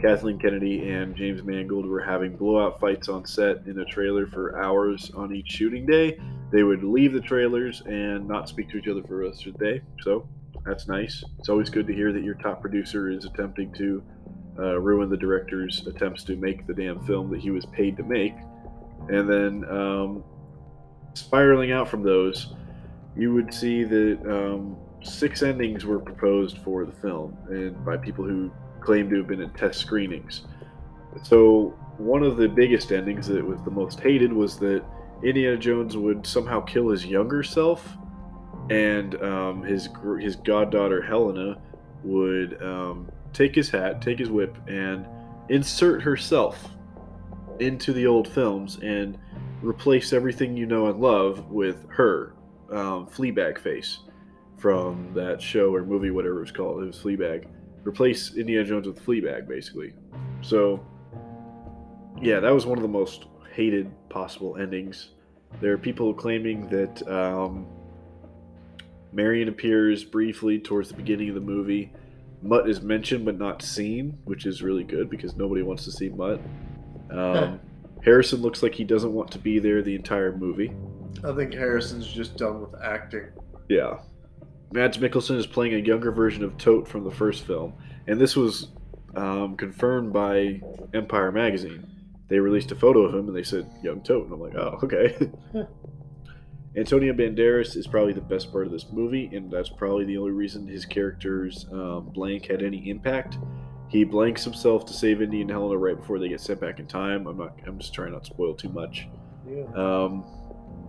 Kathleen 0.00 0.38
Kennedy 0.38 0.88
and 0.90 1.16
James 1.16 1.42
Mangold 1.42 1.86
were 1.86 2.02
having 2.02 2.36
blowout 2.36 2.78
fights 2.80 3.08
on 3.08 3.26
set 3.26 3.66
in 3.66 3.78
a 3.78 3.84
trailer 3.84 4.26
for 4.26 4.62
hours 4.62 5.10
on 5.14 5.34
each 5.34 5.50
shooting 5.50 5.86
day. 5.86 6.18
They 6.52 6.62
would 6.62 6.84
leave 6.84 7.12
the 7.12 7.20
trailers 7.20 7.82
and 7.86 8.28
not 8.28 8.48
speak 8.48 8.70
to 8.70 8.78
each 8.78 8.88
other 8.88 9.02
for 9.02 9.08
the 9.08 9.28
rest 9.28 9.46
of 9.46 9.54
the 9.54 9.64
day. 9.64 9.80
So 10.02 10.28
that's 10.64 10.88
nice. 10.88 11.24
It's 11.38 11.48
always 11.48 11.70
good 11.70 11.86
to 11.86 11.94
hear 11.94 12.12
that 12.12 12.22
your 12.22 12.34
top 12.34 12.60
producer 12.60 13.10
is 13.10 13.24
attempting 13.24 13.72
to 13.74 14.02
uh, 14.58 14.78
ruin 14.78 15.08
the 15.10 15.16
director's 15.16 15.86
attempts 15.86 16.22
to 16.24 16.36
make 16.36 16.66
the 16.66 16.74
damn 16.74 17.04
film 17.06 17.30
that 17.30 17.40
he 17.40 17.50
was 17.50 17.66
paid 17.66 17.96
to 17.96 18.02
make. 18.02 18.34
And 19.08 19.28
then 19.28 19.64
um, 19.68 20.24
spiraling 21.14 21.72
out 21.72 21.88
from 21.88 22.02
those, 22.02 22.54
you 23.16 23.34
would 23.34 23.52
see 23.52 23.84
that 23.84 24.18
um, 24.26 24.76
six 25.02 25.42
endings 25.42 25.84
were 25.84 25.98
proposed 25.98 26.58
for 26.58 26.84
the 26.84 26.92
film, 26.92 27.36
and 27.48 27.84
by 27.84 27.96
people 27.96 28.24
who 28.24 28.50
claim 28.84 29.08
to 29.10 29.16
have 29.16 29.26
been 29.26 29.40
in 29.40 29.50
test 29.50 29.80
screenings. 29.80 30.42
So 31.22 31.74
one 31.98 32.22
of 32.22 32.36
the 32.36 32.48
biggest 32.48 32.92
endings 32.92 33.26
that 33.28 33.44
was 33.44 33.60
the 33.62 33.70
most 33.70 34.00
hated 34.00 34.32
was 34.32 34.58
that 34.58 34.84
Indiana 35.22 35.56
Jones 35.56 35.96
would 35.96 36.26
somehow 36.26 36.60
kill 36.60 36.88
his 36.88 37.06
younger 37.06 37.42
self, 37.42 37.96
and 38.70 39.20
um, 39.22 39.62
his 39.62 39.88
his 40.20 40.36
goddaughter 40.36 41.02
Helena 41.02 41.60
would 42.02 42.62
um, 42.62 43.10
take 43.32 43.54
his 43.54 43.70
hat, 43.70 44.02
take 44.02 44.18
his 44.18 44.30
whip, 44.30 44.56
and 44.68 45.06
insert 45.48 46.02
herself 46.02 46.70
into 47.60 47.92
the 47.92 48.06
old 48.06 48.26
films 48.26 48.78
and 48.82 49.18
replace 49.62 50.12
everything 50.12 50.56
you 50.56 50.66
know 50.66 50.88
and 50.88 51.00
love 51.00 51.50
with 51.50 51.86
her, 51.88 52.34
um, 52.70 53.06
Fleabag 53.06 53.58
face 53.58 54.00
from 54.56 55.12
that 55.14 55.40
show 55.40 55.74
or 55.74 55.84
movie, 55.84 56.10
whatever 56.10 56.38
it 56.38 56.40
was 56.40 56.50
called. 56.50 56.82
It 56.82 56.86
was 56.86 56.98
Fleabag. 56.98 57.46
Replace 57.86 58.34
Indiana 58.34 58.64
Jones 58.64 58.86
with 58.86 59.04
Fleabag, 59.04 59.46
basically. 59.46 59.92
So, 60.40 60.84
yeah, 62.20 62.40
that 62.40 62.50
was 62.50 62.66
one 62.66 62.78
of 62.78 62.82
the 62.82 62.88
most 62.88 63.26
hated 63.52 63.90
possible 64.08 64.56
endings. 64.56 65.10
There 65.60 65.72
are 65.72 65.78
people 65.78 66.12
claiming 66.12 66.68
that 66.68 67.06
um, 67.08 67.66
Marion 69.12 69.48
appears 69.48 70.02
briefly 70.04 70.58
towards 70.58 70.88
the 70.88 70.96
beginning 70.96 71.28
of 71.28 71.34
the 71.34 71.40
movie 71.40 71.92
Mutt 72.44 72.68
is 72.68 72.82
mentioned 72.82 73.24
but 73.24 73.38
not 73.38 73.62
seen, 73.62 74.18
which 74.24 74.44
is 74.44 74.62
really 74.62 74.84
good 74.84 75.08
because 75.08 75.34
nobody 75.34 75.62
wants 75.62 75.84
to 75.84 75.90
see 75.90 76.10
Mutt. 76.10 76.40
Um, 77.10 77.58
Harrison 78.04 78.42
looks 78.42 78.62
like 78.62 78.74
he 78.74 78.84
doesn't 78.84 79.14
want 79.14 79.30
to 79.32 79.38
be 79.38 79.58
there 79.58 79.82
the 79.82 79.94
entire 79.94 80.36
movie. 80.36 80.70
I 81.24 81.32
think 81.32 81.54
Harrison's 81.54 82.06
just 82.06 82.36
done 82.36 82.60
with 82.60 82.74
acting. 82.82 83.28
Yeah. 83.70 84.00
Mads 84.74 84.98
Mikkelsen 84.98 85.36
is 85.36 85.46
playing 85.46 85.74
a 85.74 85.78
younger 85.78 86.10
version 86.10 86.42
of 86.42 86.56
Toht 86.56 86.88
from 86.88 87.04
the 87.04 87.10
first 87.12 87.46
film, 87.46 87.74
and 88.08 88.20
this 88.20 88.34
was 88.34 88.72
um, 89.14 89.56
confirmed 89.56 90.12
by 90.12 90.60
Empire 90.92 91.30
Magazine. 91.30 91.86
They 92.26 92.40
released 92.40 92.72
a 92.72 92.74
photo 92.74 93.02
of 93.02 93.14
him 93.14 93.28
and 93.28 93.36
they 93.36 93.44
said 93.44 93.70
young 93.84 94.00
Toht, 94.00 94.24
and 94.24 94.32
I'm 94.32 94.40
like, 94.40 94.56
oh, 94.56 94.80
okay. 94.82 95.30
Antonio 96.76 97.12
Banderas 97.12 97.76
is 97.76 97.86
probably 97.86 98.14
the 98.14 98.20
best 98.20 98.50
part 98.50 98.66
of 98.66 98.72
this 98.72 98.86
movie, 98.90 99.26
and 99.32 99.48
that's 99.48 99.68
probably 99.68 100.06
the 100.06 100.18
only 100.18 100.32
reason 100.32 100.66
his 100.66 100.84
character's 100.84 101.66
um, 101.70 102.10
blank 102.12 102.46
had 102.46 102.60
any 102.60 102.90
impact. 102.90 103.38
He 103.86 104.02
blanks 104.02 104.42
himself 104.42 104.84
to 104.86 104.92
save 104.92 105.22
Indy 105.22 105.42
and 105.42 105.50
Helena 105.52 105.78
right 105.78 105.96
before 105.96 106.18
they 106.18 106.28
get 106.28 106.40
sent 106.40 106.58
back 106.58 106.80
in 106.80 106.88
time. 106.88 107.28
I'm 107.28 107.38
not. 107.38 107.56
I'm 107.64 107.78
just 107.78 107.94
trying 107.94 108.10
not 108.10 108.24
to 108.24 108.30
spoil 108.30 108.54
too 108.54 108.70
much. 108.70 109.06
Yeah. 109.48 109.66
Um, 109.76 110.24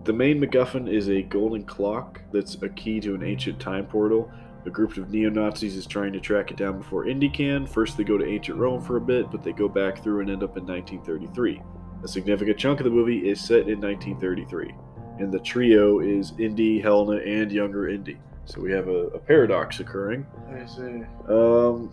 the 0.06 0.12
main 0.12 0.40
MacGuffin 0.40 0.90
is 0.90 1.08
a 1.08 1.22
golden 1.22 1.64
clock 1.64 2.22
that's 2.32 2.54
a 2.62 2.68
key 2.70 3.00
to 3.00 3.14
an 3.14 3.22
ancient 3.22 3.60
time 3.60 3.86
portal. 3.86 4.30
A 4.64 4.70
group 4.70 4.96
of 4.96 5.10
neo 5.10 5.30
Nazis 5.30 5.76
is 5.76 5.86
trying 5.86 6.12
to 6.12 6.20
track 6.20 6.50
it 6.50 6.56
down 6.56 6.78
before 6.78 7.06
Indy 7.06 7.28
can. 7.28 7.66
First, 7.66 7.96
they 7.96 8.04
go 8.04 8.18
to 8.18 8.26
ancient 8.26 8.58
Rome 8.58 8.82
for 8.82 8.96
a 8.96 9.00
bit, 9.00 9.30
but 9.30 9.42
they 9.42 9.52
go 9.52 9.68
back 9.68 10.02
through 10.02 10.20
and 10.20 10.30
end 10.30 10.42
up 10.42 10.56
in 10.56 10.66
1933. 10.66 11.60
A 12.02 12.08
significant 12.08 12.58
chunk 12.58 12.80
of 12.80 12.84
the 12.84 12.90
movie 12.90 13.28
is 13.28 13.40
set 13.40 13.68
in 13.68 13.80
1933 13.80 14.74
and 15.18 15.32
the 15.32 15.38
trio 15.38 16.00
is 16.00 16.32
Indy, 16.38 16.80
Helena, 16.80 17.20
and 17.22 17.50
younger 17.50 17.88
Indy. 17.88 18.18
So 18.44 18.60
we 18.60 18.70
have 18.72 18.88
a, 18.88 19.08
a 19.08 19.18
paradox 19.18 19.80
occurring. 19.80 20.26
I 20.50 20.66
see. 20.66 21.02
Um, 21.28 21.92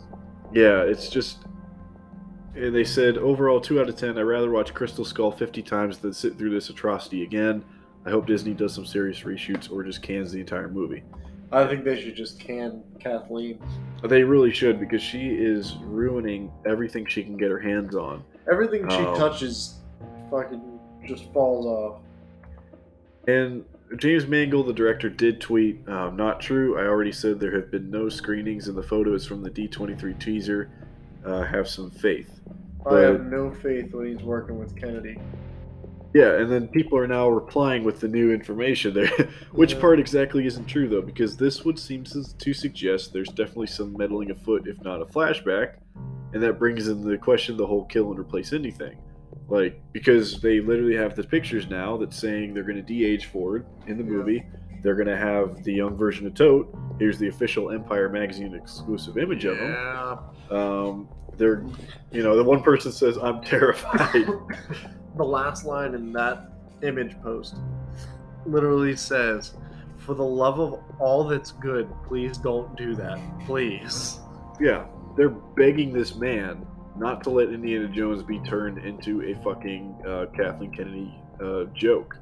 yeah, 0.53 0.81
it's 0.81 1.09
just. 1.09 1.39
And 2.55 2.75
they 2.75 2.83
said 2.83 3.17
overall 3.17 3.59
two 3.59 3.81
out 3.81 3.89
of 3.89 3.95
ten. 3.95 4.17
I'd 4.17 4.21
rather 4.21 4.51
watch 4.51 4.73
Crystal 4.73 5.05
Skull 5.05 5.31
fifty 5.31 5.63
times 5.63 5.97
than 5.97 6.13
sit 6.13 6.37
through 6.37 6.51
this 6.51 6.69
atrocity 6.69 7.23
again. 7.23 7.63
I 8.05 8.09
hope 8.09 8.27
Disney 8.27 8.53
does 8.53 8.73
some 8.73 8.85
serious 8.85 9.21
reshoots 9.21 9.71
or 9.71 9.83
just 9.83 10.01
cans 10.01 10.31
the 10.31 10.39
entire 10.39 10.67
movie. 10.67 11.03
I 11.51 11.67
think 11.67 11.83
they 11.85 12.01
should 12.01 12.15
just 12.15 12.39
can 12.39 12.83
Kathleen. 12.99 13.59
They 14.03 14.23
really 14.23 14.51
should 14.51 14.79
because 14.79 15.01
she 15.01 15.29
is 15.29 15.75
ruining 15.83 16.51
everything 16.65 17.05
she 17.05 17.23
can 17.23 17.37
get 17.37 17.51
her 17.51 17.59
hands 17.59 17.95
on. 17.95 18.23
Everything 18.51 18.89
she 18.89 18.97
Oh. 18.97 19.15
touches 19.15 19.79
fucking 20.31 20.61
just 21.05 21.31
falls 21.31 21.65
off. 21.65 22.01
And 23.27 23.63
James 23.97 24.27
Mangold, 24.27 24.67
the 24.67 24.73
director, 24.73 25.09
did 25.09 25.39
tweet, 25.39 25.87
um, 25.87 26.15
"Not 26.17 26.41
true. 26.41 26.77
I 26.77 26.87
already 26.87 27.11
said 27.11 27.39
there 27.39 27.51
have 27.55 27.69
been 27.69 27.91
no 27.91 28.09
screenings, 28.09 28.67
and 28.67 28.75
the 28.77 28.83
photos 28.83 29.25
from 29.25 29.43
the 29.43 29.49
D23 29.51 30.13
teaser 30.15 30.69
uh, 31.23 31.43
have 31.43 31.67
some 31.67 31.89
faith." 31.91 32.41
I 32.85 32.99
have 33.01 33.25
no 33.27 33.51
faith 33.51 33.93
when 33.93 34.07
he's 34.07 34.23
working 34.23 34.59
with 34.59 34.75
Kennedy. 34.75 35.17
Yeah, 36.13 36.37
and 36.39 36.51
then 36.51 36.67
people 36.67 36.97
are 36.97 37.07
now 37.07 37.27
replying 37.29 37.83
with 37.83 37.99
the 37.99 38.07
new 38.07 38.31
information 38.31 38.93
there. 38.93 39.07
Which 39.51 39.73
Yeah. 39.73 39.79
part 39.81 39.99
exactly 39.99 40.45
isn't 40.45 40.65
true, 40.65 40.87
though? 40.87 41.01
Because 41.01 41.35
this 41.37 41.65
would 41.65 41.79
seem 41.79 42.03
to, 42.05 42.53
suggest 42.53 43.13
there's 43.13 43.29
definitely 43.29 43.67
some 43.67 43.95
meddling 43.97 44.29
afoot, 44.29 44.67
if 44.67 44.79
not 44.83 45.01
a 45.01 45.05
flashback. 45.05 45.75
And 46.33 46.41
that 46.43 46.59
brings 46.59 46.87
in 46.87 47.03
the 47.03 47.17
question 47.17 47.57
the 47.57 47.65
whole 47.65 47.85
kill 47.85 48.11
and 48.11 48.19
replace 48.19 48.53
anything. 48.53 48.97
Like, 49.49 49.81
because 49.91 50.39
they 50.39 50.59
literally 50.59 50.95
have 50.95 51.15
the 51.15 51.23
pictures 51.23 51.67
now 51.67 51.97
that's 51.97 52.17
saying 52.17 52.53
they're 52.53 52.63
going 52.63 52.75
to 52.77 52.81
de 52.83 53.03
age 53.05 53.25
Ford 53.25 53.65
in 53.87 53.97
the 53.97 54.03
Yeah. 54.03 54.09
movie. 54.09 54.43
They're 54.83 54.95
going 54.95 55.07
to 55.07 55.17
have 55.17 55.63
the 55.63 55.73
young 55.73 55.95
version 55.95 56.27
of 56.27 56.33
Toht. 56.33 56.67
Here's 56.99 57.17
the 57.17 57.27
official 57.29 57.71
Empire 57.71 58.09
Magazine 58.09 58.53
exclusive 58.53 59.17
image 59.17 59.45
of 59.45 59.57
him. 59.57 59.71
Yeah. 59.71 60.17
Um, 60.51 61.07
they're, 61.37 61.63
you 62.11 62.21
know, 62.21 62.35
the 62.35 62.43
one 62.43 62.61
person 62.61 62.91
says, 62.91 63.17
I'm 63.17 63.41
terrified. 63.43 64.27
the 65.15 65.23
last 65.23 65.65
line 65.65 65.93
in 65.93 66.11
that 66.13 66.49
image 66.81 67.19
post 67.21 67.55
literally 68.45 68.95
says, 68.95 69.53
"For 69.97 70.13
the 70.13 70.23
love 70.23 70.59
of 70.59 70.79
all 70.99 71.23
that's 71.23 71.51
good, 71.51 71.87
please 72.07 72.37
don't 72.37 72.75
do 72.75 72.95
that, 72.95 73.19
please." 73.45 74.19
Yeah, 74.59 74.85
they're 75.15 75.29
begging 75.29 75.93
this 75.93 76.15
man 76.15 76.65
not 76.97 77.23
to 77.23 77.29
let 77.29 77.49
Indiana 77.49 77.87
Jones 77.87 78.23
be 78.23 78.39
turned 78.39 78.77
into 78.79 79.23
a 79.23 79.35
fucking 79.43 79.95
uh, 80.05 80.25
Kathleen 80.35 80.71
Kennedy 80.71 81.15
uh, 81.41 81.65
joke. 81.73 82.17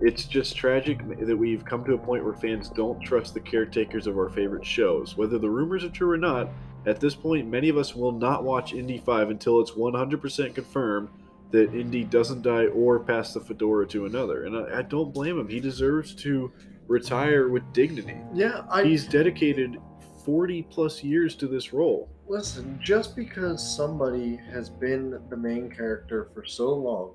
It's 0.00 0.24
just 0.24 0.56
tragic 0.56 1.00
that 1.26 1.36
we've 1.36 1.64
come 1.64 1.84
to 1.84 1.94
a 1.94 1.98
point 1.98 2.24
where 2.24 2.34
fans 2.34 2.68
don't 2.68 3.00
trust 3.00 3.34
the 3.34 3.40
caretakers 3.40 4.06
of 4.06 4.16
our 4.16 4.30
favorite 4.30 4.64
shows. 4.64 5.16
Whether 5.16 5.38
the 5.38 5.50
rumors 5.50 5.84
are 5.84 5.90
true 5.90 6.10
or 6.10 6.16
not, 6.16 6.48
at 6.86 7.00
this 7.00 7.16
point, 7.16 7.48
many 7.48 7.68
of 7.68 7.76
us 7.76 7.96
will 7.96 8.12
not 8.12 8.44
watch 8.44 8.72
Indy 8.72 8.98
5 8.98 9.30
until 9.30 9.60
it's 9.60 9.72
100% 9.72 10.54
confirmed 10.54 11.08
that 11.50 11.74
Indy 11.74 12.04
doesn't 12.04 12.42
die 12.42 12.66
or 12.66 13.00
pass 13.00 13.32
the 13.32 13.40
fedora 13.40 13.86
to 13.88 14.06
another. 14.06 14.44
And 14.44 14.56
I, 14.56 14.78
I 14.78 14.82
don't 14.82 15.12
blame 15.14 15.38
him. 15.38 15.48
He 15.48 15.60
deserves 15.60 16.14
to 16.16 16.52
retire 16.86 17.48
with 17.48 17.62
dignity. 17.72 18.16
Yeah, 18.34 18.62
I 18.70 18.84
He's 18.84 19.06
dedicated 19.06 19.78
40 20.24 20.62
plus 20.64 21.02
years 21.02 21.34
to 21.36 21.46
this 21.46 21.72
role. 21.72 22.10
listen, 22.26 22.78
just 22.82 23.16
because 23.16 23.76
somebody 23.76 24.38
has 24.52 24.68
been 24.68 25.18
the 25.30 25.36
main 25.36 25.70
character 25.70 26.28
for 26.34 26.44
so 26.44 26.74
long, 26.74 27.14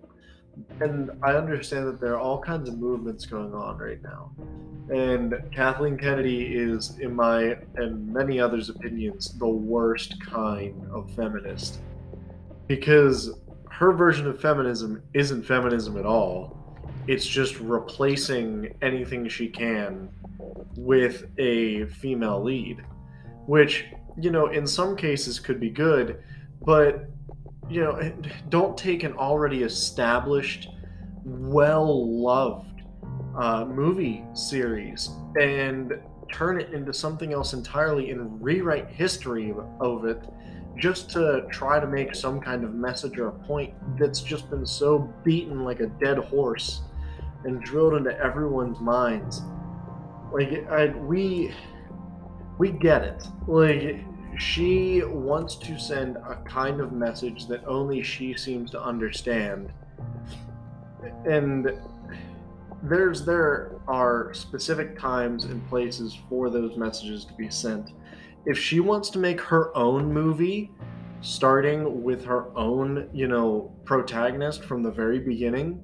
and 0.81 1.11
I 1.23 1.33
understand 1.33 1.87
that 1.87 1.99
there 1.99 2.13
are 2.13 2.19
all 2.19 2.39
kinds 2.39 2.69
of 2.69 2.77
movements 2.77 3.25
going 3.25 3.53
on 3.53 3.77
right 3.77 4.01
now. 4.01 4.31
And 4.93 5.33
Kathleen 5.51 5.97
Kennedy 5.97 6.55
is, 6.55 6.99
in 6.99 7.15
my 7.15 7.57
and 7.75 8.07
many 8.11 8.39
others' 8.39 8.69
opinions, 8.69 9.37
the 9.39 9.47
worst 9.47 10.19
kind 10.21 10.85
of 10.91 11.11
feminist. 11.15 11.79
Because 12.67 13.39
her 13.83 13.91
version 13.91 14.27
of 14.27 14.39
feminism 14.39 15.03
isn't 15.13 15.43
feminism 15.43 15.97
at 15.97 16.05
all. 16.05 16.57
It's 17.05 17.27
just 17.27 17.59
replacing 17.59 18.73
anything 18.81 19.27
she 19.27 19.49
can 19.49 20.07
with 20.77 21.25
a 21.37 21.85
female 21.87 22.41
lead, 22.41 22.81
which, 23.45 23.83
you 24.17 24.31
know, 24.31 24.47
in 24.47 24.65
some 24.65 24.95
cases 24.95 25.37
could 25.37 25.59
be 25.59 25.69
good, 25.69 26.23
but, 26.61 27.09
you 27.69 27.83
know, 27.83 28.13
don't 28.47 28.77
take 28.77 29.03
an 29.03 29.11
already 29.17 29.63
established, 29.63 30.69
well 31.25 32.21
loved 32.21 32.83
uh, 33.37 33.65
movie 33.65 34.23
series 34.33 35.09
and 35.37 35.99
turn 36.31 36.57
it 36.57 36.71
into 36.71 36.93
something 36.93 37.33
else 37.33 37.51
entirely 37.51 38.11
and 38.11 38.41
rewrite 38.41 38.87
history 38.87 39.53
of 39.81 40.05
it 40.05 40.23
just 40.77 41.09
to 41.11 41.45
try 41.51 41.79
to 41.79 41.87
make 41.87 42.15
some 42.15 42.39
kind 42.39 42.63
of 42.63 42.73
message 42.73 43.17
or 43.17 43.27
a 43.27 43.31
point 43.31 43.73
that's 43.97 44.21
just 44.21 44.49
been 44.49 44.65
so 44.65 44.99
beaten 45.23 45.63
like 45.63 45.79
a 45.79 45.87
dead 45.87 46.17
horse 46.17 46.81
and 47.45 47.61
drilled 47.61 47.93
into 47.93 48.17
everyone's 48.19 48.79
minds. 48.79 49.41
Like 50.31 50.67
I, 50.69 50.87
we 50.87 51.53
we 52.57 52.71
get 52.71 53.03
it. 53.03 53.23
Like 53.47 54.03
she 54.37 55.03
wants 55.03 55.55
to 55.55 55.77
send 55.77 56.17
a 56.17 56.41
kind 56.45 56.79
of 56.79 56.91
message 56.91 57.47
that 57.47 57.63
only 57.67 58.01
she 58.01 58.35
seems 58.35 58.71
to 58.71 58.81
understand. 58.81 59.71
And 61.25 61.71
there's 62.81 63.23
there 63.25 63.75
are 63.87 64.33
specific 64.33 64.97
times 64.97 65.45
and 65.45 65.67
places 65.69 66.17
for 66.29 66.49
those 66.49 66.77
messages 66.77 67.25
to 67.25 67.33
be 67.33 67.49
sent 67.49 67.91
if 68.45 68.57
she 68.57 68.79
wants 68.79 69.09
to 69.09 69.19
make 69.19 69.39
her 69.39 69.75
own 69.77 70.11
movie 70.11 70.71
starting 71.21 72.03
with 72.03 72.25
her 72.25 72.55
own 72.57 73.09
you 73.13 73.27
know 73.27 73.73
protagonist 73.85 74.63
from 74.63 74.83
the 74.83 74.91
very 74.91 75.19
beginning 75.19 75.81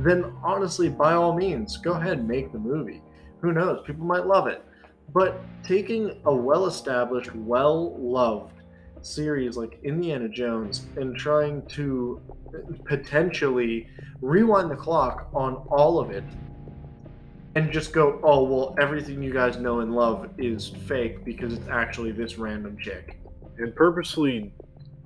then 0.00 0.32
honestly 0.42 0.88
by 0.88 1.12
all 1.12 1.34
means 1.34 1.76
go 1.76 1.92
ahead 1.92 2.18
and 2.18 2.28
make 2.28 2.52
the 2.52 2.58
movie 2.58 3.02
who 3.40 3.52
knows? 3.52 3.80
People 3.86 4.04
might 4.04 4.26
love 4.26 4.46
it. 4.46 4.64
But 5.12 5.40
taking 5.62 6.20
a 6.24 6.34
well 6.34 6.66
established, 6.66 7.34
well 7.34 7.96
loved 7.98 8.54
series 9.00 9.56
like 9.56 9.78
Indiana 9.84 10.28
Jones 10.28 10.86
and 10.96 11.16
trying 11.16 11.64
to 11.66 12.20
potentially 12.84 13.88
rewind 14.20 14.70
the 14.70 14.76
clock 14.76 15.28
on 15.32 15.54
all 15.70 16.00
of 16.00 16.10
it 16.10 16.24
and 17.58 17.72
just 17.72 17.92
go, 17.92 18.20
oh, 18.22 18.44
well, 18.44 18.76
everything 18.80 19.20
you 19.20 19.32
guys 19.32 19.56
know 19.56 19.80
and 19.80 19.92
love 19.92 20.30
is 20.38 20.68
fake 20.68 21.24
because 21.24 21.52
it's 21.52 21.68
actually 21.68 22.12
this 22.12 22.38
random 22.38 22.78
chick. 22.78 23.18
And 23.58 23.74
purposely 23.74 24.52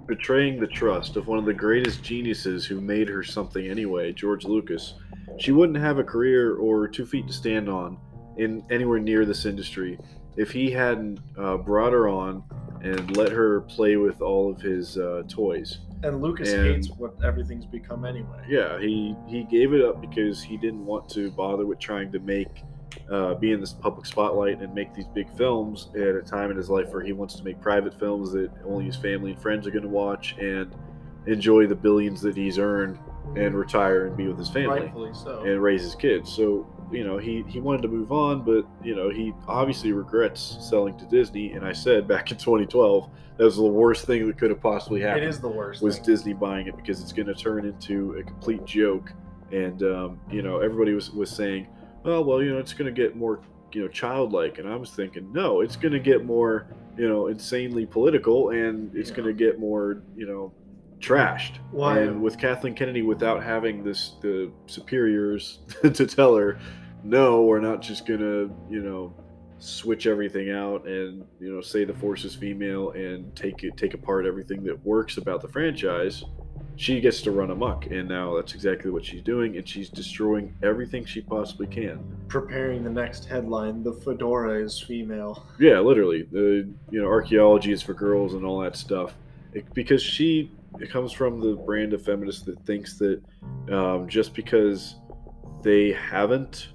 betraying 0.06 0.60
the 0.60 0.66
trust 0.66 1.16
of 1.16 1.28
one 1.28 1.38
of 1.38 1.46
the 1.46 1.54
greatest 1.54 2.02
geniuses 2.02 2.66
who 2.66 2.78
made 2.78 3.08
her 3.08 3.22
something 3.22 3.66
anyway, 3.66 4.12
George 4.12 4.44
Lucas, 4.44 4.94
she 5.38 5.50
wouldn't 5.50 5.78
have 5.78 5.96
a 5.96 6.04
career 6.04 6.56
or 6.56 6.86
two 6.88 7.06
feet 7.06 7.26
to 7.26 7.32
stand 7.32 7.70
on 7.70 7.96
in 8.36 8.62
anywhere 8.70 8.98
near 8.98 9.24
this 9.24 9.46
industry 9.46 9.98
if 10.36 10.50
he 10.50 10.70
hadn't 10.70 11.20
uh, 11.38 11.56
brought 11.56 11.94
her 11.94 12.06
on 12.06 12.44
and 12.82 13.16
let 13.16 13.32
her 13.32 13.62
play 13.62 13.96
with 13.96 14.20
all 14.20 14.50
of 14.50 14.60
his 14.60 14.98
uh, 14.98 15.22
toys. 15.26 15.78
And 16.02 16.20
Lucas 16.20 16.52
and, 16.52 16.66
hates 16.66 16.90
what 16.90 17.14
everything's 17.24 17.66
become 17.66 18.04
anyway. 18.04 18.44
Yeah, 18.48 18.80
he 18.80 19.14
he 19.28 19.44
gave 19.44 19.72
it 19.72 19.84
up 19.84 20.00
because 20.00 20.42
he 20.42 20.56
didn't 20.56 20.84
want 20.84 21.08
to 21.10 21.30
bother 21.30 21.64
with 21.64 21.78
trying 21.78 22.10
to 22.12 22.18
make 22.18 22.62
uh, 23.10 23.34
be 23.34 23.52
in 23.52 23.60
this 23.60 23.72
public 23.72 24.06
spotlight 24.06 24.60
and 24.60 24.74
make 24.74 24.94
these 24.94 25.06
big 25.06 25.34
films 25.36 25.88
at 25.94 26.14
a 26.14 26.22
time 26.22 26.50
in 26.50 26.56
his 26.56 26.68
life 26.68 26.88
where 26.90 27.02
he 27.02 27.12
wants 27.12 27.34
to 27.34 27.44
make 27.44 27.60
private 27.60 27.98
films 27.98 28.32
that 28.32 28.50
only 28.64 28.84
his 28.84 28.96
family 28.96 29.32
and 29.32 29.40
friends 29.40 29.66
are 29.66 29.70
going 29.70 29.82
to 29.82 29.88
watch 29.88 30.34
and 30.38 30.74
enjoy 31.26 31.66
the 31.66 31.74
billions 31.74 32.20
that 32.20 32.36
he's 32.36 32.58
earned 32.58 32.98
and 33.36 33.54
retire 33.54 34.06
and 34.06 34.16
be 34.16 34.26
with 34.26 34.38
his 34.38 34.50
family 34.50 34.90
so. 35.14 35.42
and 35.42 35.62
raise 35.62 35.82
his 35.82 35.94
kids. 35.94 36.30
So 36.30 36.66
you 36.92 37.04
know 37.04 37.18
he 37.18 37.44
he 37.48 37.60
wanted 37.60 37.82
to 37.82 37.88
move 37.88 38.12
on, 38.12 38.42
but 38.42 38.66
you 38.84 38.94
know 38.94 39.10
he 39.10 39.32
obviously 39.48 39.92
regrets 39.92 40.58
selling 40.60 40.96
to 40.98 41.04
Disney. 41.06 41.52
And 41.52 41.64
I 41.64 41.72
said 41.72 42.06
back 42.06 42.30
in 42.30 42.36
2012 42.38 43.10
that 43.38 43.44
was 43.44 43.56
the 43.56 43.62
worst 43.62 44.06
thing 44.06 44.26
that 44.26 44.38
could 44.38 44.50
have 44.50 44.60
possibly 44.60 45.00
happened. 45.00 45.24
It 45.24 45.28
is 45.28 45.40
the 45.40 45.48
worst. 45.48 45.82
Was 45.82 45.96
thing. 45.96 46.04
Disney 46.04 46.32
buying 46.34 46.66
it 46.66 46.76
because 46.76 47.00
it's 47.00 47.12
going 47.12 47.26
to 47.26 47.34
turn 47.34 47.64
into 47.64 48.14
a 48.14 48.22
complete 48.22 48.64
joke. 48.64 49.12
And 49.50 49.82
um, 49.82 50.20
you 50.30 50.42
know 50.42 50.60
everybody 50.60 50.92
was 50.92 51.10
was 51.10 51.30
saying, 51.30 51.68
oh 52.04 52.20
well, 52.22 52.42
you 52.42 52.52
know 52.52 52.58
it's 52.58 52.72
going 52.72 52.92
to 52.92 53.02
get 53.02 53.16
more 53.16 53.40
you 53.72 53.82
know 53.82 53.88
childlike, 53.88 54.58
and 54.58 54.68
I 54.68 54.76
was 54.76 54.90
thinking 54.90 55.32
no, 55.32 55.60
it's 55.60 55.76
going 55.76 55.92
to 55.92 56.00
get 56.00 56.24
more 56.24 56.66
you 56.96 57.08
know 57.08 57.28
insanely 57.28 57.86
political, 57.86 58.50
and 58.50 58.94
it's 58.94 59.10
yeah. 59.10 59.16
going 59.16 59.28
to 59.28 59.34
get 59.34 59.58
more 59.58 60.02
you 60.16 60.26
know 60.26 60.52
trashed. 61.02 61.56
Why? 61.70 61.98
And 61.98 62.22
with 62.22 62.38
Kathleen 62.38 62.74
Kennedy, 62.74 63.02
without 63.02 63.42
having 63.42 63.84
this 63.84 64.14
the 64.22 64.50
superiors 64.66 65.58
to 65.82 66.06
tell 66.06 66.34
her, 66.36 66.58
no, 67.04 67.42
we're 67.42 67.60
not 67.60 67.82
just 67.82 68.06
gonna, 68.06 68.48
you 68.70 68.82
know, 68.82 69.14
switch 69.62 70.08
everything 70.08 70.50
out 70.50 70.84
and 70.88 71.24
you 71.38 71.54
know 71.54 71.60
say 71.60 71.84
the 71.84 71.94
force 71.94 72.24
is 72.24 72.34
female 72.34 72.90
and 72.90 73.34
take 73.36 73.62
it 73.62 73.76
take 73.76 73.94
apart 73.94 74.26
everything 74.26 74.64
that 74.64 74.84
works 74.84 75.18
about 75.18 75.40
the 75.40 75.46
franchise. 75.48 76.24
She 76.74 77.00
gets 77.00 77.22
to 77.22 77.30
run 77.30 77.50
amok 77.50 77.86
and 77.86 78.08
now 78.08 78.34
that's 78.34 78.54
exactly 78.54 78.90
what 78.90 79.04
she's 79.04 79.22
doing 79.22 79.56
and 79.56 79.68
she's 79.68 79.88
destroying 79.88 80.52
everything 80.64 81.04
she 81.04 81.20
possibly 81.20 81.68
can. 81.68 82.02
Preparing 82.26 82.82
the 82.82 82.90
next 82.90 83.26
headline 83.26 83.84
the 83.84 83.92
fedora 83.92 84.60
is 84.60 84.80
female. 84.80 85.46
Yeah 85.60 85.78
literally 85.78 86.22
the 86.32 86.68
you 86.90 87.00
know 87.00 87.06
archaeology 87.06 87.70
is 87.70 87.82
for 87.82 87.94
girls 87.94 88.34
and 88.34 88.44
all 88.44 88.58
that 88.60 88.76
stuff. 88.76 89.14
It, 89.52 89.72
because 89.74 90.02
she 90.02 90.50
it 90.80 90.90
comes 90.90 91.12
from 91.12 91.38
the 91.38 91.54
brand 91.54 91.92
of 91.92 92.02
feminist 92.02 92.46
that 92.46 92.58
thinks 92.66 92.94
that 92.98 93.22
um, 93.70 94.08
just 94.08 94.34
because 94.34 94.96
they 95.62 95.92
haven't 95.92 96.68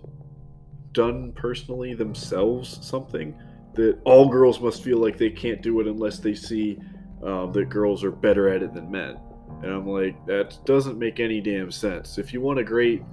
done 0.97 1.31
personally 1.33 1.93
themselves 1.93 2.79
something, 2.81 3.37
that 3.75 3.99
all 4.03 4.27
girls 4.27 4.59
must 4.59 4.83
feel 4.83 4.97
like 4.97 5.15
they 5.15 5.29
can't 5.29 5.61
do 5.61 5.79
it 5.79 5.85
unless 5.85 6.17
they 6.17 6.33
see 6.33 6.79
um, 7.23 7.51
that 7.51 7.69
girls 7.69 8.03
are 8.03 8.11
better 8.11 8.49
at 8.49 8.63
it 8.63 8.73
than 8.73 8.89
men. 8.89 9.15
And 9.61 9.71
I'm 9.71 9.87
like, 9.87 10.25
that 10.25 10.57
doesn't 10.65 10.97
make 10.97 11.19
any 11.19 11.39
damn 11.39 11.71
sense. 11.71 12.17
If 12.17 12.33
you 12.33 12.41
want 12.41 12.57
a 12.57 12.63
great 12.63 13.03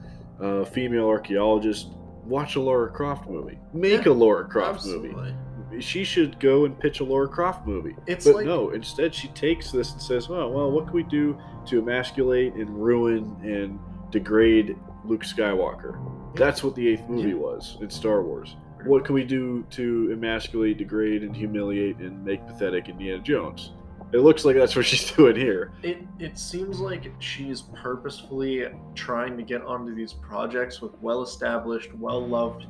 uh, 0.40 0.64
female 0.64 1.06
archaeologist, 1.06 1.88
watch 2.24 2.56
a 2.56 2.60
Laura 2.60 2.90
Croft 2.90 3.28
movie. 3.28 3.58
Make 3.74 4.06
yeah, 4.06 4.12
a 4.12 4.14
Laura 4.14 4.48
Croft 4.48 4.76
absolutely. 4.76 5.10
movie 5.10 5.34
she 5.80 6.04
should 6.04 6.38
go 6.38 6.66
and 6.66 6.78
pitch 6.78 7.00
a 7.00 7.04
Laura 7.04 7.26
Croft 7.26 7.66
movie. 7.66 7.96
It's 8.06 8.26
but 8.26 8.36
like, 8.36 8.46
no, 8.46 8.70
instead 8.70 9.12
she 9.12 9.26
takes 9.28 9.72
this 9.72 9.90
and 9.90 10.00
says, 10.00 10.28
"Well, 10.28 10.52
well, 10.52 10.70
what 10.70 10.86
can 10.86 10.94
we 10.94 11.02
do 11.02 11.36
to 11.66 11.80
emasculate 11.80 12.54
and 12.54 12.70
ruin 12.70 13.36
and 13.42 13.80
degrade 14.12 14.76
Luke 15.04 15.24
Skywalker?" 15.24 15.98
That's 16.34 16.64
what 16.64 16.74
the 16.74 16.88
eighth 16.88 17.08
movie 17.08 17.30
yeah. 17.30 17.34
was 17.34 17.78
in 17.80 17.90
Star 17.90 18.22
Wars. 18.22 18.56
What 18.84 19.04
can 19.04 19.14
we 19.14 19.24
do 19.24 19.64
to 19.70 20.10
emasculate, 20.12 20.78
degrade, 20.78 21.22
and 21.22 21.34
humiliate 21.34 21.98
and 21.98 22.22
make 22.24 22.46
pathetic 22.46 22.88
Indiana 22.88 23.22
Jones? 23.22 23.72
It 24.12 24.18
looks 24.18 24.44
like 24.44 24.56
that's 24.56 24.76
what 24.76 24.84
she's 24.90 25.10
doing 25.12 25.36
here. 25.36 25.72
It 25.82 25.98
it 26.18 26.38
seems 26.38 26.80
like 26.80 27.12
she's 27.18 27.62
purposefully 27.62 28.66
trying 28.94 29.36
to 29.36 29.42
get 29.42 29.62
onto 29.62 29.94
these 29.94 30.12
projects 30.12 30.80
with 30.80 30.92
well 31.00 31.22
established, 31.22 31.94
well 31.94 32.26
loved 32.26 32.66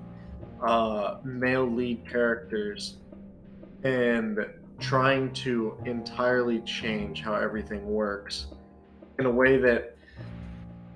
uh, 0.62 1.18
male 1.24 1.70
lead 1.70 2.08
characters 2.08 2.98
and 3.82 4.38
trying 4.80 5.32
to 5.32 5.76
entirely 5.84 6.60
change 6.60 7.22
how 7.22 7.34
everything 7.34 7.84
works 7.86 8.46
in 9.18 9.26
a 9.26 9.30
way 9.30 9.58
that 9.58 9.93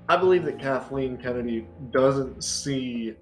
I 0.08 0.16
believe 0.16 0.44
that 0.46 0.58
Kathleen 0.58 1.18
Kennedy 1.18 1.66
doesn't 1.90 2.42
see 2.42 3.14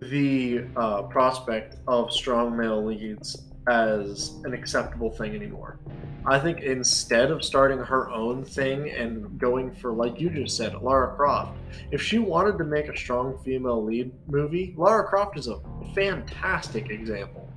the 0.00 0.66
uh, 0.76 1.02
prospect 1.04 1.76
of 1.88 2.12
strong 2.12 2.54
male 2.54 2.84
leads 2.84 3.44
as 3.66 4.34
an 4.44 4.52
acceptable 4.52 5.10
thing 5.10 5.34
anymore. 5.34 5.78
I 6.26 6.38
think 6.38 6.60
instead 6.60 7.30
of 7.30 7.42
starting 7.42 7.78
her 7.78 8.10
own 8.10 8.44
thing 8.44 8.90
and 8.90 9.38
going 9.38 9.74
for, 9.74 9.92
like 9.92 10.20
you 10.20 10.28
just 10.28 10.56
said, 10.56 10.74
Lara 10.82 11.14
Croft, 11.16 11.56
if 11.90 12.02
she 12.02 12.18
wanted 12.18 12.58
to 12.58 12.64
make 12.64 12.88
a 12.88 12.96
strong 12.96 13.38
female 13.38 13.82
lead 13.82 14.12
movie, 14.26 14.74
Lara 14.76 15.04
Croft 15.04 15.38
is 15.38 15.48
a 15.48 15.60
fantastic 15.94 16.90
example. 16.90 17.48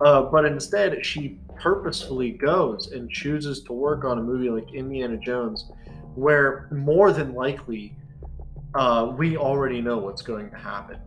Uh, 0.00 0.22
but 0.22 0.44
instead, 0.44 1.04
she 1.04 1.38
purposefully 1.56 2.30
goes 2.30 2.92
and 2.92 3.10
chooses 3.10 3.62
to 3.62 3.72
work 3.72 4.04
on 4.04 4.18
a 4.18 4.22
movie 4.22 4.50
like 4.50 4.72
Indiana 4.72 5.16
Jones, 5.16 5.70
where 6.16 6.68
more 6.72 7.12
than 7.12 7.34
likely 7.34 7.96
uh, 8.74 9.12
we 9.16 9.36
already 9.36 9.80
know 9.80 9.98
what's 9.98 10.22
going 10.22 10.50
to 10.50 10.56
happen. 10.56 10.98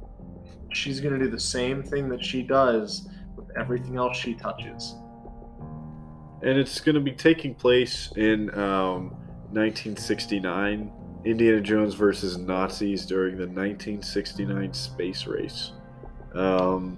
She's 0.71 0.99
going 1.01 1.17
to 1.17 1.25
do 1.25 1.29
the 1.29 1.39
same 1.39 1.83
thing 1.83 2.09
that 2.09 2.23
she 2.23 2.41
does 2.43 3.07
with 3.35 3.47
everything 3.57 3.97
else 3.97 4.17
she 4.17 4.33
touches. 4.35 4.95
and 6.41 6.57
it's 6.57 6.79
going 6.79 6.95
to 6.95 7.01
be 7.01 7.11
taking 7.11 7.53
place 7.53 8.11
in 8.15 8.49
um, 8.57 9.11
1969. 9.51 10.91
Indiana 11.25 11.59
Jones 11.59 11.95
versus 11.95 12.37
Nazis 12.37 13.05
during 13.05 13.35
the 13.35 13.45
1969 13.45 14.73
space 14.73 15.27
race. 15.27 15.73
Um, 16.33 16.97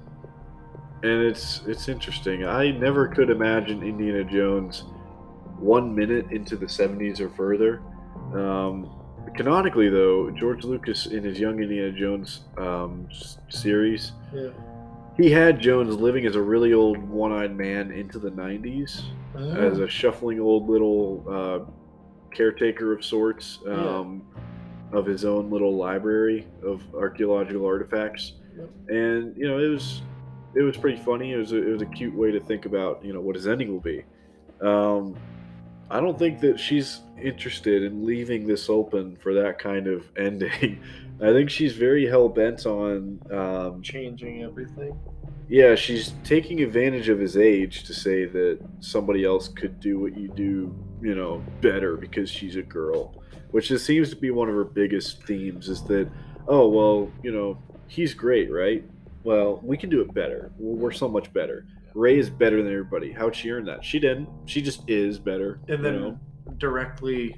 and 1.04 1.24
it's 1.24 1.62
it's 1.66 1.90
interesting. 1.90 2.46
I 2.46 2.72
never 2.72 3.08
could 3.08 3.32
imagine 3.32 3.82
Indiana 3.82 4.24
Jones 4.24 4.84
one 5.58 5.96
minute 5.96 6.32
into 6.32 6.56
the 6.56 6.68
70s 6.68 7.20
or 7.20 7.30
further. 7.30 7.82
Um, 8.34 8.90
canonically, 9.36 9.90
though, 9.90 10.30
George 10.32 10.64
Lucas 10.64 11.08
in 11.08 11.24
his 11.24 11.40
Young 11.40 11.60
Indiana 11.62 11.92
Jones 11.92 12.42
um, 12.58 13.08
s- 13.12 13.38
series, 13.50 14.12
Yeah. 14.34 14.50
he 15.18 15.30
had 15.32 15.60
Jones 15.60 15.96
living 15.96 16.26
as 16.26 16.36
a 16.36 16.42
really 16.42 16.74
old 16.74 16.98
one-eyed 16.98 17.56
man 17.56 17.92
into 17.92 18.20
the 18.20 18.32
90s 18.32 19.02
as 19.58 19.80
a 19.80 19.88
shuffling 19.88 20.40
old 20.40 20.70
little 20.70 21.24
uh, 21.30 21.60
caretaker 22.36 22.94
of 22.94 23.04
sorts 23.04 23.60
um, 23.68 24.22
of 24.92 25.06
his 25.06 25.24
own 25.26 25.50
little 25.50 25.76
library 25.76 26.48
of 26.66 26.82
archaeological 26.96 27.66
artifacts. 27.66 28.34
Yep. 28.58 28.70
And 28.90 29.38
you 29.38 29.48
know, 29.48 29.58
it 29.60 29.68
was 29.70 30.02
it 30.54 30.62
was 30.64 30.76
pretty 30.76 31.02
funny. 31.02 31.32
It 31.32 31.38
was 31.38 31.54
a, 31.54 31.66
it 31.66 31.72
was 31.72 31.82
a 31.82 31.86
cute 31.86 32.14
way 32.14 32.32
to 32.32 32.42
think 32.42 32.66
about 32.66 33.04
you 33.06 33.14
know 33.14 33.22
what 33.22 33.36
his 33.36 33.48
ending 33.48 33.72
will 33.72 33.80
be. 33.80 34.04
Um, 34.62 35.16
I 35.92 36.00
don't 36.00 36.18
think 36.18 36.40
that 36.40 36.58
she's 36.58 37.02
interested 37.22 37.84
in 37.84 38.06
leaving 38.06 38.48
this 38.48 38.70
open 38.70 39.18
for 39.18 39.34
that 39.34 39.60
kind 39.60 39.88
of 39.88 40.06
ending. 40.18 40.82
I 41.22 41.34
think 41.34 41.50
she's 41.50 41.74
very 41.74 42.08
hell 42.08 42.30
bent 42.30 42.66
on 42.66 43.20
um, 43.30 43.82
changing 43.82 44.44
everything. 44.44 44.98
yeah, 45.50 45.76
she's 45.76 46.14
taking 46.24 46.62
advantage 46.62 47.10
of 47.10 47.20
his 47.20 47.36
age 47.36 47.84
to 47.84 47.94
say 47.94 48.26
that 48.26 48.60
somebody 48.80 49.26
else 49.26 49.50
could 49.50 49.82
do 49.82 50.00
what 50.00 50.18
you 50.18 50.30
do, 50.30 50.74
you 51.02 51.14
know, 51.14 51.44
better 51.60 51.98
because 51.98 52.30
she's 52.30 52.56
a 52.56 52.62
girl. 52.62 53.22
Which 53.52 53.68
just 53.68 53.86
seems 53.86 54.10
to 54.12 54.16
be 54.16 54.32
one 54.32 54.48
of 54.48 54.56
her 54.56 54.64
biggest 54.64 55.24
themes 55.24 55.68
is 55.68 55.84
that, 55.84 56.10
oh, 56.48 56.70
well, 56.70 57.12
you 57.22 57.34
know, 57.34 57.62
he's 57.88 58.14
great, 58.14 58.50
right? 58.50 58.84
Well, 59.24 59.60
we 59.62 59.76
can 59.76 59.90
do 59.90 60.00
it 60.00 60.14
better. 60.14 60.54
We're 60.58 60.94
so 60.94 61.10
much 61.10 61.34
better. 61.34 61.66
Rey 61.94 62.18
is 62.18 62.30
better 62.30 62.62
than 62.64 62.72
everybody. 62.72 63.12
How'd 63.12 63.36
she 63.36 63.52
earn 63.52 63.66
that? 63.66 63.84
She 63.84 64.00
didn't. 64.00 64.30
She 64.46 64.62
just 64.62 64.90
is 64.90 65.20
better. 65.20 65.60
And 65.68 65.78
you 65.80 65.84
then 65.84 66.02
know? 66.02 66.20
directly, 66.58 67.36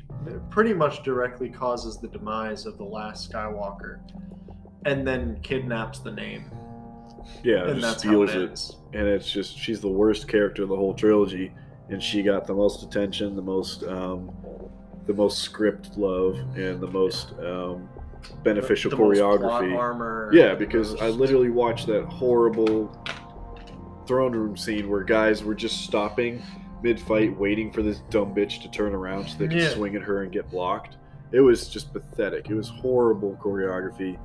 pretty 0.49 0.73
much 0.73 1.03
directly 1.03 1.49
causes 1.49 1.97
the 1.99 2.07
demise 2.07 2.65
of 2.65 2.77
the 2.77 2.83
last 2.83 3.31
Skywalker, 3.31 3.99
and 4.85 5.07
then 5.07 5.39
kidnaps 5.41 5.99
the 5.99 6.11
name, 6.11 6.51
yeah, 7.43 7.63
and 7.63 7.79
just 7.79 7.81
that's 7.81 7.99
steals 7.99 8.31
it 8.31 8.41
it. 8.41 8.47
ends. 8.49 8.77
and 8.93 9.07
it's 9.07 9.31
just 9.31 9.57
she's 9.57 9.79
the 9.81 9.87
worst 9.87 10.27
character 10.27 10.63
in 10.63 10.69
the 10.69 10.75
whole 10.75 10.93
trilogy 10.93 11.53
and 11.89 12.01
she 12.01 12.21
got 12.23 12.45
the 12.47 12.53
most 12.53 12.81
attention 12.83 13.35
the 13.35 13.41
most 13.41 13.83
um, 13.83 14.29
the 15.05 15.13
most 15.13 15.39
script 15.39 15.97
love 15.97 16.37
and 16.55 16.79
the 16.81 16.87
most 16.87 17.31
um, 17.39 17.87
beneficial 18.43 18.89
The 18.89 18.97
most 18.97 19.19
plot 19.19 19.39
choreography 19.39 19.77
armor. 19.77 20.29
yeah 20.33 20.53
because 20.55 20.95
i 21.01 21.07
literally 21.09 21.49
watched 21.49 21.87
that 21.87 22.03
horrible 22.05 22.87
throne 24.05 24.31
room 24.33 24.55
scene 24.57 24.89
where 24.89 25.03
guys 25.03 25.43
were 25.43 25.55
just 25.55 25.81
stopping 25.81 26.41
mid-fight 26.81 27.37
waiting 27.37 27.71
for 27.71 27.81
this 27.81 27.99
dumb 28.09 28.33
bitch 28.35 28.61
to 28.61 28.69
turn 28.69 28.93
around 28.93 29.27
so 29.27 29.37
they 29.37 29.47
could 29.47 29.57
Yeah. 29.57 29.69
swing 29.69 29.95
at 29.95 30.01
her 30.01 30.23
and 30.23 30.31
get 30.31 30.49
blocked 30.49 30.97
it 31.31 31.39
was 31.41 31.67
just 31.69 31.93
pathetic 31.93 32.49
it 32.49 32.55
was 32.55 32.69
horrible 32.69 33.37
choreography 33.41 34.17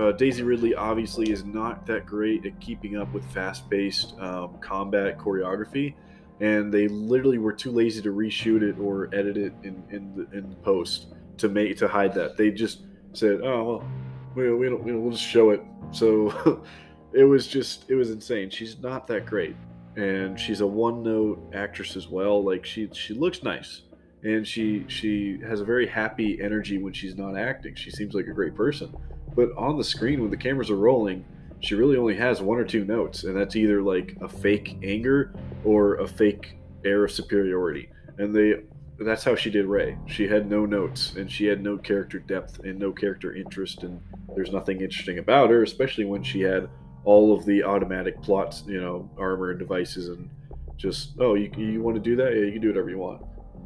uh, 0.00 0.12
Daisy 0.12 0.42
Ridley 0.42 0.74
obviously 0.74 1.30
is 1.30 1.44
not 1.44 1.84
that 1.86 2.06
great 2.06 2.46
at 2.46 2.58
keeping 2.60 2.96
up 2.96 3.12
with 3.12 3.24
fast-paced 3.32 4.18
um, 4.18 4.56
combat 4.62 5.18
choreography, 5.18 5.92
and 6.40 6.72
they 6.72 6.88
literally 6.88 7.36
were 7.36 7.52
too 7.52 7.70
lazy 7.70 8.00
to 8.00 8.08
reshoot 8.10 8.62
it 8.62 8.78
or 8.80 9.10
edit 9.14 9.36
it 9.36 9.52
in 9.64 9.82
in, 9.90 10.14
the, 10.16 10.38
in 10.38 10.54
post 10.62 11.08
to 11.36 11.50
make 11.50 11.76
to 11.76 11.88
hide 11.88 12.14
that. 12.14 12.38
They 12.38 12.50
just 12.52 12.84
said, 13.12 13.40
"Oh 13.42 13.64
well, 13.64 13.90
we, 14.34 14.50
we 14.54 14.66
don't, 14.70 14.82
we 14.82 14.92
don't, 14.92 15.02
we'll 15.02 15.12
just 15.12 15.24
show 15.28 15.50
it." 15.50 15.60
So 15.90 16.64
it 17.16 17.24
was 17.24 17.46
just 17.46 17.90
it 17.90 17.94
was 17.94 18.10
insane. 18.10 18.50
She's 18.50 18.78
not 18.78 19.06
that 19.08 19.26
great, 19.26 19.56
and 19.96 20.38
she's 20.38 20.60
a 20.60 20.66
one-note 20.66 21.52
actress 21.54 21.96
as 21.96 22.08
well. 22.08 22.44
Like 22.44 22.64
she 22.64 22.88
she 22.92 23.14
looks 23.14 23.42
nice. 23.42 23.82
And 24.22 24.46
she 24.46 24.84
she 24.88 25.38
has 25.46 25.60
a 25.60 25.64
very 25.64 25.86
happy 25.86 26.40
energy 26.40 26.78
when 26.78 26.92
she's 26.92 27.16
not 27.16 27.36
acting. 27.36 27.74
She 27.74 27.90
seems 27.90 28.14
like 28.14 28.26
a 28.26 28.32
great 28.32 28.54
person 28.54 28.92
but 29.36 29.50
on 29.56 29.76
the 29.76 29.84
screen 29.84 30.20
when 30.20 30.30
the 30.30 30.36
cameras 30.36 30.70
are 30.70 30.76
rolling 30.76 31.24
she 31.60 31.74
really 31.74 31.96
only 31.96 32.16
has 32.16 32.42
one 32.42 32.58
or 32.58 32.64
two 32.64 32.84
notes 32.84 33.24
and 33.24 33.36
that's 33.36 33.54
either 33.54 33.82
like 33.82 34.16
a 34.22 34.28
fake 34.28 34.78
anger 34.82 35.32
or 35.64 35.96
a 35.96 36.08
fake 36.08 36.56
air 36.84 37.04
of 37.04 37.12
superiority 37.12 37.88
and 38.18 38.34
they 38.34 38.54
that's 38.98 39.22
how 39.24 39.34
she 39.34 39.50
did 39.50 39.66
Rey 39.66 39.96
she 40.06 40.26
had 40.26 40.50
no 40.50 40.64
notes 40.64 41.14
and 41.16 41.30
she 41.30 41.44
had 41.46 41.62
no 41.62 41.76
character 41.76 42.18
depth 42.18 42.60
and 42.60 42.78
no 42.78 42.90
character 42.92 43.34
interest 43.34 43.82
and 43.82 44.00
there's 44.34 44.52
nothing 44.52 44.80
interesting 44.80 45.18
about 45.18 45.50
her 45.50 45.62
especially 45.62 46.04
when 46.04 46.22
she 46.22 46.40
had 46.40 46.68
all 47.06 47.32
of 47.34 47.44
the 47.46 47.62
automatic 47.64 48.20
plots 48.20 48.64
you 48.66 48.80
know 48.80 49.08
armor 49.18 49.50
and 49.50 49.58
devices 49.58 50.08
and 50.10 50.28
just 50.76 51.12
oh 51.20 51.32
you, 51.34 51.50
you 51.56 51.80
want 51.80 51.96
to 51.96 52.02
do 52.02 52.14
that? 52.16 52.34
Yeah 52.34 52.42
you 52.44 52.52
can 52.52 52.60
do 52.60 52.68
whatever 52.68 52.90
you 52.90 52.98
want. 52.98 53.22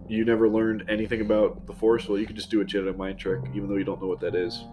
You 0.09 0.24
never 0.24 0.49
learned 0.49 0.84
anything 0.88 1.20
about 1.20 1.66
the 1.66 1.72
force? 1.72 2.09
Well 2.09 2.18
you 2.18 2.26
could 2.26 2.36
just 2.36 2.51
do 2.51 2.61
a 2.61 2.64
jedi 2.64 2.97
mind 2.97 3.18
trick 3.18 3.41
even 3.55 3.68
though 3.68 3.76
you 3.76 3.84
don't 3.84 4.01
know 4.01 4.07
what 4.09 4.20
that 4.20 4.34
is. 4.36 4.64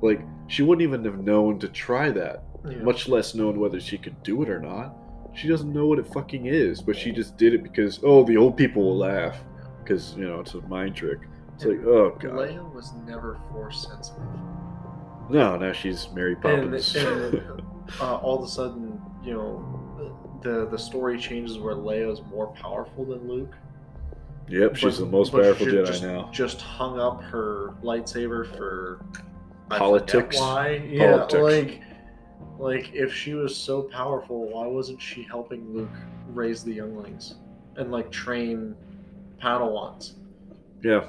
Like 0.00 0.20
she 0.46 0.62
wouldn't 0.62 0.82
even 0.88 1.04
have 1.04 1.18
known 1.20 1.58
to 1.58 1.68
try 1.68 2.10
that 2.12 2.42
Yeah. 2.68 2.78
much 2.78 3.08
less 3.08 3.34
known 3.34 3.58
whether 3.60 3.78
she 3.80 3.98
could 3.98 4.22
do 4.22 4.42
it 4.42 4.48
or 4.48 4.60
not. 4.60 4.94
She 5.34 5.48
doesn't 5.48 5.72
know 5.72 5.86
what 5.86 5.98
it 5.98 6.06
fucking 6.06 6.46
is 6.46 6.80
but 6.80 6.96
she 6.96 7.10
just 7.12 7.36
did 7.36 7.52
it 7.52 7.62
because 7.62 8.00
oh 8.04 8.24
the 8.24 8.36
old 8.36 8.56
people 8.56 8.82
will 8.84 8.96
laugh 8.98 9.36
because 9.82 10.14
you 10.16 10.24
know 10.26 10.40
it's 10.40 10.54
a 10.54 10.60
mind 10.62 10.94
trick. 10.94 11.18
It's 11.56 11.64
like 11.64 11.84
oh 11.84 12.16
god. 12.20 12.32
Leia 12.32 12.74
was 12.74 12.92
never 13.06 13.38
force 13.52 13.86
sensitive. 13.90 14.22
no 15.30 15.56
now 15.56 15.72
she's 15.72 16.08
mary 16.14 16.34
And, 16.34 16.42
poppins. 16.42 16.94
and 16.96 17.42
uh, 18.00 18.16
all 18.16 18.38
of 18.38 18.44
a 18.44 18.48
sudden, 18.50 19.00
you 19.24 19.32
know, 19.34 20.10
the 20.42 20.66
the 20.70 20.78
story 20.78 21.18
changes 21.18 21.58
where 21.58 21.74
Leia 21.74 22.10
is 22.12 22.20
more 22.30 22.48
powerful 22.48 23.04
than 23.04 23.26
Luke. 23.28 23.54
yep 24.48 24.76
she's 24.76 24.98
the 24.98 25.06
most 25.06 25.32
powerful 25.32 25.66
jedi 25.66 25.86
just, 25.86 26.02
now 26.02 26.28
Just 26.32 26.60
hung 26.60 27.00
up 27.00 27.22
her 27.22 27.74
lightsaber 27.82 28.46
for 28.56 29.00
Politics. 29.70 30.38
Why? 30.38 30.82
Yeah, 30.86 31.24
Politics. 31.26 31.42
like 31.42 31.80
like 32.58 32.94
if 32.94 33.12
she 33.12 33.34
was 33.34 33.56
so 33.56 33.82
powerful, 33.82 34.48
why 34.52 34.66
wasn't 34.66 35.00
she 35.00 35.22
helping 35.22 35.72
Luke 35.74 35.88
raise 36.28 36.62
the 36.62 36.72
younglings 36.74 37.36
and 37.76 37.90
like 37.90 38.10
train 38.12 38.76
Padawans? 39.42 40.12
yeah 40.82 41.08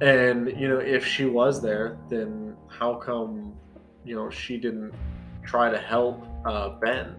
And 0.00 0.48
you 0.58 0.66
know, 0.68 0.78
if 0.78 1.04
she 1.06 1.26
was 1.26 1.60
there, 1.60 1.98
then 2.08 2.56
how 2.68 2.94
come 2.94 3.52
you 4.04 4.14
know 4.16 4.30
she 4.30 4.56
didn't 4.56 4.92
try 5.50 5.68
to 5.68 5.78
help 5.78 6.24
uh, 6.44 6.68
Ben? 6.80 7.16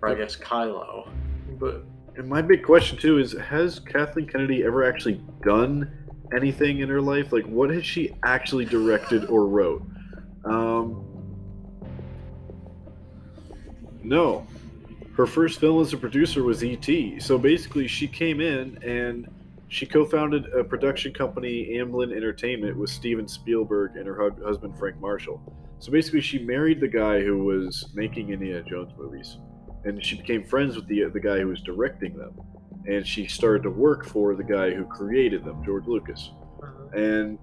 Or 0.00 0.08
I 0.08 0.14
guess 0.14 0.36
Kylo. 0.36 1.10
But 1.58 1.84
and 2.16 2.26
my 2.26 2.40
big 2.40 2.64
question 2.64 2.96
too 2.96 3.18
is 3.18 3.32
has 3.32 3.78
kathleen 3.78 4.26
kennedy 4.26 4.64
ever 4.64 4.84
actually 4.84 5.20
done 5.42 5.90
anything 6.34 6.78
in 6.78 6.88
her 6.88 7.00
life? 7.00 7.30
Like 7.32 7.44
what 7.44 7.68
has 7.70 7.84
she 7.84 8.14
actually 8.24 8.64
directed 8.64 9.26
or 9.26 9.46
wrote? 9.46 9.82
Um 10.44 11.04
no. 14.02 14.46
Her 15.16 15.26
first 15.26 15.60
film 15.60 15.80
as 15.80 15.92
a 15.92 15.96
producer 15.96 16.42
was 16.42 16.64
E.T. 16.64 17.20
so 17.20 17.38
basically 17.38 17.86
she 17.86 18.08
came 18.08 18.40
in 18.40 18.82
and 18.82 19.28
she 19.68 19.86
co-founded 19.86 20.46
a 20.54 20.64
production 20.64 21.12
company 21.12 21.76
amblin 21.76 22.14
entertainment 22.16 22.76
with 22.76 22.90
steven 22.90 23.28
spielberg 23.28 23.96
and 23.96 24.06
her 24.06 24.30
husband 24.42 24.78
frank 24.78 25.00
marshall 25.00 25.40
so 25.84 25.92
basically 25.92 26.20
she 26.20 26.38
married 26.38 26.80
the 26.80 26.88
guy 26.88 27.20
who 27.20 27.44
was 27.44 27.90
making 27.94 28.30
indiana 28.30 28.62
jones 28.62 28.92
movies 28.96 29.38
and 29.84 30.04
she 30.04 30.16
became 30.16 30.42
friends 30.42 30.76
with 30.76 30.86
the 30.86 31.04
the 31.12 31.20
guy 31.20 31.38
who 31.38 31.48
was 31.48 31.60
directing 31.60 32.16
them. 32.16 32.32
And 32.86 33.06
she 33.06 33.26
started 33.26 33.62
to 33.62 33.70
work 33.70 34.04
for 34.04 34.34
the 34.34 34.44
guy 34.44 34.70
who 34.70 34.84
created 34.84 35.44
them 35.44 35.62
george 35.64 35.86
lucas. 35.86 36.30
And 36.94 37.38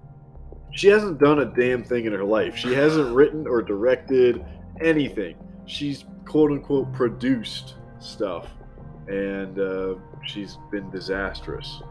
she 0.72 0.88
hasn't 0.88 1.18
done 1.18 1.40
a 1.40 1.44
damn 1.44 1.84
thing 1.84 2.06
in 2.06 2.12
her 2.12 2.24
life. 2.24 2.56
She 2.56 2.72
hasn't 2.72 3.14
written 3.14 3.46
or 3.46 3.62
directed 3.62 4.44
anything. 4.80 5.36
She's 5.66 6.04
quote 6.24 6.50
unquote 6.50 6.92
produced 6.92 7.74
stuff 7.98 8.48
and 9.08 9.58
uh, 9.58 9.94
she's 10.24 10.58
been 10.70 10.90
disastrous. 10.90 11.82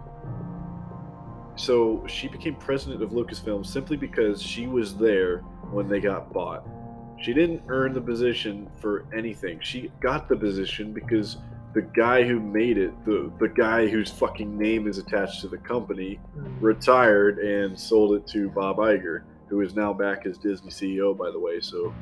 So 1.56 2.06
she 2.08 2.28
became 2.28 2.56
president 2.56 3.04
of 3.04 3.12
lucasfilm 3.12 3.66
simply 3.66 3.98
because 3.98 4.42
she 4.42 4.68
was 4.68 4.96
there 4.96 5.44
when 5.72 5.88
they 5.90 6.00
got 6.00 6.32
bought 6.34 6.66
she 7.22 7.34
didn't 7.34 7.62
earn 7.68 7.94
the 7.94 8.02
position 8.02 8.68
for 8.80 9.06
anything. 9.16 9.60
She 9.62 9.92
got 10.00 10.28
the 10.28 10.36
position 10.36 10.92
because 10.92 11.38
the 11.74 11.84
guy 11.84 12.24
who 12.24 12.40
made 12.40 12.78
it, 12.78 12.92
the 13.06 13.32
the 13.40 13.48
guy 13.48 13.88
whose 13.88 14.10
fucking 14.10 14.58
name 14.58 14.88
is 14.88 14.98
attached 14.98 15.42
to 15.42 15.48
the 15.48 15.58
company, 15.58 16.20
retired 16.60 17.38
and 17.38 17.80
sold 17.80 18.16
it 18.16 18.28
to 18.28 18.50
Bob 18.50 18.78
Iger, 18.78 19.22
who 19.48 19.62
is 19.62 19.76
now 19.76 19.94
back 19.94 20.26
as 20.26 20.38
Disney 20.38 20.72
CEO, 20.72 21.16
by 21.16 21.30
the 21.32 21.40
way. 21.40 21.62
So 21.62 21.94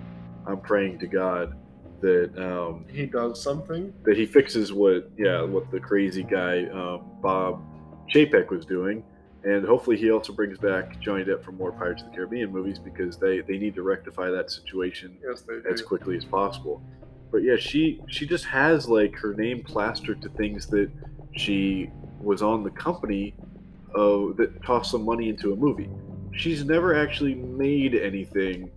I'm 0.47 0.61
praying 0.61 0.99
to 0.99 1.07
God 1.07 1.55
that 2.01 2.31
um, 2.37 2.85
He 2.89 3.05
does 3.05 3.43
something. 3.43 3.93
that 4.03 4.15
he 4.15 4.25
fixes 4.25 4.71
what 4.71 5.11
yeah 5.17 5.41
what 5.43 5.69
the 5.69 5.79
crazy 5.79 6.23
guy 6.23 6.63
um, 6.67 7.01
Bob 7.21 7.61
Chapek 8.09 8.49
was 8.49 8.65
doing, 8.65 9.03
and 9.43 9.65
hopefully 9.65 9.97
he 9.97 10.11
also 10.11 10.33
brings 10.33 10.57
back 10.57 10.99
Johnny 10.99 11.23
Depp 11.23 11.43
for 11.43 11.51
more 11.51 11.71
Pirates 11.71 12.01
of 12.01 12.09
the 12.09 12.15
Caribbean 12.15 12.51
movies 12.51 12.79
because 12.79 13.17
they 13.17 13.41
they 13.41 13.57
need 13.57 13.75
to 13.75 13.83
rectify 13.83 14.29
that 14.29 14.51
situation 14.51 15.17
Yes, 15.23 15.43
as 15.69 15.81
quickly 15.81 16.17
as 16.17 16.25
possible. 16.25 16.81
But 17.31 17.43
yeah, 17.43 17.55
she 17.55 18.01
she 18.07 18.25
just 18.25 18.45
has 18.45 18.87
like 18.89 19.15
her 19.15 19.33
name 19.33 19.63
plastered 19.63 20.21
to 20.23 20.29
things 20.29 20.67
that 20.67 20.91
she 21.35 21.89
was 22.19 22.41
on 22.41 22.63
the 22.63 22.71
company 22.71 23.33
uh, 23.95 24.33
that 24.35 24.61
tossed 24.65 24.91
some 24.91 25.05
money 25.05 25.29
into 25.29 25.53
a 25.53 25.55
movie. 25.55 25.89
She's 26.33 26.65
never 26.65 26.95
actually 26.95 27.35
made 27.35 27.95
anything 27.95 28.69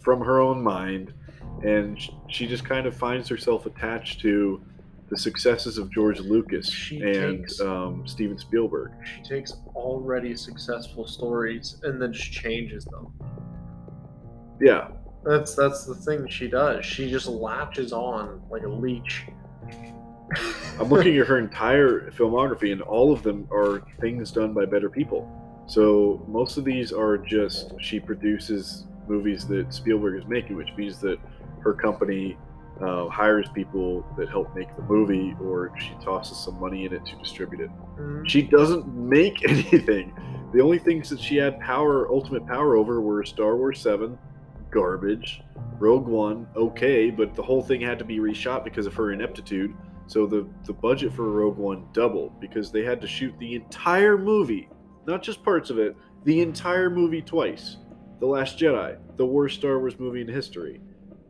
from 0.00 0.20
her 0.20 0.40
own 0.40 0.62
mind, 0.62 1.12
and 1.64 1.98
she 2.28 2.46
just 2.46 2.64
kind 2.64 2.86
of 2.86 2.96
finds 2.96 3.28
herself 3.28 3.66
attached 3.66 4.20
to 4.20 4.62
the 5.08 5.16
successes 5.16 5.78
of 5.78 5.90
George 5.90 6.20
Lucas 6.20 6.68
She 6.70 7.00
and 7.00 7.40
takes- 7.40 7.60
um, 7.60 8.06
Steven 8.06 8.38
Spielberg. 8.38 8.90
She 9.04 9.22
takes 9.22 9.52
already 9.74 10.34
successful 10.36 11.06
stories 11.06 11.80
and 11.84 12.00
then 12.02 12.12
just 12.12 12.32
changes 12.32 12.84
them. 12.86 13.12
Yeah, 14.60 14.88
That's 15.24 15.54
that's 15.54 15.84
the 15.84 15.94
thing 15.94 16.26
she 16.28 16.48
does. 16.48 16.84
She 16.84 17.10
just 17.10 17.26
latches 17.26 17.92
on 17.92 18.40
like 18.50 18.62
a 18.62 18.68
leech. 18.68 19.26
I'm 20.80 20.88
looking 20.88 21.16
at 21.18 21.26
her 21.28 21.38
entire 21.38 22.10
filmography, 22.10 22.72
and 22.72 22.82
all 22.82 23.12
of 23.12 23.22
them 23.22 23.46
are 23.52 23.82
things 24.00 24.32
done 24.32 24.52
by 24.54 24.64
better 24.64 24.90
people. 24.90 25.30
So 25.68 26.24
most 26.28 26.56
of 26.58 26.64
these 26.64 26.92
are 26.92 27.16
just 27.18 27.74
she 27.80 28.00
produces 28.00 28.86
movies 29.08 29.46
that 29.48 29.72
Spielberg 29.72 30.20
is 30.20 30.26
making, 30.28 30.56
which 30.56 30.70
means 30.76 30.98
that 31.00 31.18
her 31.60 31.74
company 31.74 32.36
uh, 32.80 33.08
hires 33.08 33.48
people 33.54 34.04
that 34.18 34.28
help 34.28 34.54
make 34.54 34.74
the 34.76 34.82
movie, 34.82 35.34
or 35.40 35.72
she 35.78 35.94
tosses 36.02 36.38
some 36.38 36.58
money 36.60 36.84
in 36.84 36.92
it 36.92 37.04
to 37.06 37.16
distribute 37.16 37.60
it. 37.62 37.70
Mhm. 37.98 38.28
She 38.28 38.42
doesn't 38.42 38.86
make 38.94 39.44
anything. 39.48 40.14
The 40.52 40.60
only 40.60 40.78
things 40.78 41.08
that 41.10 41.20
she 41.20 41.36
had 41.36 41.58
power, 41.60 42.08
ultimate 42.10 42.46
power 42.46 42.76
over, 42.76 43.00
were 43.00 43.24
Star 43.24 43.56
Wars 43.56 43.80
Seven, 43.80 44.18
garbage, 44.70 45.42
Rogue 45.78 46.06
One, 46.06 46.46
okay, 46.56 47.10
but 47.10 47.34
the 47.34 47.42
whole 47.42 47.62
thing 47.62 47.80
had 47.80 47.98
to 47.98 48.04
be 48.04 48.18
reshot 48.18 48.64
because 48.64 48.86
of 48.86 48.94
her 48.94 49.12
ineptitude. 49.12 49.74
So 50.06 50.26
the 50.26 50.46
the 50.64 50.72
budget 50.72 51.12
for 51.12 51.24
Rogue 51.30 51.56
One 51.56 51.86
doubled 51.92 52.40
because 52.40 52.70
they 52.70 52.84
had 52.84 53.00
to 53.00 53.06
shoot 53.06 53.34
the 53.38 53.54
entire 53.56 54.16
movie, 54.16 54.68
not 55.06 55.22
just 55.22 55.42
parts 55.42 55.70
of 55.70 55.78
it, 55.78 55.96
the 56.24 56.40
entire 56.40 56.90
movie 56.90 57.22
twice. 57.22 57.78
The 58.20 58.26
Last 58.26 58.58
Jedi, 58.58 58.96
the 59.16 59.26
worst 59.26 59.56
Star 59.58 59.78
Wars 59.78 59.98
movie 59.98 60.20
in 60.22 60.28
history. 60.28 60.80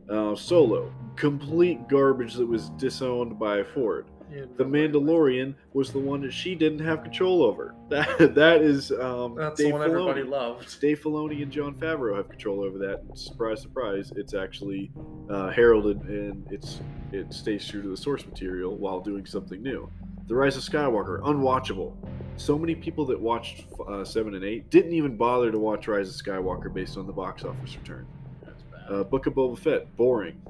Uh, 0.09 0.35
Solo, 0.35 0.93
complete 1.15 1.87
garbage 1.89 2.35
that 2.35 2.45
was 2.45 2.69
disowned 2.71 3.37
by 3.37 3.63
Ford. 3.63 4.07
Yeah, 4.33 4.43
The 4.57 4.65
Mandalorian 4.65 5.55
was 5.73 5.91
the 5.93 5.99
one 5.99 6.21
that 6.21 6.33
she 6.33 6.53
didn't 6.53 6.79
have 6.79 7.01
control 7.03 7.43
over. 7.43 7.73
That 7.89 8.35
that 8.35 8.61
is 8.61 8.91
um, 8.91 9.35
That's 9.35 9.57
Dave 9.61 9.67
the 9.67 9.79
one 9.79 9.89
Filoni. 9.89 9.91
everybody 9.91 10.23
loved. 10.23 10.81
Dave 10.81 10.99
Filoni 11.01 11.41
and 11.41 11.49
Jon 11.49 11.73
Favreau 11.73 12.17
have 12.17 12.27
control 12.27 12.61
over 12.61 12.77
that. 12.79 12.99
And 13.07 13.17
surprise, 13.17 13.61
surprise, 13.61 14.11
it's 14.17 14.33
actually 14.33 14.91
uh, 15.29 15.49
heralded 15.51 16.01
and 16.01 16.45
it's 16.51 16.81
it 17.13 17.31
stays 17.33 17.65
true 17.65 17.81
to 17.81 17.87
the 17.87 17.95
source 17.95 18.25
material 18.25 18.75
while 18.75 18.99
doing 18.99 19.25
something 19.25 19.63
new. 19.63 19.89
The 20.27 20.35
Rise 20.35 20.57
of 20.57 20.63
Skywalker, 20.63 21.21
unwatchable. 21.21 21.95
So 22.35 22.57
many 22.59 22.75
people 22.75 23.05
that 23.05 23.17
watched 23.19 23.63
uh, 23.87 24.03
seven 24.03 24.35
and 24.35 24.43
eight 24.43 24.69
didn't 24.69 24.91
even 24.91 25.15
bother 25.15 25.49
to 25.49 25.57
watch 25.57 25.87
Rise 25.87 26.09
of 26.09 26.21
Skywalker 26.21 26.71
based 26.73 26.97
on 26.97 27.07
the 27.07 27.13
box 27.13 27.45
office 27.45 27.77
return. 27.77 28.05
Uh, 28.89 29.03
Book 29.03 29.25
of 29.25 29.33
Boba 29.33 29.57
Fett, 29.57 29.95
boring. 29.97 30.41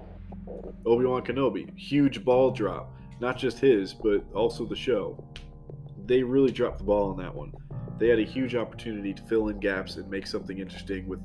Obi 0.86 1.06
Wan 1.06 1.24
Kenobi, 1.24 1.76
huge 1.78 2.24
ball 2.24 2.52
drop. 2.52 2.94
Not 3.20 3.38
just 3.38 3.58
his, 3.60 3.94
but 3.94 4.24
also 4.34 4.64
the 4.66 4.76
show. 4.76 5.24
They 6.06 6.22
really 6.22 6.52
dropped 6.52 6.78
the 6.78 6.84
ball 6.84 7.10
on 7.10 7.18
that 7.18 7.34
one. 7.34 7.52
They 7.98 8.10
had 8.10 8.20
a 8.20 8.26
huge 8.26 8.56
opportunity 8.56 9.14
to 9.14 9.24
fill 9.24 9.48
in 9.48 9.60
gaps 9.60 9.96
and 9.96 10.08
make 10.10 10.28
something 10.28 10.60
interesting 10.60 11.08
with 11.08 11.20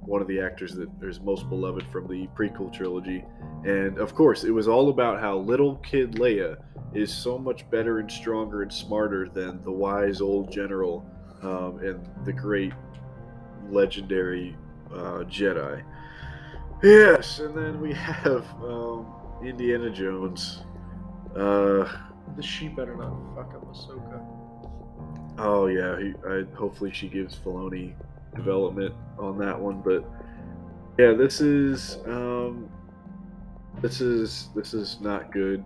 one 0.00 0.22
of 0.22 0.28
the 0.28 0.40
actors 0.40 0.74
that 0.74 0.88
is 1.02 1.20
most 1.20 1.48
beloved 1.50 1.84
from 1.92 2.08
the 2.08 2.26
prequel 2.28 2.72
trilogy. 2.72 3.24
And 3.64 3.98
of 3.98 4.14
course, 4.14 4.44
it 4.44 4.50
was 4.50 4.66
all 4.66 4.88
about 4.88 5.20
how 5.20 5.36
little 5.36 5.76
kid 5.76 6.12
Leia 6.12 6.56
is 6.94 7.12
so 7.12 7.36
much 7.36 7.68
better 7.70 7.98
and 7.98 8.10
stronger 8.10 8.62
and 8.62 8.72
smarter 8.72 9.28
than 9.28 9.62
the 9.64 9.72
wise 9.72 10.20
old 10.20 10.50
general 10.50 11.04
um, 11.42 11.78
and 11.80 12.08
the 12.24 12.32
great 12.32 12.72
legendary 13.68 14.56
uh, 14.92 15.24
Jedi. 15.24 15.82
Yes, 16.82 17.38
and 17.38 17.56
then 17.56 17.80
we 17.80 17.92
have 17.94 18.44
um, 18.62 19.06
Indiana 19.42 19.90
Jones. 19.90 20.62
Uh, 21.36 21.88
the 22.36 22.42
she 22.42 22.68
better 22.68 22.96
not 22.96 23.12
fuck 23.34 23.54
up 23.54 23.66
Ahsoka. 23.72 24.24
oh 25.38 25.66
yeah, 25.66 25.98
he, 25.98 26.14
I, 26.28 26.44
hopefully 26.56 26.92
she 26.92 27.08
gives 27.08 27.36
Filoni 27.36 27.94
development 28.34 28.94
on 29.18 29.38
that 29.38 29.58
one. 29.58 29.80
But 29.80 30.04
yeah, 30.98 31.12
this 31.12 31.40
is 31.40 31.98
um, 32.06 32.68
this 33.80 34.00
is 34.00 34.50
this 34.54 34.74
is 34.74 35.00
not 35.00 35.32
good. 35.32 35.64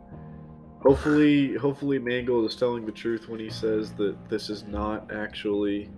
Hopefully, 0.83 1.55
hopefully 1.55 1.99
Mangold 1.99 2.49
is 2.49 2.57
telling 2.57 2.87
the 2.87 2.93
truth 2.93 3.29
when 3.29 3.41
he 3.41 3.51
says 3.51 3.93
that 3.95 4.17
this 4.29 4.49
is 4.49 4.65
not 4.65 5.11
actually 5.13 5.91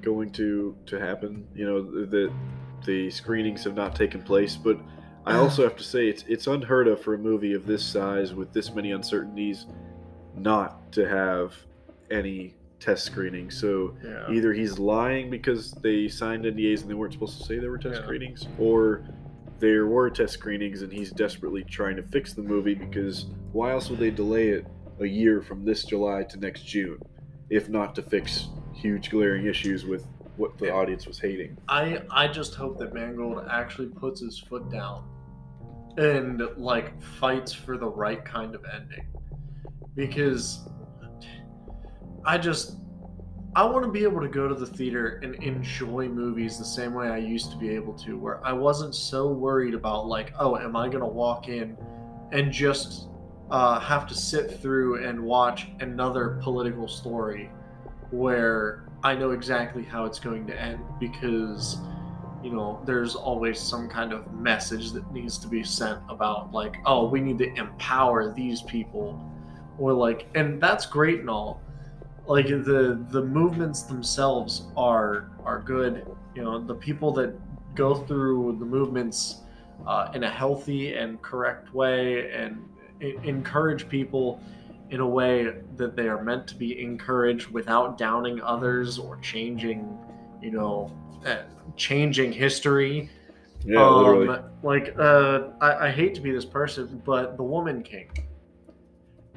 going 0.00 0.30
to 0.32 0.76
to 0.86 0.98
happen. 0.98 1.46
You 1.54 1.66
know 1.66 2.06
that 2.06 2.32
the 2.86 3.10
screenings 3.10 3.64
have 3.64 3.74
not 3.74 3.94
taken 3.94 4.22
place, 4.22 4.56
but 4.56 4.78
I 5.26 5.36
also 5.36 5.62
have 5.64 5.76
to 5.76 5.82
say 5.82 6.08
it's 6.08 6.24
it's 6.28 6.46
unheard 6.46 6.86
of 6.88 7.00
for 7.02 7.14
a 7.14 7.18
movie 7.18 7.52
of 7.52 7.66
this 7.66 7.84
size 7.84 8.32
with 8.32 8.52
this 8.52 8.72
many 8.74 8.92
uncertainties 8.92 9.66
not 10.36 10.92
to 10.92 11.08
have 11.08 11.52
any 12.10 12.54
test 12.78 13.04
screenings. 13.04 13.58
So 13.58 13.94
Yeah. 14.04 14.30
either 14.30 14.52
he's 14.52 14.78
lying 14.78 15.28
because 15.30 15.72
they 15.72 16.08
signed 16.08 16.44
NDAs 16.44 16.82
and 16.82 16.90
they 16.90 16.94
weren't 16.94 17.12
supposed 17.12 17.38
to 17.40 17.44
say 17.44 17.58
there 17.58 17.70
were 17.70 17.78
test 17.78 17.96
Yeah. 18.00 18.04
screenings, 18.04 18.46
or 18.58 19.02
there 19.58 19.86
were 19.86 20.10
test 20.10 20.34
screenings 20.34 20.82
and 20.82 20.92
he's 20.92 21.10
desperately 21.10 21.64
trying 21.64 21.96
to 21.96 22.02
fix 22.02 22.34
the 22.34 22.42
movie 22.42 22.74
because 22.74 23.26
why 23.52 23.72
else 23.72 23.90
would 23.90 23.98
they 23.98 24.10
delay 24.10 24.50
it 24.50 24.66
a 25.00 25.06
year 25.06 25.40
from 25.42 25.64
this 25.64 25.84
July 25.84 26.22
to 26.24 26.38
next 26.38 26.66
June, 26.66 26.98
if 27.50 27.68
not 27.68 27.94
to 27.96 28.02
fix 28.02 28.48
huge 28.74 29.10
glaring 29.10 29.46
issues 29.46 29.84
with 29.86 30.06
what 30.36 30.58
the 30.58 30.72
audience 30.72 31.06
was 31.06 31.18
hating? 31.18 31.56
I 31.68 32.02
I 32.10 32.28
just 32.28 32.54
hope 32.54 32.78
that 32.78 32.94
Mangold 32.94 33.44
actually 33.50 33.88
puts 33.88 34.20
his 34.20 34.38
foot 34.38 34.70
down 34.70 35.08
and 35.98 36.42
like 36.56 37.02
fights 37.02 37.52
for 37.52 37.78
the 37.78 37.88
right 37.88 38.24
kind 38.24 38.54
of 38.54 38.64
ending. 38.74 39.06
Because 39.94 40.68
I 42.24 42.38
just 42.38 42.76
I 43.54 43.64
want 43.64 43.86
to 43.86 43.90
be 43.90 44.02
able 44.02 44.20
to 44.20 44.28
go 44.28 44.46
to 44.48 44.54
the 44.54 44.66
theater 44.66 45.18
and 45.22 45.34
enjoy 45.36 46.08
movies 46.08 46.58
the 46.58 46.64
same 46.64 46.92
way 46.92 47.08
I 47.08 47.16
used 47.16 47.50
to 47.52 47.56
be 47.56 47.70
able 47.70 47.94
to 47.94 48.18
where 48.18 48.44
I 48.44 48.52
wasn't 48.52 48.94
so 48.94 49.28
worried 49.28 49.72
about 49.72 50.06
like, 50.06 50.34
oh, 50.38 50.58
am 50.58 50.76
I 50.76 50.88
going 50.88 51.00
to 51.00 51.06
walk 51.06 51.48
in 51.48 51.74
and 52.32 52.52
just 52.52 53.08
uh, 53.50 53.80
have 53.80 54.06
to 54.08 54.14
sit 54.14 54.60
through 54.60 55.06
and 55.06 55.18
watch 55.18 55.68
another 55.80 56.38
political 56.42 56.86
story 56.86 57.50
where 58.10 58.85
I 59.06 59.14
know 59.14 59.30
exactly 59.30 59.84
how 59.84 60.04
it's 60.04 60.18
going 60.18 60.48
to 60.48 60.60
end 60.60 60.80
because 60.98 61.78
you 62.42 62.50
know 62.50 62.82
there's 62.84 63.14
always 63.14 63.60
some 63.60 63.88
kind 63.88 64.12
of 64.12 64.32
message 64.32 64.90
that 64.94 65.08
needs 65.12 65.38
to 65.38 65.46
be 65.46 65.62
sent 65.62 66.00
about 66.08 66.50
like 66.50 66.78
oh 66.86 67.06
we 67.06 67.20
need 67.20 67.38
to 67.38 67.54
empower 67.54 68.34
these 68.34 68.62
people 68.62 69.08
or 69.78 69.92
like 69.92 70.26
and 70.34 70.60
that's 70.60 70.86
great 70.86 71.20
and 71.20 71.30
all. 71.30 71.60
Like 72.26 72.48
the 72.48 73.06
the 73.12 73.22
movements 73.22 73.82
themselves 73.82 74.64
are 74.76 75.30
are 75.44 75.60
good. 75.60 76.04
You 76.34 76.42
know 76.42 76.58
the 76.58 76.74
people 76.74 77.12
that 77.12 77.32
go 77.76 77.94
through 77.94 78.56
the 78.58 78.66
movements 78.66 79.42
uh, 79.86 80.10
in 80.14 80.24
a 80.24 80.30
healthy 80.30 80.94
and 80.94 81.22
correct 81.22 81.72
way 81.72 82.32
and 82.32 82.58
encourage 83.22 83.88
people 83.88 84.40
in 84.90 85.00
a 85.00 85.06
way 85.06 85.52
that 85.76 85.96
they 85.96 86.08
are 86.08 86.22
meant 86.22 86.46
to 86.48 86.54
be 86.54 86.80
encouraged 86.80 87.48
without 87.48 87.98
downing 87.98 88.40
others 88.40 88.98
or 88.98 89.16
changing, 89.18 89.98
you 90.40 90.50
know, 90.50 90.92
uh, 91.26 91.42
changing 91.76 92.32
history. 92.32 93.10
Yeah, 93.64 93.88
literally. 93.88 94.42
Like, 94.62 94.94
uh, 94.98 95.48
I, 95.60 95.88
I 95.88 95.90
hate 95.90 96.14
to 96.14 96.20
be 96.20 96.30
this 96.30 96.44
person, 96.44 97.02
but 97.04 97.36
the 97.36 97.42
Woman 97.42 97.82
King, 97.82 98.10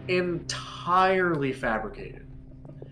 entirely 0.07 1.51
fabricated. 1.51 2.27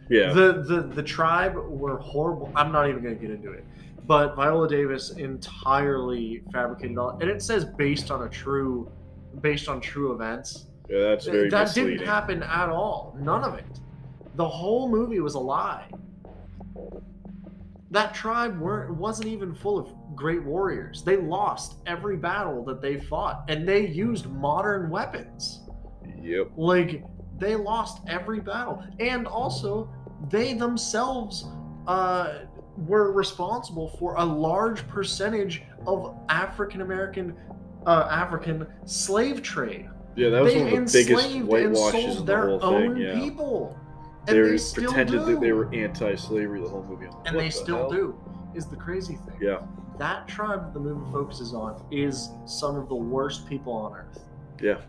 Yeah. 0.09 0.33
The, 0.33 0.63
the 0.65 0.81
the 0.81 1.03
tribe 1.03 1.55
were 1.55 1.97
horrible. 1.97 2.51
I'm 2.55 2.71
not 2.71 2.89
even 2.89 3.03
gonna 3.03 3.15
get 3.15 3.29
into 3.29 3.51
it. 3.51 3.65
But 4.05 4.35
Viola 4.35 4.69
Davis 4.69 5.11
entirely 5.11 6.43
fabricated 6.53 6.97
all, 6.97 7.17
and 7.19 7.29
it 7.29 7.41
says 7.41 7.65
based 7.65 8.09
on 8.09 8.23
a 8.23 8.29
true, 8.29 8.89
based 9.41 9.67
on 9.67 9.81
true 9.81 10.13
events. 10.13 10.66
Yeah, 10.89 10.99
that's 10.99 11.25
very 11.25 11.49
that 11.49 11.67
misleading. 11.67 11.97
didn't 11.97 12.07
happen 12.07 12.43
at 12.43 12.69
all. 12.69 13.17
None 13.19 13.43
of 13.43 13.55
it. 13.55 13.65
The 14.35 14.47
whole 14.47 14.89
movie 14.89 15.19
was 15.19 15.33
a 15.33 15.39
lie. 15.39 15.89
That 17.91 18.13
tribe 18.13 18.59
weren't 18.59 18.95
wasn't 18.95 19.29
even 19.29 19.55
full 19.55 19.79
of 19.79 19.93
great 20.15 20.43
warriors. 20.43 21.03
They 21.03 21.17
lost 21.17 21.77
every 21.85 22.17
battle 22.17 22.63
that 22.65 22.81
they 22.81 22.99
fought, 22.99 23.45
and 23.47 23.67
they 23.67 23.87
used 23.87 24.29
modern 24.29 24.89
weapons. 24.89 25.61
Yep. 26.21 26.51
Like 26.57 27.03
they 27.39 27.55
lost 27.55 28.01
every 28.07 28.39
battle, 28.39 28.83
and 28.99 29.27
also 29.27 29.89
they 30.29 30.53
themselves 30.53 31.45
uh, 31.87 32.39
were 32.85 33.11
responsible 33.11 33.89
for 33.97 34.15
a 34.15 34.25
large 34.25 34.87
percentage 34.87 35.63
of 35.85 36.15
African 36.29 36.81
American, 36.81 37.35
uh, 37.85 38.07
African 38.11 38.67
slave 38.85 39.41
trade. 39.41 39.89
Yeah, 40.17 40.29
that 40.29 40.41
was 40.41 40.53
they 40.53 40.63
one 40.63 40.73
of 40.73 40.91
the 40.91 41.03
biggest 41.05 41.39
whitewashes 41.45 41.91
sold 41.91 42.05
in 42.05 42.15
the 42.17 42.23
their 42.23 42.47
whole 42.47 42.63
own 42.63 42.95
thing. 42.95 43.03
Yeah. 43.03 43.19
people, 43.19 43.77
and 44.27 44.35
They, 44.35 44.57
pretended 44.73 45.11
do. 45.11 45.25
that 45.25 45.39
they 45.39 45.51
were 45.51 45.73
anti-slavery 45.73 46.59
the 46.59 46.67
whole 46.69 46.83
movie. 46.83 47.05
Like, 47.05 47.15
and 47.27 47.39
they 47.39 47.45
the 47.45 47.51
still 47.51 47.77
hell? 47.77 47.91
do. 47.91 48.19
Is 48.55 48.65
the 48.65 48.75
crazy 48.75 49.15
thing. 49.15 49.37
Yeah. 49.39 49.59
That 49.99 50.27
tribe 50.27 50.63
that 50.65 50.73
the 50.73 50.79
movie 50.79 51.11
focuses 51.11 51.53
on 51.53 51.83
is 51.91 52.29
some 52.45 52.75
of 52.75 52.89
the 52.89 52.95
worst 52.95 53.47
people 53.47 53.73
on 53.73 53.93
earth. 53.93 54.23
Yeah. 54.59 54.79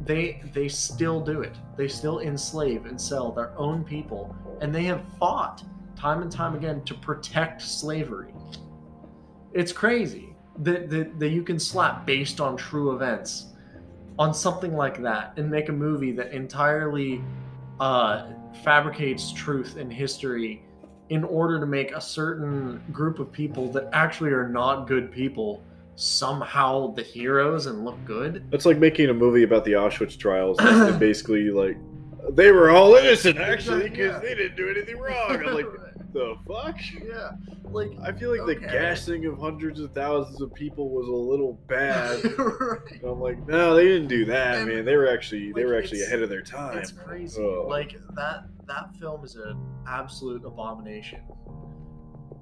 They 0.00 0.42
they 0.54 0.68
still 0.68 1.20
do 1.20 1.42
it. 1.42 1.54
They 1.76 1.86
still 1.86 2.20
enslave 2.20 2.86
and 2.86 2.98
sell 2.98 3.30
their 3.30 3.56
own 3.58 3.84
people, 3.84 4.34
and 4.62 4.74
they 4.74 4.84
have 4.84 5.02
fought 5.18 5.62
time 5.96 6.22
and 6.22 6.32
time 6.32 6.54
again 6.54 6.82
to 6.84 6.94
protect 6.94 7.60
slavery. 7.60 8.32
It's 9.52 9.70
crazy 9.70 10.34
that 10.60 10.88
that, 10.88 11.20
that 11.20 11.28
you 11.28 11.42
can 11.42 11.58
slap 11.58 12.06
based 12.06 12.40
on 12.40 12.56
true 12.56 12.94
events 12.94 13.51
on 14.22 14.32
something 14.32 14.76
like 14.76 15.02
that 15.02 15.32
and 15.36 15.50
make 15.50 15.68
a 15.68 15.72
movie 15.72 16.12
that 16.12 16.30
entirely 16.32 17.20
uh, 17.80 18.26
fabricates 18.62 19.32
truth 19.32 19.76
and 19.76 19.92
history 19.92 20.62
in 21.08 21.24
order 21.24 21.58
to 21.58 21.66
make 21.66 21.90
a 21.92 22.00
certain 22.00 22.80
group 22.92 23.18
of 23.18 23.32
people 23.32 23.70
that 23.72 23.88
actually 23.92 24.30
are 24.30 24.48
not 24.48 24.86
good 24.86 25.10
people 25.10 25.62
somehow 25.96 26.86
the 26.94 27.02
heroes 27.02 27.66
and 27.66 27.84
look 27.84 28.02
good. 28.04 28.44
It's 28.52 28.64
like 28.64 28.78
making 28.78 29.10
a 29.10 29.14
movie 29.14 29.42
about 29.42 29.64
the 29.64 29.72
Auschwitz 29.72 30.16
trials. 30.16 30.56
and 30.60 30.98
basically, 31.08 31.50
like 31.50 31.76
they 32.30 32.52
were 32.52 32.70
all 32.70 32.94
innocent 32.94 33.38
actually 33.38 33.88
because 33.90 34.12
Yeah. 34.14 34.18
they 34.20 34.34
didn't 34.36 34.56
do 34.56 34.70
anything 34.70 34.98
wrong. 34.98 35.30
I'm 35.44 35.54
like, 35.54 35.66
the 36.12 36.36
fuck? 36.46 36.76
yeah, 37.04 37.32
like 37.64 37.90
I 38.02 38.12
feel 38.12 38.36
like 38.36 38.46
the 38.46 38.66
gassing 38.66 39.26
of 39.26 39.38
hundreds 39.38 39.80
of 39.80 39.92
thousands 39.92 40.40
of 40.40 40.52
people 40.54 40.90
was 40.90 41.08
a 41.08 41.12
little 41.12 41.54
bad. 41.66 42.24
right. 42.38 43.00
I'm 43.04 43.20
like, 43.20 43.46
no, 43.46 43.74
they 43.74 43.84
didn't 43.84 44.08
do 44.08 44.24
that, 44.26 44.58
And, 44.58 44.68
man. 44.68 44.84
They 44.84 44.96
were 44.96 45.08
actually 45.08 45.52
they 45.52 45.64
were 45.64 45.76
actually 45.78 46.02
ahead 46.02 46.22
of 46.22 46.28
their 46.28 46.42
time. 46.42 46.78
It's 46.78 46.92
crazy. 46.92 47.42
Ugh. 47.42 47.68
Like 47.68 47.96
that 48.14 48.44
that 48.66 48.94
film 49.00 49.24
is 49.24 49.36
an 49.36 49.58
absolute 49.86 50.44
abomination. 50.44 51.20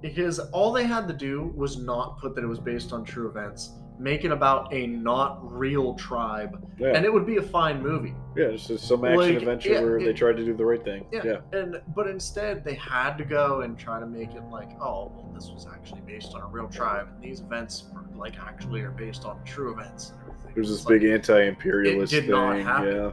Because 0.00 0.38
all 0.38 0.72
they 0.72 0.84
had 0.84 1.06
to 1.08 1.14
do 1.14 1.52
was 1.54 1.76
not 1.76 2.18
put 2.20 2.34
that 2.34 2.42
it 2.42 2.46
was 2.46 2.58
based 2.58 2.92
on 2.92 3.04
true 3.04 3.28
events. 3.28 3.72
Make 4.00 4.24
it 4.24 4.32
about 4.32 4.72
a 4.72 4.86
not 4.86 5.38
real 5.52 5.92
tribe, 5.92 6.66
yeah, 6.78 6.94
and 6.94 7.04
it 7.04 7.12
would 7.12 7.26
be 7.26 7.36
a 7.36 7.42
fine 7.42 7.82
movie. 7.82 8.14
yeah, 8.34 8.50
just 8.52 8.88
some 8.88 9.04
action 9.04 9.18
like, 9.18 9.36
adventure 9.36 9.72
yeah, 9.74 9.80
where 9.82 10.02
they 10.02 10.14
tried 10.14 10.38
to 10.38 10.44
do 10.44 10.54
the 10.54 10.64
right 10.64 10.82
thing. 10.82 11.04
Yeah. 11.12 11.20
Yeah, 11.22 11.36
And 11.52 11.82
but 11.94 12.06
instead 12.08 12.64
they 12.64 12.72
had 12.76 13.18
to 13.18 13.26
go 13.26 13.60
and 13.60 13.78
try 13.78 14.00
to 14.00 14.06
make 14.06 14.34
it 14.34 14.42
like, 14.44 14.70
oh, 14.80 15.12
well, 15.14 15.30
this 15.34 15.50
was 15.50 15.66
actually 15.70 16.00
based 16.00 16.34
on 16.34 16.40
a 16.40 16.46
real 16.46 16.66
tribe, 16.66 17.08
and 17.14 17.22
these 17.22 17.40
events 17.40 17.84
were, 17.92 18.06
like 18.16 18.38
actually 18.40 18.80
are 18.80 18.90
based 18.90 19.26
on 19.26 19.38
true 19.44 19.70
events 19.70 20.12
and 20.12 20.20
everything. 20.22 20.52
there's 20.54 20.70
this 20.70 20.86
like, 20.86 21.00
big 21.00 21.10
anti-imperialist 21.10 22.10
It 22.14 22.20
did 22.22 22.22
thing. 22.22 22.30
not 22.30 22.56
happen. 22.58 22.94
Yeah, 22.96 23.10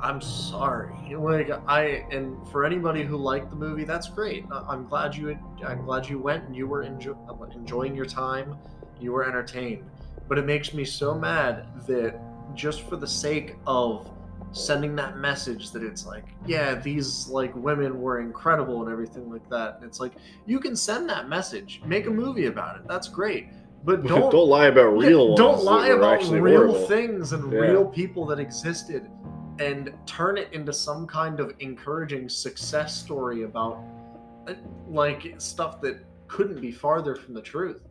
I'm 0.00 0.22
sorry. 0.22 1.14
Like 1.16 1.50
I 1.68 2.06
and 2.10 2.48
for 2.48 2.64
anybody 2.64 3.02
who 3.04 3.18
liked 3.18 3.50
the 3.50 3.56
movie, 3.56 3.84
that's 3.84 4.08
great. 4.08 4.46
I'm 4.50 4.86
glad 4.86 5.14
you 5.14 5.38
I'm 5.66 5.84
glad 5.84 6.08
you 6.08 6.18
went 6.18 6.44
and 6.44 6.56
you 6.56 6.66
were 6.66 6.82
enjo- 6.82 7.18
uh, 7.28 7.44
enjoying 7.58 7.94
your 7.94 8.06
time. 8.06 8.56
You 8.98 9.12
were 9.12 9.24
entertained. 9.28 9.84
But 10.28 10.38
it 10.38 10.46
makes 10.46 10.72
me 10.72 10.84
so 10.84 11.14
mad 11.14 11.66
that 11.86 12.18
just 12.54 12.82
for 12.82 12.96
the 12.96 13.06
sake 13.06 13.56
of 13.66 14.10
sending 14.52 14.94
that 14.96 15.16
message 15.18 15.72
that 15.72 15.82
it's 15.82 16.06
like, 16.06 16.24
yeah, 16.46 16.74
these 16.76 17.26
like 17.28 17.54
women 17.56 18.00
were 18.00 18.20
incredible 18.20 18.82
and 18.82 18.90
everything 18.90 19.30
like 19.30 19.48
that. 19.50 19.76
And 19.76 19.84
it's 19.84 20.00
like 20.00 20.12
you 20.46 20.60
can 20.60 20.76
send 20.76 21.08
that 21.10 21.28
message, 21.28 21.82
make 21.84 22.06
a 22.06 22.10
movie 22.10 22.46
about 22.46 22.76
it. 22.76 22.82
That's 22.88 23.08
great. 23.08 23.48
But 23.84 24.06
don't, 24.06 24.30
don't 24.30 24.48
lie 24.48 24.66
about 24.66 24.96
real 24.96 25.28
ones. 25.28 25.38
Don't 25.38 25.62
lie 25.62 25.88
about 25.88 26.22
real 26.30 26.56
horrible. 26.56 26.86
things 26.86 27.32
and 27.32 27.52
Yeah. 27.52 27.58
real 27.58 27.84
people 27.84 28.24
that 28.26 28.38
existed 28.38 29.10
and 29.58 29.92
turn 30.06 30.38
it 30.38 30.48
into 30.52 30.72
some 30.72 31.06
kind 31.06 31.38
of 31.38 31.52
encouraging 31.60 32.28
success 32.28 32.96
story 32.96 33.42
about 33.42 33.84
uh, 34.48 34.54
like 34.88 35.34
stuff 35.38 35.80
that 35.82 36.04
couldn't 36.28 36.60
be 36.60 36.72
farther 36.72 37.14
from 37.14 37.34
the 37.34 37.42
truth. 37.42 37.82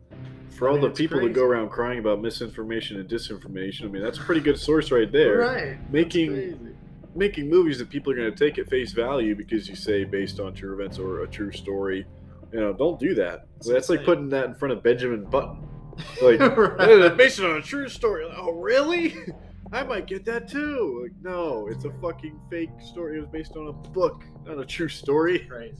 For 0.50 0.68
all 0.68 0.74
mean, 0.78 0.84
the 0.84 0.90
people 0.90 1.20
that 1.20 1.32
go 1.32 1.44
around 1.44 1.70
crying 1.70 1.98
about 1.98 2.20
misinformation 2.20 3.00
and 3.00 3.08
disinformation, 3.08 3.84
I 3.84 3.88
mean 3.88 4.02
that's 4.02 4.18
a 4.18 4.22
pretty 4.22 4.40
good 4.40 4.58
source 4.58 4.90
right 4.92 5.10
there. 5.10 5.38
Right. 5.38 5.92
Making 5.92 6.76
making 7.16 7.48
movies 7.48 7.78
that 7.78 7.90
people 7.90 8.12
are 8.12 8.16
going 8.16 8.32
to 8.32 8.36
take 8.36 8.58
at 8.58 8.68
face 8.68 8.92
value 8.92 9.34
because 9.34 9.68
you 9.68 9.76
say 9.76 10.04
based 10.04 10.40
on 10.40 10.54
true 10.54 10.74
events 10.74 10.98
or 10.98 11.22
a 11.22 11.28
true 11.28 11.52
story. 11.52 12.06
You 12.52 12.60
know, 12.60 12.72
don't 12.72 12.98
do 13.00 13.14
that. 13.16 13.46
That's 13.66 13.88
like 13.88 14.04
putting 14.04 14.28
that 14.30 14.46
in 14.46 14.54
front 14.54 14.72
of 14.72 14.82
Benjamin 14.82 15.24
Button. 15.24 15.68
Like, 16.20 16.40
Right. 16.40 16.90
"Eh, 16.90 17.08
based 17.10 17.38
on 17.38 17.56
a 17.56 17.62
true 17.62 17.88
story. 17.88 18.24
Like, 18.26 18.36
oh, 18.36 18.50
really? 18.50 19.14
I 19.72 19.84
might 19.84 20.06
get 20.08 20.24
that 20.24 20.48
too. 20.48 21.00
Like, 21.04 21.12
no, 21.22 21.68
it's 21.68 21.84
a 21.84 21.92
fucking 22.02 22.40
fake 22.50 22.70
story. 22.80 23.16
It 23.16 23.20
was 23.20 23.28
based 23.28 23.56
on 23.56 23.68
a 23.68 23.72
book, 23.72 24.24
not 24.44 24.58
a 24.58 24.64
true 24.64 24.88
story. 24.88 25.38
Crazy. 25.48 25.76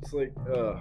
It's 0.00 0.12
like, 0.12 0.32
uh. 0.48 0.76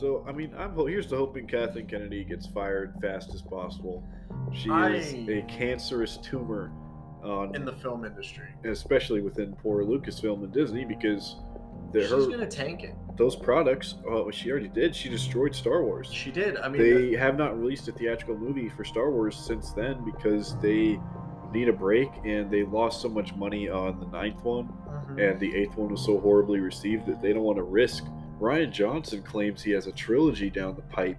So, 0.00 0.24
I 0.26 0.32
mean, 0.32 0.54
I'm 0.56 0.74
here's 0.86 1.06
to 1.08 1.16
hoping 1.16 1.46
Kathleen 1.46 1.86
Kennedy 1.86 2.24
gets 2.24 2.46
fired 2.46 2.94
fast 3.02 3.34
as 3.34 3.42
possible. 3.42 4.02
She 4.50 4.70
is 4.70 5.28
a 5.28 5.42
cancerous 5.42 6.16
tumor 6.16 6.72
on 7.22 7.54
In 7.54 7.66
the 7.66 7.74
film 7.74 8.06
industry. 8.06 8.48
especially 8.64 9.20
within 9.20 9.54
poor 9.56 9.84
Lucasfilm 9.84 10.42
and 10.42 10.52
Disney 10.52 10.86
because 10.86 11.36
the, 11.92 12.00
She's 12.00 12.10
her 12.10 12.26
gonna 12.26 12.46
tank 12.46 12.82
it. 12.82 12.94
those 13.18 13.36
products. 13.36 13.96
Oh, 14.08 14.30
she 14.30 14.50
already 14.50 14.68
did. 14.68 14.96
She 14.96 15.10
destroyed 15.10 15.54
Star 15.54 15.82
Wars. 15.82 16.08
She 16.10 16.30
did. 16.30 16.56
I 16.56 16.68
mean, 16.70 16.80
They 16.80 17.16
have 17.16 17.36
not 17.36 17.58
released 17.58 17.86
a 17.88 17.92
theatrical 17.92 18.38
movie 18.38 18.70
for 18.70 18.84
Star 18.84 19.10
Wars 19.10 19.36
since 19.36 19.72
then 19.72 20.02
because 20.04 20.56
they 20.60 20.98
need 21.52 21.68
a 21.68 21.72
break 21.74 22.08
and 22.24 22.50
they 22.50 22.62
lost 22.62 23.02
so 23.02 23.08
much 23.08 23.34
money 23.34 23.68
on 23.68 24.00
the 24.00 24.06
ninth 24.06 24.42
one 24.44 24.68
mhm. 25.10 25.30
and 25.30 25.40
the 25.40 25.54
eighth 25.54 25.76
one 25.76 25.90
was 25.90 26.02
so 26.02 26.18
horribly 26.20 26.60
received 26.60 27.04
that 27.06 27.20
they 27.20 27.34
don't 27.34 27.42
want 27.42 27.58
to 27.58 27.64
risk. 27.64 28.04
Rian 28.40 28.72
Johnson 28.72 29.22
claims 29.22 29.62
he 29.62 29.70
has 29.72 29.86
a 29.86 29.92
trilogy 29.92 30.50
down 30.50 30.74
the 30.74 30.82
pipe. 30.82 31.18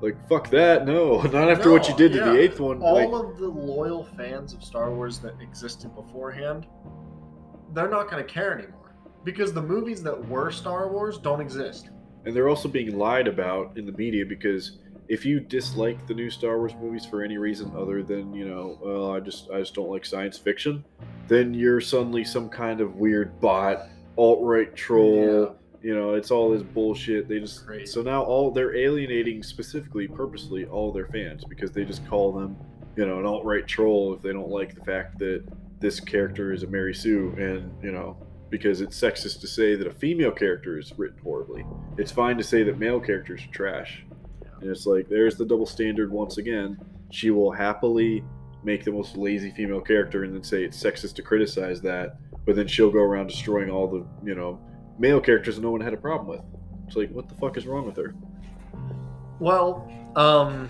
Like 0.00 0.16
fuck 0.28 0.50
that, 0.50 0.86
no, 0.86 1.20
not 1.32 1.50
after 1.50 1.70
what 1.70 1.84
you 1.88 1.92
No, 1.92 1.98
did 1.98 2.12
to 2.12 2.20
the 2.20 2.38
eighth 2.38 2.60
one. 2.60 2.80
all 2.82 2.94
like, 3.10 3.24
of 3.30 3.38
the 3.38 3.48
loyal 3.48 4.04
fans 4.16 4.52
of 4.52 4.62
Star 4.62 4.92
Wars 4.94 5.18
that 5.20 5.34
existed 5.40 5.94
beforehand, 5.94 6.66
they're 7.72 7.88
not 7.88 8.10
going 8.10 8.24
to 8.24 8.30
care 8.30 8.58
anymore 8.58 8.94
because 9.24 9.52
the 9.52 9.62
movies 9.62 10.02
that 10.02 10.28
were 10.28 10.50
Star 10.50 10.90
Wars 10.92 11.18
don't 11.18 11.40
exist. 11.40 11.90
and 12.26 12.34
they're 12.36 12.48
also 12.48 12.68
being 12.68 12.98
lied 12.98 13.26
about 13.26 13.76
in 13.78 13.86
the 13.86 13.92
media 13.92 14.24
because 14.26 14.78
if 15.08 15.24
you 15.24 15.38
dislike 15.40 16.06
the 16.06 16.14
new 16.14 16.30
Star 16.30 16.58
Wars 16.58 16.72
movies 16.80 17.04
for 17.06 17.22
any 17.22 17.36
reason 17.38 17.70
other 17.76 18.02
than 18.02 18.34
you 18.34 18.46
know, 18.48 18.78
well, 18.82 19.10
I 19.12 19.20
just 19.20 19.50
I 19.50 19.58
just 19.58 19.74
don't 19.74 19.88
like 19.90 20.04
science 20.04 20.36
fiction, 20.38 20.84
then 21.28 21.54
you're 21.54 21.80
suddenly 21.80 22.24
some 22.24 22.48
kind 22.48 22.80
of 22.80 22.96
weird 22.96 23.40
bot, 23.40 23.86
alt 24.16 24.40
right 24.42 24.74
troll. 24.76 25.56
You 25.84 25.94
know, 25.94 26.14
it's 26.14 26.30
all 26.30 26.50
this 26.50 26.62
mm. 26.62 26.72
bullshit. 26.72 27.28
They 27.28 27.38
just 27.40 27.66
Crazy. 27.66 27.84
so 27.84 28.00
now 28.00 28.22
all 28.22 28.50
they're 28.50 28.74
alienating 28.74 29.42
specifically, 29.42 30.08
purposely, 30.08 30.64
all 30.64 30.90
their 30.90 31.08
fans 31.08 31.44
because 31.44 31.72
they 31.72 31.84
just 31.84 32.06
call 32.08 32.32
them, 32.32 32.56
you 32.96 33.04
know, 33.04 33.18
an 33.18 33.26
alt 33.26 33.44
right 33.44 33.66
troll 33.66 34.14
if 34.14 34.22
they 34.22 34.32
don't 34.32 34.48
like 34.48 34.74
the 34.74 34.82
fact 34.82 35.18
that 35.18 35.44
this 35.80 36.00
character 36.00 36.54
is 36.54 36.62
a 36.62 36.66
Mary 36.66 36.94
Sue, 36.94 37.34
and 37.36 37.70
you 37.84 37.92
know, 37.92 38.16
because 38.48 38.80
it's 38.80 38.98
sexist 38.98 39.42
to 39.42 39.46
say 39.46 39.74
that 39.74 39.86
a 39.86 39.92
female 39.92 40.30
character 40.30 40.78
is 40.78 40.90
written 40.96 41.18
horribly. 41.22 41.66
It's 41.98 42.10
fine 42.10 42.38
to 42.38 42.42
say 42.42 42.62
that 42.62 42.78
male 42.78 42.98
characters 42.98 43.42
are 43.44 43.52
trash, 43.52 44.06
and 44.62 44.70
it's 44.70 44.86
like 44.86 45.06
there's 45.10 45.36
the 45.36 45.44
double 45.44 45.66
standard 45.66 46.10
once 46.10 46.38
again. 46.38 46.78
She 47.10 47.30
will 47.30 47.52
happily 47.52 48.24
make 48.62 48.84
the 48.84 48.92
most 48.92 49.18
lazy 49.18 49.50
female 49.50 49.82
character 49.82 50.24
and 50.24 50.34
then 50.34 50.42
say 50.42 50.64
it's 50.64 50.82
sexist 50.82 51.14
to 51.16 51.22
criticize 51.22 51.82
that, 51.82 52.16
but 52.46 52.56
then 52.56 52.66
she'll 52.66 52.90
go 52.90 53.00
around 53.00 53.26
destroying 53.26 53.68
all 53.68 53.86
the 53.86 54.06
you 54.26 54.34
know 54.34 54.58
male 54.98 55.20
characters 55.20 55.58
no 55.58 55.70
one 55.70 55.80
had 55.80 55.92
a 55.92 55.96
problem 55.96 56.28
with. 56.28 56.42
It's 56.86 56.96
like, 56.96 57.10
what 57.10 57.28
the 57.28 57.34
fuck 57.34 57.56
is 57.56 57.66
wrong 57.66 57.86
with 57.86 57.96
her? 57.96 58.14
Well, 59.40 59.90
um, 60.16 60.68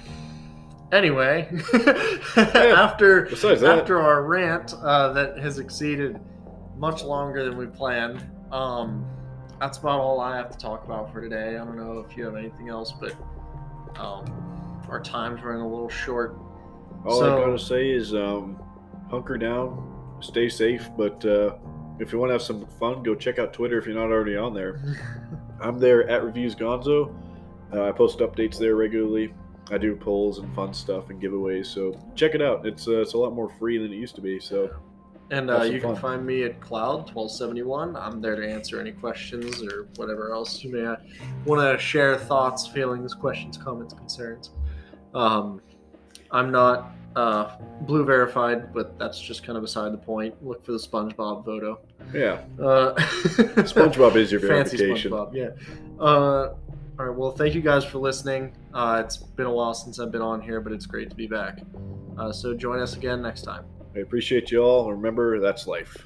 anyway, 0.92 1.48
after 2.36 3.22
Besides 3.22 3.60
that, 3.60 3.80
after 3.80 4.00
our 4.00 4.22
rant 4.24 4.74
uh, 4.74 5.12
that 5.12 5.38
has 5.38 5.58
exceeded 5.58 6.20
much 6.76 7.02
longer 7.02 7.44
than 7.44 7.56
we 7.56 7.66
planned, 7.66 8.24
um, 8.52 9.04
that's 9.60 9.78
about 9.78 10.00
all 10.00 10.20
I 10.20 10.36
have 10.36 10.50
to 10.50 10.58
talk 10.58 10.84
about 10.84 11.12
for 11.12 11.20
today. 11.20 11.56
I 11.56 11.64
don't 11.64 11.76
know 11.76 11.98
if 11.98 12.16
you 12.16 12.24
have 12.24 12.36
anything 12.36 12.68
else, 12.68 12.92
but 12.92 13.14
um, 13.96 14.24
our 14.88 15.00
time's 15.00 15.42
running 15.42 15.62
a 15.62 15.68
little 15.68 15.88
short. 15.88 16.36
all 17.04 17.20
so- 17.20 17.36
I 17.36 17.40
gotta 17.44 17.58
say 17.58 17.90
is 17.90 18.14
um, 18.14 18.62
hunker 19.10 19.38
down, 19.38 20.18
stay 20.20 20.48
safe. 20.48 20.88
But 20.96 21.24
uh, 21.24 21.56
if 21.98 22.12
you 22.12 22.18
want 22.18 22.30
to 22.30 22.34
have 22.34 22.42
some 22.42 22.66
fun, 22.78 23.02
go 23.02 23.14
check 23.14 23.38
out 23.38 23.52
Twitter 23.52 23.78
if 23.78 23.86
you're 23.86 23.94
not 23.94 24.10
already 24.10 24.36
on 24.36 24.54
there. 24.54 24.80
I'm 25.60 25.78
there 25.78 26.08
at 26.08 26.24
Reviews 26.24 26.54
Gonzo. 26.54 27.14
Uh, 27.72 27.88
I 27.88 27.92
post 27.92 28.18
updates 28.18 28.58
there 28.58 28.76
regularly. 28.76 29.32
I 29.70 29.78
do 29.78 29.96
polls 29.96 30.38
and 30.38 30.54
fun 30.54 30.74
stuff 30.74 31.10
and 31.10 31.22
giveaways. 31.22 31.66
So 31.66 31.98
check 32.14 32.34
it 32.34 32.42
out. 32.42 32.66
It's 32.66 32.86
uh, 32.86 33.00
it's 33.00 33.14
a 33.14 33.18
lot 33.18 33.32
more 33.32 33.48
free 33.58 33.78
than 33.78 33.92
it 33.92 33.96
used 33.96 34.14
to 34.16 34.20
be. 34.20 34.38
So 34.38 34.70
And 35.30 35.48
uh, 35.50 35.64
some 35.64 35.72
you 35.72 35.80
can 35.80 35.96
find 35.96 36.26
me 36.26 36.42
at 36.42 36.60
Cloud1271. 36.60 37.96
I'm 38.00 38.20
there 38.20 38.36
to 38.36 38.46
answer 38.46 38.80
any 38.80 38.92
questions 38.92 39.62
or 39.62 39.88
whatever 39.96 40.32
else 40.32 40.62
you 40.62 40.72
may 40.72 40.94
want 41.46 41.62
to 41.62 41.82
share 41.82 42.18
thoughts, 42.18 42.66
feelings, 42.66 43.14
questions, 43.14 43.56
comments, 43.56 43.94
concerns. 43.94 44.50
Um, 45.14 45.62
I'm 46.30 46.50
not 46.50 46.92
uh, 47.16 47.56
blue 47.82 48.04
verified, 48.04 48.72
but 48.74 48.98
that's 48.98 49.20
just 49.20 49.44
kind 49.44 49.56
of 49.56 49.62
beside 49.62 49.92
the 49.92 49.98
point. 49.98 50.34
Look 50.44 50.64
for 50.64 50.72
the 50.72 50.78
SpongeBob 50.78 51.44
photo. 51.44 51.80
yeah, 52.12 52.40
Uh, 52.58 52.94
SpongeBob 53.64 54.16
is 54.16 54.30
your 54.32 54.40
Fancy 54.40 54.76
verification. 54.76 55.12
SpongeBob, 55.12 55.34
yeah. 55.34 55.50
Uh, 56.00 56.54
all 56.98 57.06
right, 57.06 57.16
well, 57.16 57.32
thank 57.32 57.54
you 57.54 57.60
guys 57.60 57.84
for 57.84 57.98
listening. 57.98 58.52
Uh, 58.72 59.02
it's 59.04 59.16
been 59.16 59.46
a 59.46 59.52
while 59.52 59.74
since 59.74 59.98
I've 59.98 60.12
been 60.12 60.22
on 60.22 60.40
here, 60.40 60.60
but 60.60 60.72
it's 60.72 60.86
great 60.86 61.10
to 61.10 61.16
be 61.16 61.26
back. 61.26 61.58
Uh, 62.18 62.30
so 62.32 62.54
join 62.54 62.78
us 62.80 62.96
again 62.96 63.20
next 63.22 63.42
time. 63.42 63.64
I 63.96 64.00
appreciate 64.00 64.50
you 64.50 64.60
all. 64.60 64.90
Remember, 64.92 65.40
that's 65.40 65.66
life. 65.66 65.96